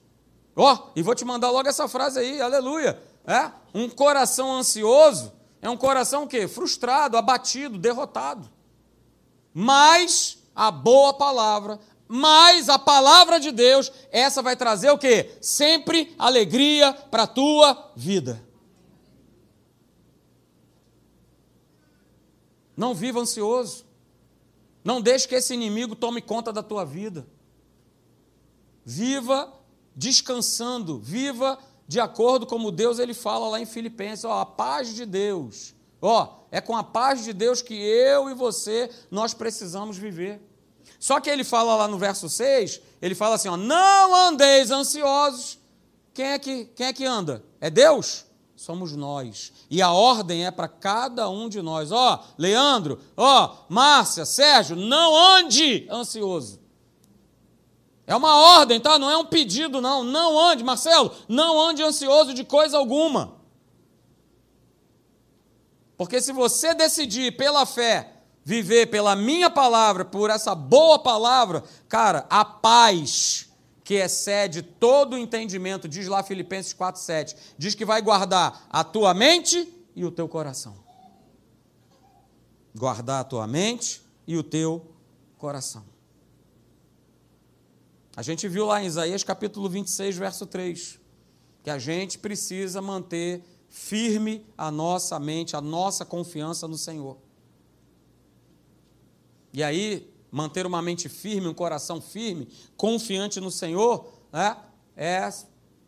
Ó, 0.56 0.74
oh, 0.74 0.92
e 0.96 1.02
vou 1.02 1.16
te 1.16 1.26
mandar 1.26 1.50
logo 1.50 1.68
essa 1.68 1.88
frase 1.88 2.20
aí, 2.20 2.40
aleluia. 2.40 3.02
É? 3.26 3.52
Um 3.74 3.90
coração 3.90 4.54
ansioso 4.54 5.34
é 5.62 5.70
um 5.70 5.78
coração 5.78 6.24
o 6.24 6.28
quê? 6.28 6.48
Frustrado, 6.48 7.18
abatido, 7.18 7.78
derrotado. 7.78 8.50
Mas 9.54 10.38
a 10.56 10.72
boa 10.72 11.14
palavra, 11.14 11.80
mas 12.12 12.70
a 12.70 12.80
palavra 12.80 13.40
de 13.40 13.52
Deus, 13.52 13.92
essa 14.12 14.42
vai 14.42 14.56
trazer 14.56 14.90
o 14.90 14.98
quê? 14.98 15.38
Sempre 15.40 16.16
alegria 16.18 16.92
para 16.92 17.24
a 17.24 17.28
tua 17.28 17.92
vida. 17.96 18.44
Não 22.76 22.96
viva 22.96 23.20
ansioso. 23.20 23.86
Não 24.84 25.00
deixe 25.00 25.28
que 25.28 25.36
esse 25.36 25.54
inimigo 25.54 25.96
tome 25.96 26.20
conta 26.20 26.52
da 26.52 26.64
tua 26.64 26.84
vida. 26.84 27.28
Viva 28.84 29.54
descansando, 29.96 30.98
viva 30.98 31.60
de 31.88 32.00
acordo 32.00 32.48
como 32.48 32.72
Deus 32.72 32.98
ele 32.98 33.14
fala 33.14 33.50
lá 33.50 33.60
em 33.60 33.68
Filipenses, 33.68 34.26
ó, 34.26 34.40
a 34.40 34.46
paz 34.48 34.96
de 34.96 35.06
Deus. 35.06 35.76
Ó, 36.02 36.40
é 36.50 36.60
com 36.60 36.76
a 36.76 36.84
paz 36.84 37.24
de 37.24 37.34
Deus 37.34 37.62
que 37.62 37.76
eu 37.76 38.32
e 38.32 38.34
você 38.34 38.90
nós 39.12 39.36
precisamos 39.36 39.96
viver. 39.96 40.49
Só 41.00 41.20
que 41.22 41.30
ele 41.30 41.46
fala 41.46 41.76
lá 41.76 41.88
no 41.88 41.98
verso 41.98 42.28
6, 42.28 42.82
ele 43.02 43.16
fala 43.16 43.36
assim, 43.36 43.48
ó, 43.48 43.56
não 43.56 44.14
andeis 44.14 44.70
ansiosos. 44.70 45.58
Quem 46.14 46.26
é 46.26 46.38
que, 46.38 46.66
quem 46.66 46.88
é 46.88 46.94
que 46.94 47.06
anda? 47.06 47.42
É 47.62 47.70
Deus? 47.70 48.26
Somos 48.56 48.94
nós. 48.94 49.54
E 49.70 49.82
a 49.82 49.94
ordem 49.94 50.46
é 50.46 50.52
para 50.52 50.68
cada 50.68 51.30
um 51.30 51.48
de 51.48 51.62
nós. 51.62 51.94
Ó, 51.94 52.22
Leandro, 52.38 53.00
ó, 53.16 53.56
Márcia, 53.70 54.26
Sérgio, 54.26 54.76
não 54.76 55.16
ande 55.16 55.88
ansioso. 55.90 56.60
É 58.06 58.14
uma 58.14 58.36
ordem, 58.58 58.82
tá? 58.82 59.00
Não 59.00 59.10
é 59.10 59.16
um 59.16 59.26
pedido, 59.26 59.80
não. 59.80 60.04
Não 60.04 60.38
ande, 60.38 60.64
Marcelo, 60.64 61.16
não 61.30 61.62
ande 61.62 61.82
ansioso 61.82 62.34
de 62.34 62.44
coisa 62.44 62.78
alguma. 62.78 63.40
Porque 65.96 66.20
se 66.20 66.34
você 66.34 66.74
decidir 66.74 67.38
pela 67.38 67.66
fé 67.66 68.19
viver 68.44 68.88
pela 68.88 69.16
minha 69.16 69.50
palavra, 69.50 70.04
por 70.04 70.30
essa 70.30 70.56
boa 70.56 71.00
palavra, 71.00 71.64
cara, 71.88 72.26
a 72.30 72.44
paz 72.44 73.50
que 73.84 73.96
excede 73.96 74.62
todo 74.62 75.14
o 75.14 75.18
entendimento, 75.18 75.88
diz 75.88 76.08
lá 76.08 76.22
Filipenses 76.22 76.74
4:7, 76.74 77.36
diz 77.58 77.74
que 77.74 77.84
vai 77.84 78.02
guardar 78.02 78.68
a 78.70 78.84
tua 78.84 79.14
mente 79.14 79.68
e 79.96 80.06
o 80.06 80.12
teu 80.12 80.28
coração. 80.28 80.76
Guardar 82.76 83.22
a 83.22 83.24
tua 83.24 83.48
mente 83.48 84.02
e 84.28 84.38
o 84.38 84.44
teu 84.44 84.86
coração. 85.38 85.84
A 88.16 88.22
gente 88.22 88.48
viu 88.48 88.66
lá 88.66 88.84
em 88.84 88.86
Isaías 88.86 89.24
capítulo 89.24 89.70
26, 89.70 90.18
verso 90.18 90.46
3, 90.46 91.00
que 91.64 91.70
a 91.70 91.80
gente 91.80 92.20
precisa 92.20 92.82
manter 92.82 93.44
firme 93.70 94.46
a 94.58 94.70
nossa 94.70 95.20
mente, 95.20 95.56
a 95.56 95.62
nossa 95.62 96.06
confiança 96.06 96.68
no 96.68 96.78
Senhor. 96.78 97.18
E 99.54 99.64
aí, 99.64 100.12
manter 100.32 100.66
uma 100.66 100.82
mente 100.82 101.10
firme, 101.10 101.48
um 101.48 101.54
coração 101.54 102.02
firme, 102.02 102.48
confiante 102.78 103.40
no 103.40 103.52
Senhor, 103.52 104.08
né, 104.32 104.58
é 104.96 105.30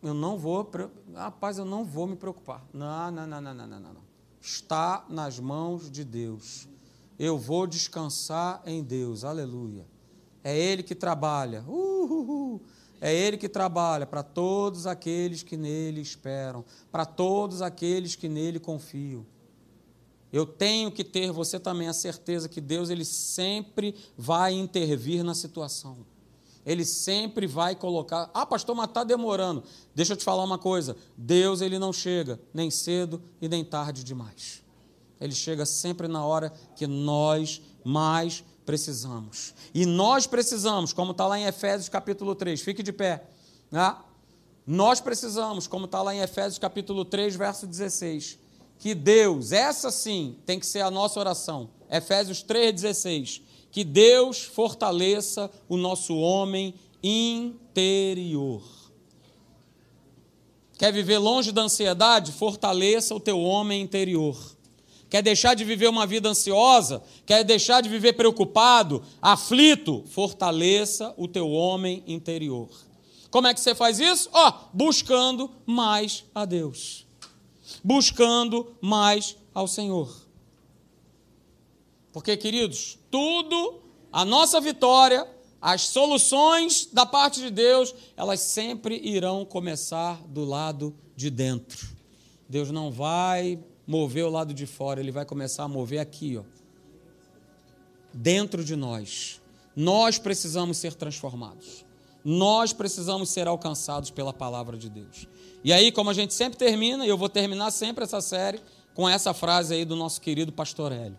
eu 0.01 0.13
não 0.15 0.37
vou, 0.37 0.69
rapaz, 1.13 1.59
eu 1.59 1.65
não 1.65 1.85
vou 1.85 2.07
me 2.07 2.15
preocupar. 2.15 2.65
Não, 2.73 3.11
não, 3.11 3.27
não, 3.27 3.41
não, 3.41 3.53
não, 3.53 3.67
não, 3.67 3.79
não. 3.79 4.01
Está 4.41 5.05
nas 5.07 5.39
mãos 5.39 5.91
de 5.91 6.03
Deus. 6.03 6.67
Eu 7.19 7.37
vou 7.37 7.67
descansar 7.67 8.63
em 8.65 8.83
Deus. 8.83 9.23
Aleluia. 9.23 9.85
É 10.43 10.57
Ele 10.57 10.81
que 10.81 10.95
trabalha. 10.95 11.63
Uhul. 11.67 12.61
É 12.99 13.13
Ele 13.13 13.37
que 13.37 13.47
trabalha 13.47 14.07
para 14.07 14.23
todos 14.23 14.87
aqueles 14.87 15.43
que 15.43 15.55
nele 15.55 16.01
esperam, 16.01 16.65
para 16.91 17.05
todos 17.05 17.61
aqueles 17.61 18.15
que 18.15 18.27
nele 18.27 18.59
confiam. 18.59 19.25
Eu 20.31 20.45
tenho 20.45 20.91
que 20.91 21.03
ter 21.03 21.31
você 21.31 21.59
também 21.59 21.87
a 21.87 21.93
certeza 21.93 22.47
que 22.47 22.61
Deus 22.61 22.89
ele 22.89 23.03
sempre 23.03 23.95
vai 24.17 24.53
intervir 24.53 25.23
na 25.23 25.35
situação. 25.35 26.05
Ele 26.65 26.85
sempre 26.85 27.47
vai 27.47 27.75
colocar. 27.75 28.29
Ah, 28.33 28.45
pastor, 28.45 28.75
mas 28.75 28.87
está 28.87 29.03
demorando. 29.03 29.63
Deixa 29.95 30.13
eu 30.13 30.17
te 30.17 30.23
falar 30.23 30.43
uma 30.43 30.57
coisa. 30.57 30.95
Deus 31.17 31.59
ele 31.59 31.79
não 31.79 31.91
chega 31.91 32.39
nem 32.53 32.69
cedo 32.69 33.21
e 33.41 33.49
nem 33.49 33.65
tarde 33.65 34.03
demais. 34.03 34.63
Ele 35.19 35.33
chega 35.33 35.65
sempre 35.65 36.07
na 36.07 36.25
hora 36.25 36.51
que 36.75 36.87
nós 36.87 37.61
mais 37.83 38.43
precisamos. 38.65 39.53
E 39.73 39.85
nós 39.85 40.27
precisamos, 40.27 40.93
como 40.93 41.11
está 41.11 41.27
lá 41.27 41.37
em 41.37 41.45
Efésios 41.45 41.89
capítulo 41.89 42.35
3, 42.35 42.61
fique 42.61 42.81
de 42.81 42.93
pé. 42.93 43.27
Né? 43.69 43.95
Nós 44.65 45.01
precisamos, 45.01 45.67
como 45.67 45.85
está 45.85 46.01
lá 46.01 46.13
em 46.13 46.19
Efésios 46.19 46.59
capítulo 46.59 47.03
3, 47.03 47.35
verso 47.35 47.67
16, 47.67 48.39
que 48.81 48.95
Deus, 48.95 49.51
essa 49.51 49.91
sim 49.91 50.35
tem 50.43 50.59
que 50.59 50.65
ser 50.65 50.81
a 50.81 50.89
nossa 50.89 51.19
oração. 51.19 51.69
Efésios 51.87 52.43
3,16. 52.43 53.43
Que 53.71 53.83
Deus 53.83 54.41
fortaleça 54.41 55.51
o 55.69 55.77
nosso 55.77 56.17
homem 56.17 56.73
interior. 57.03 58.63
Quer 60.79 60.91
viver 60.91 61.19
longe 61.19 61.51
da 61.51 61.61
ansiedade? 61.61 62.31
Fortaleça 62.31 63.13
o 63.13 63.19
teu 63.19 63.39
homem 63.39 63.83
interior. 63.83 64.35
quer 65.11 65.21
deixar 65.21 65.53
de 65.53 65.63
viver 65.63 65.89
uma 65.89 66.07
vida 66.07 66.29
ansiosa, 66.29 67.03
quer 67.25 67.43
deixar 67.43 67.81
de 67.81 67.89
viver 67.89 68.13
preocupado, 68.13 69.03
aflito, 69.21 70.03
fortaleça 70.07 71.13
o 71.17 71.27
teu 71.27 71.51
homem 71.51 72.01
interior. 72.07 72.69
Como 73.29 73.45
é 73.45 73.53
que 73.53 73.59
você 73.59 73.75
faz 73.75 73.99
isso? 73.99 74.27
Ó, 74.33 74.49
oh, 74.49 74.53
buscando 74.73 75.51
mais 75.67 76.23
a 76.33 76.45
Deus. 76.45 77.10
Buscando 77.83 78.75
mais 78.81 79.37
ao 79.53 79.67
Senhor. 79.67 80.13
Porque, 82.11 82.35
queridos, 82.35 82.97
tudo, 83.09 83.81
a 84.11 84.25
nossa 84.25 84.59
vitória, 84.59 85.27
as 85.61 85.83
soluções 85.83 86.89
da 86.91 87.05
parte 87.05 87.39
de 87.39 87.49
Deus, 87.49 87.93
elas 88.17 88.39
sempre 88.39 88.99
irão 89.03 89.45
começar 89.45 90.21
do 90.27 90.43
lado 90.43 90.93
de 91.15 91.29
dentro. 91.29 91.87
Deus 92.49 92.71
não 92.71 92.91
vai 92.91 93.59
mover 93.87 94.25
o 94.25 94.29
lado 94.29 94.53
de 94.53 94.65
fora, 94.65 94.99
ele 94.99 95.11
vai 95.11 95.25
começar 95.25 95.63
a 95.63 95.67
mover 95.67 95.99
aqui, 95.99 96.37
ó. 96.37 96.43
Dentro 98.13 98.63
de 98.63 98.75
nós. 98.75 99.41
Nós 99.73 100.17
precisamos 100.17 100.77
ser 100.77 100.93
transformados. 100.95 101.85
Nós 102.23 102.73
precisamos 102.73 103.29
ser 103.29 103.47
alcançados 103.47 104.11
pela 104.11 104.33
palavra 104.33 104.77
de 104.77 104.89
Deus. 104.89 105.27
E 105.63 105.71
aí, 105.71 105.91
como 105.91 106.09
a 106.09 106.13
gente 106.13 106.33
sempre 106.33 106.57
termina, 106.57 107.05
e 107.05 107.09
eu 107.09 107.17
vou 107.17 107.29
terminar 107.29 107.71
sempre 107.71 108.03
essa 108.03 108.21
série 108.21 108.59
com 108.93 109.07
essa 109.07 109.33
frase 109.33 109.73
aí 109.73 109.85
do 109.85 109.95
nosso 109.95 110.19
querido 110.19 110.51
pastor 110.51 110.91
Hélio. 110.91 111.17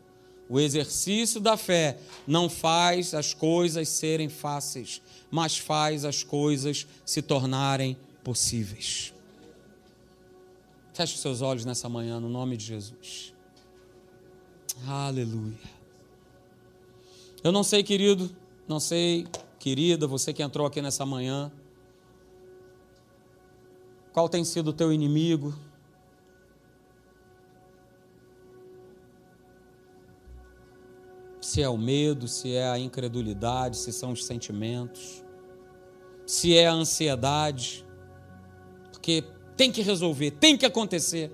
O 0.49 0.61
exercício 0.61 1.41
da 1.41 1.57
fé 1.57 1.99
não 2.27 2.51
faz 2.51 3.15
as 3.15 3.33
coisas 3.33 3.89
serem 3.89 4.29
fáceis, 4.29 5.01
mas 5.31 5.57
faz 5.57 6.05
as 6.05 6.23
coisas 6.23 6.87
se 7.07 7.23
tornarem 7.23 7.97
possíveis. 8.23 9.15
Feche 10.93 11.17
seus 11.17 11.41
olhos 11.41 11.65
nessa 11.65 11.89
manhã, 11.89 12.21
no 12.21 12.29
nome 12.29 12.57
de 12.57 12.67
Jesus. 12.67 13.33
Aleluia. 14.87 15.57
Eu 17.43 17.51
não 17.51 17.63
sei, 17.63 17.83
querido, 17.83 18.35
não 18.69 18.79
sei 18.79 19.27
querida, 19.59 20.07
você 20.07 20.33
que 20.33 20.43
entrou 20.43 20.67
aqui 20.67 20.83
nessa 20.83 21.07
manhã, 21.07 21.51
qual 24.13 24.29
tem 24.29 24.45
sido 24.45 24.69
o 24.69 24.73
teu 24.73 24.93
inimigo? 24.93 25.55
Se 31.41 31.63
é 31.63 31.69
o 31.69 31.77
medo, 31.77 32.29
se 32.29 32.55
é 32.55 32.69
a 32.69 32.79
incredulidade, 32.79 33.77
se 33.77 33.93
são 33.93 34.13
os 34.13 34.25
sentimentos, 34.25 35.25
se 36.27 36.57
é 36.57 36.67
a 36.67 36.73
ansiedade, 36.73 37.85
porque 38.91 39.25
tem 39.57 39.73
que 39.73 39.83
resolver, 39.83 40.31
tem 40.33 40.57
que 40.57 40.65
acontecer. 40.65 41.33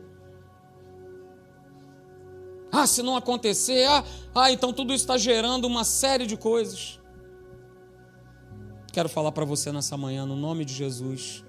Ah, 2.70 2.86
se 2.86 3.02
não 3.02 3.16
acontecer, 3.16 3.84
ah, 3.84 4.04
ah 4.34 4.52
então 4.52 4.72
tudo 4.72 4.92
está 4.92 5.16
gerando 5.16 5.66
uma 5.66 5.84
série 5.84 6.26
de 6.26 6.36
coisas. 6.36 7.00
Quero 8.92 9.08
falar 9.08 9.32
para 9.32 9.44
você 9.44 9.70
nessa 9.70 9.96
manhã, 9.96 10.24
no 10.24 10.36
nome 10.36 10.64
de 10.64 10.74
Jesus. 10.74 11.44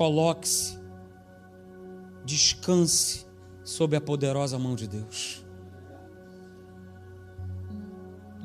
Coloque-se, 0.00 0.78
descanse 2.24 3.26
sob 3.62 3.94
a 3.94 4.00
poderosa 4.00 4.58
mão 4.58 4.74
de 4.74 4.88
Deus. 4.88 5.44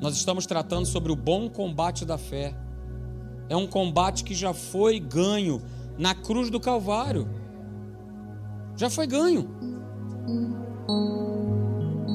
Nós 0.02 0.18
estamos 0.18 0.46
tratando 0.46 0.86
sobre 0.86 1.14
o 1.14 1.16
bom 1.16 1.50
combate 1.50 2.04
da 2.04 2.18
fé. 2.18 2.54
É 3.48 3.56
um 3.56 3.68
combate 3.68 4.26
que 4.26 4.36
já 4.36 4.54
foi 4.54 5.00
ganho 5.00 5.62
na 5.98 6.14
cruz 6.14 6.50
do 6.50 6.60
Calvário. 6.60 7.26
Já 8.76 8.90
foi 8.90 9.08
ganho. 9.08 9.48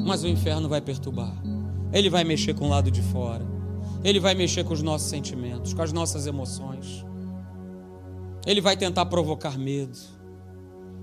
Mas 0.07 0.22
o 0.22 0.28
inferno 0.28 0.68
vai 0.68 0.82
perturbar. 0.82 1.34
Ele 1.95 2.11
vai 2.11 2.24
mexer 2.24 2.53
com 2.53 2.66
o 2.66 2.68
lado 2.68 2.91
de 2.91 3.01
fora. 3.01 3.47
Ele 4.05 4.20
vai 4.20 4.34
mexer 4.34 4.64
com 4.64 4.74
os 4.74 4.82
nossos 4.82 5.09
sentimentos, 5.09 5.72
com 5.72 5.80
as 5.80 5.95
nossas 5.95 6.26
emoções. 6.26 7.07
Ele 8.47 8.61
vai 8.61 8.76
tentar 8.76 9.07
provocar 9.07 9.59
medo. 9.59 9.99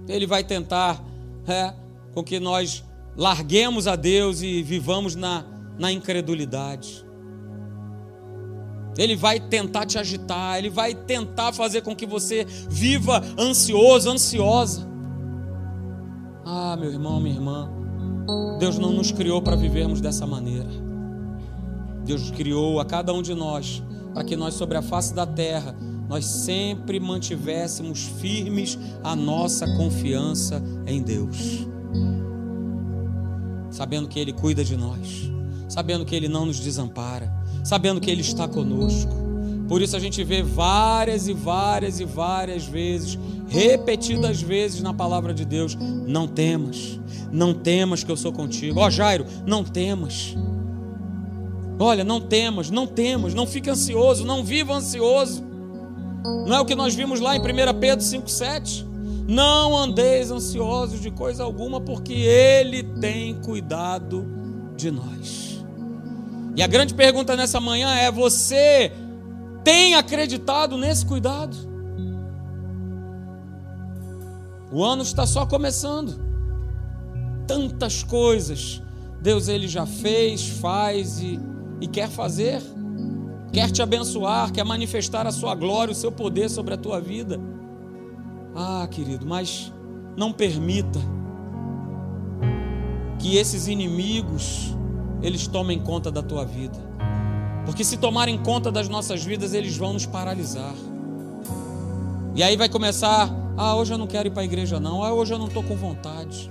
Ele 0.07 0.25
vai 0.25 0.43
tentar 0.43 1.03
é, 1.47 1.73
com 2.13 2.23
que 2.23 2.39
nós 2.39 2.83
larguemos 3.15 3.87
a 3.87 3.95
Deus 3.95 4.41
e 4.41 4.61
vivamos 4.63 5.15
na, 5.15 5.45
na 5.77 5.91
incredulidade. 5.91 7.05
Ele 8.97 9.15
vai 9.15 9.39
tentar 9.39 9.85
te 9.85 9.99
agitar, 9.99 10.57
ele 10.57 10.69
vai 10.69 10.95
tentar 10.95 11.53
fazer 11.53 11.81
com 11.81 11.95
que 11.95 12.05
você 12.05 12.45
viva 12.67 13.21
ansioso, 13.37 14.09
ansiosa. 14.09 14.87
Ah, 16.43 16.75
meu 16.79 16.91
irmão, 16.91 17.19
minha 17.19 17.35
irmã, 17.35 17.69
Deus 18.57 18.79
não 18.79 18.91
nos 18.91 19.11
criou 19.11 19.41
para 19.41 19.55
vivermos 19.55 20.01
dessa 20.01 20.25
maneira. 20.25 20.69
Deus 22.03 22.31
criou 22.31 22.79
a 22.79 22.85
cada 22.85 23.13
um 23.13 23.21
de 23.21 23.35
nós 23.35 23.83
para 24.13 24.23
que 24.23 24.35
nós, 24.35 24.55
sobre 24.55 24.77
a 24.77 24.81
face 24.81 25.13
da 25.13 25.27
terra, 25.27 25.75
nós 26.07 26.25
sempre 26.25 26.99
mantivéssemos 26.99 28.03
firmes 28.19 28.77
a 29.03 29.15
nossa 29.15 29.67
confiança 29.75 30.63
em 30.85 31.01
Deus, 31.01 31.67
sabendo 33.69 34.07
que 34.07 34.19
Ele 34.19 34.31
cuida 34.31 34.63
de 34.63 34.77
nós, 34.77 35.29
sabendo 35.67 36.05
que 36.05 36.15
Ele 36.15 36.27
não 36.27 36.45
nos 36.45 36.59
desampara, 36.59 37.31
sabendo 37.63 37.99
que 37.99 38.09
Ele 38.09 38.21
está 38.21 38.47
conosco. 38.47 39.27
Por 39.67 39.81
isso 39.81 39.97
a 39.97 39.99
gente 39.99 40.23
vê 40.23 40.41
várias 40.41 41.27
e 41.27 41.33
várias 41.33 41.99
e 41.99 42.05
várias 42.05 42.65
vezes, 42.65 43.19
repetidas 43.49 44.41
vezes 44.41 44.81
na 44.81 44.93
palavra 44.93 45.33
de 45.33 45.43
Deus: 45.43 45.75
não 46.07 46.25
temas, 46.25 46.99
não 47.31 47.53
temas 47.53 48.01
que 48.01 48.11
eu 48.11 48.15
sou 48.15 48.31
contigo. 48.31 48.79
Ó 48.79 48.87
oh, 48.87 48.89
Jairo, 48.89 49.25
não 49.45 49.63
temas. 49.63 50.37
Olha, 51.79 52.03
não 52.03 52.19
temas, 52.19 52.71
não 52.71 52.87
temas, 52.87 53.33
não 53.33 53.45
fique 53.45 53.69
ansioso, 53.69 54.25
não 54.25 54.43
viva 54.43 54.73
ansioso. 54.73 55.46
Não 56.45 56.55
é 56.55 56.59
o 56.59 56.65
que 56.65 56.75
nós 56.75 56.95
vimos 56.95 57.19
lá 57.19 57.35
em 57.35 57.39
1 57.39 57.43
Pedro 57.79 58.05
5,7? 58.05 58.85
Não 59.27 59.77
andeis 59.77 60.31
ansiosos 60.31 61.01
de 61.01 61.11
coisa 61.11 61.43
alguma, 61.43 61.81
porque 61.81 62.13
Ele 62.13 62.83
tem 62.83 63.35
cuidado 63.41 64.25
de 64.75 64.89
nós. 64.89 65.63
E 66.55 66.63
a 66.63 66.67
grande 66.67 66.93
pergunta 66.93 67.35
nessa 67.35 67.59
manhã 67.59 67.93
é: 67.95 68.11
você 68.11 68.91
tem 69.63 69.95
acreditado 69.95 70.77
nesse 70.77 71.05
cuidado? 71.05 71.55
O 74.71 74.83
ano 74.83 75.03
está 75.03 75.25
só 75.25 75.45
começando. 75.45 76.25
Tantas 77.45 78.03
coisas 78.03 78.81
Deus 79.21 79.47
ele 79.47 79.67
já 79.67 79.85
fez, 79.85 80.47
faz 80.49 81.19
e 81.19 81.39
e 81.79 81.87
quer 81.87 82.09
fazer, 82.09 82.61
quer 83.51 83.71
te 83.71 83.81
abençoar, 83.81 84.51
quer 84.51 84.63
manifestar 84.63 85.25
a 85.25 85.31
sua 85.31 85.55
glória, 85.55 85.91
o 85.91 85.95
seu 85.95 86.11
poder 86.11 86.49
sobre 86.49 86.73
a 86.73 86.77
tua 86.77 86.99
vida. 86.99 87.39
Ah, 88.55 88.87
querido, 88.89 89.25
mas 89.25 89.73
não 90.15 90.31
permita 90.31 90.99
que 93.19 93.37
esses 93.37 93.67
inimigos 93.67 94.75
eles 95.21 95.47
tomem 95.47 95.79
conta 95.79 96.11
da 96.11 96.21
tua 96.21 96.45
vida. 96.45 96.77
Porque 97.65 97.83
se 97.83 97.97
tomarem 97.97 98.37
conta 98.37 98.71
das 98.71 98.87
nossas 98.87 99.23
vidas, 99.23 99.53
eles 99.53 99.75
vão 99.75 99.93
nos 99.93 100.05
paralisar. 100.05 100.73
E 102.35 102.41
aí 102.41 102.55
vai 102.55 102.69
começar: 102.69 103.29
ah, 103.57 103.75
hoje 103.75 103.93
eu 103.93 103.97
não 103.97 104.07
quero 104.07 104.27
ir 104.27 104.31
para 104.31 104.43
a 104.43 104.45
igreja, 104.45 104.79
não. 104.79 105.03
Ah, 105.03 105.13
hoje 105.13 105.33
eu 105.33 105.39
não 105.39 105.47
estou 105.47 105.63
com 105.63 105.75
vontade. 105.75 106.49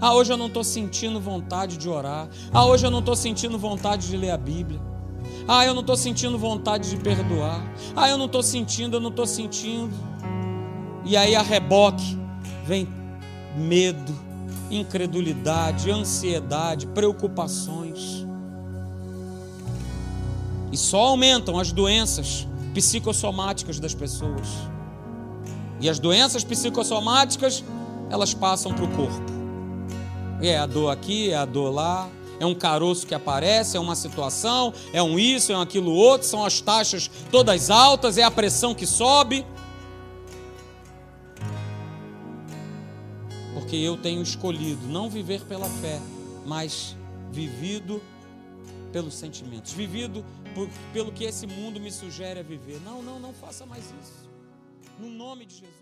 Ah, 0.00 0.14
hoje 0.14 0.32
eu 0.32 0.36
não 0.36 0.46
estou 0.46 0.62
sentindo 0.62 1.20
vontade 1.20 1.76
de 1.76 1.88
orar. 1.88 2.28
Ah, 2.52 2.66
hoje 2.66 2.86
eu 2.86 2.90
não 2.90 2.98
estou 3.00 3.16
sentindo 3.16 3.58
vontade 3.58 4.08
de 4.08 4.16
ler 4.16 4.30
a 4.30 4.36
Bíblia. 4.36 4.80
Ah, 5.50 5.64
eu 5.64 5.72
não 5.72 5.80
estou 5.80 5.96
sentindo 5.96 6.36
vontade 6.36 6.90
de 6.90 6.98
perdoar. 6.98 7.64
Ah, 7.96 8.06
eu 8.06 8.18
não 8.18 8.26
estou 8.26 8.42
sentindo, 8.42 8.98
eu 8.98 9.00
não 9.00 9.08
estou 9.08 9.26
sentindo. 9.26 9.94
E 11.06 11.16
aí 11.16 11.34
a 11.34 11.40
reboque 11.40 12.18
vem 12.66 12.86
medo, 13.56 14.14
incredulidade, 14.70 15.90
ansiedade, 15.90 16.86
preocupações. 16.88 18.26
E 20.70 20.76
só 20.76 20.98
aumentam 21.06 21.58
as 21.58 21.72
doenças 21.72 22.46
psicossomáticas 22.74 23.80
das 23.80 23.94
pessoas. 23.94 24.48
E 25.80 25.88
as 25.88 25.98
doenças 25.98 26.44
psicossomáticas, 26.44 27.64
elas 28.10 28.34
passam 28.34 28.74
para 28.74 28.84
o 28.84 28.88
corpo. 28.88 29.32
É 30.42 30.58
a 30.58 30.66
dor 30.66 30.90
aqui, 30.90 31.30
é 31.30 31.36
a 31.36 31.46
dor 31.46 31.70
lá, 31.70 32.06
é 32.40 32.46
um 32.46 32.54
caroço 32.54 33.06
que 33.06 33.14
aparece, 33.14 33.76
é 33.76 33.80
uma 33.80 33.96
situação, 33.96 34.72
é 34.92 35.02
um 35.02 35.18
isso, 35.18 35.52
é 35.52 35.56
um 35.56 35.60
aquilo 35.60 35.92
outro, 35.92 36.26
são 36.26 36.44
as 36.44 36.60
taxas 36.60 37.10
todas 37.30 37.70
altas, 37.70 38.18
é 38.18 38.22
a 38.22 38.30
pressão 38.30 38.74
que 38.74 38.86
sobe. 38.86 39.44
Porque 43.54 43.76
eu 43.76 43.96
tenho 43.96 44.22
escolhido 44.22 44.86
não 44.86 45.10
viver 45.10 45.42
pela 45.44 45.68
fé, 45.68 46.00
mas 46.46 46.96
vivido 47.30 48.00
pelos 48.92 49.14
sentimentos, 49.14 49.72
vivido 49.72 50.24
por, 50.54 50.68
pelo 50.92 51.12
que 51.12 51.24
esse 51.24 51.46
mundo 51.46 51.78
me 51.78 51.92
sugere 51.92 52.40
a 52.40 52.42
viver. 52.42 52.80
Não, 52.84 53.02
não, 53.02 53.20
não 53.20 53.32
faça 53.32 53.66
mais 53.66 53.84
isso. 53.84 54.28
No 54.98 55.10
nome 55.10 55.44
de 55.44 55.54
Jesus. 55.54 55.77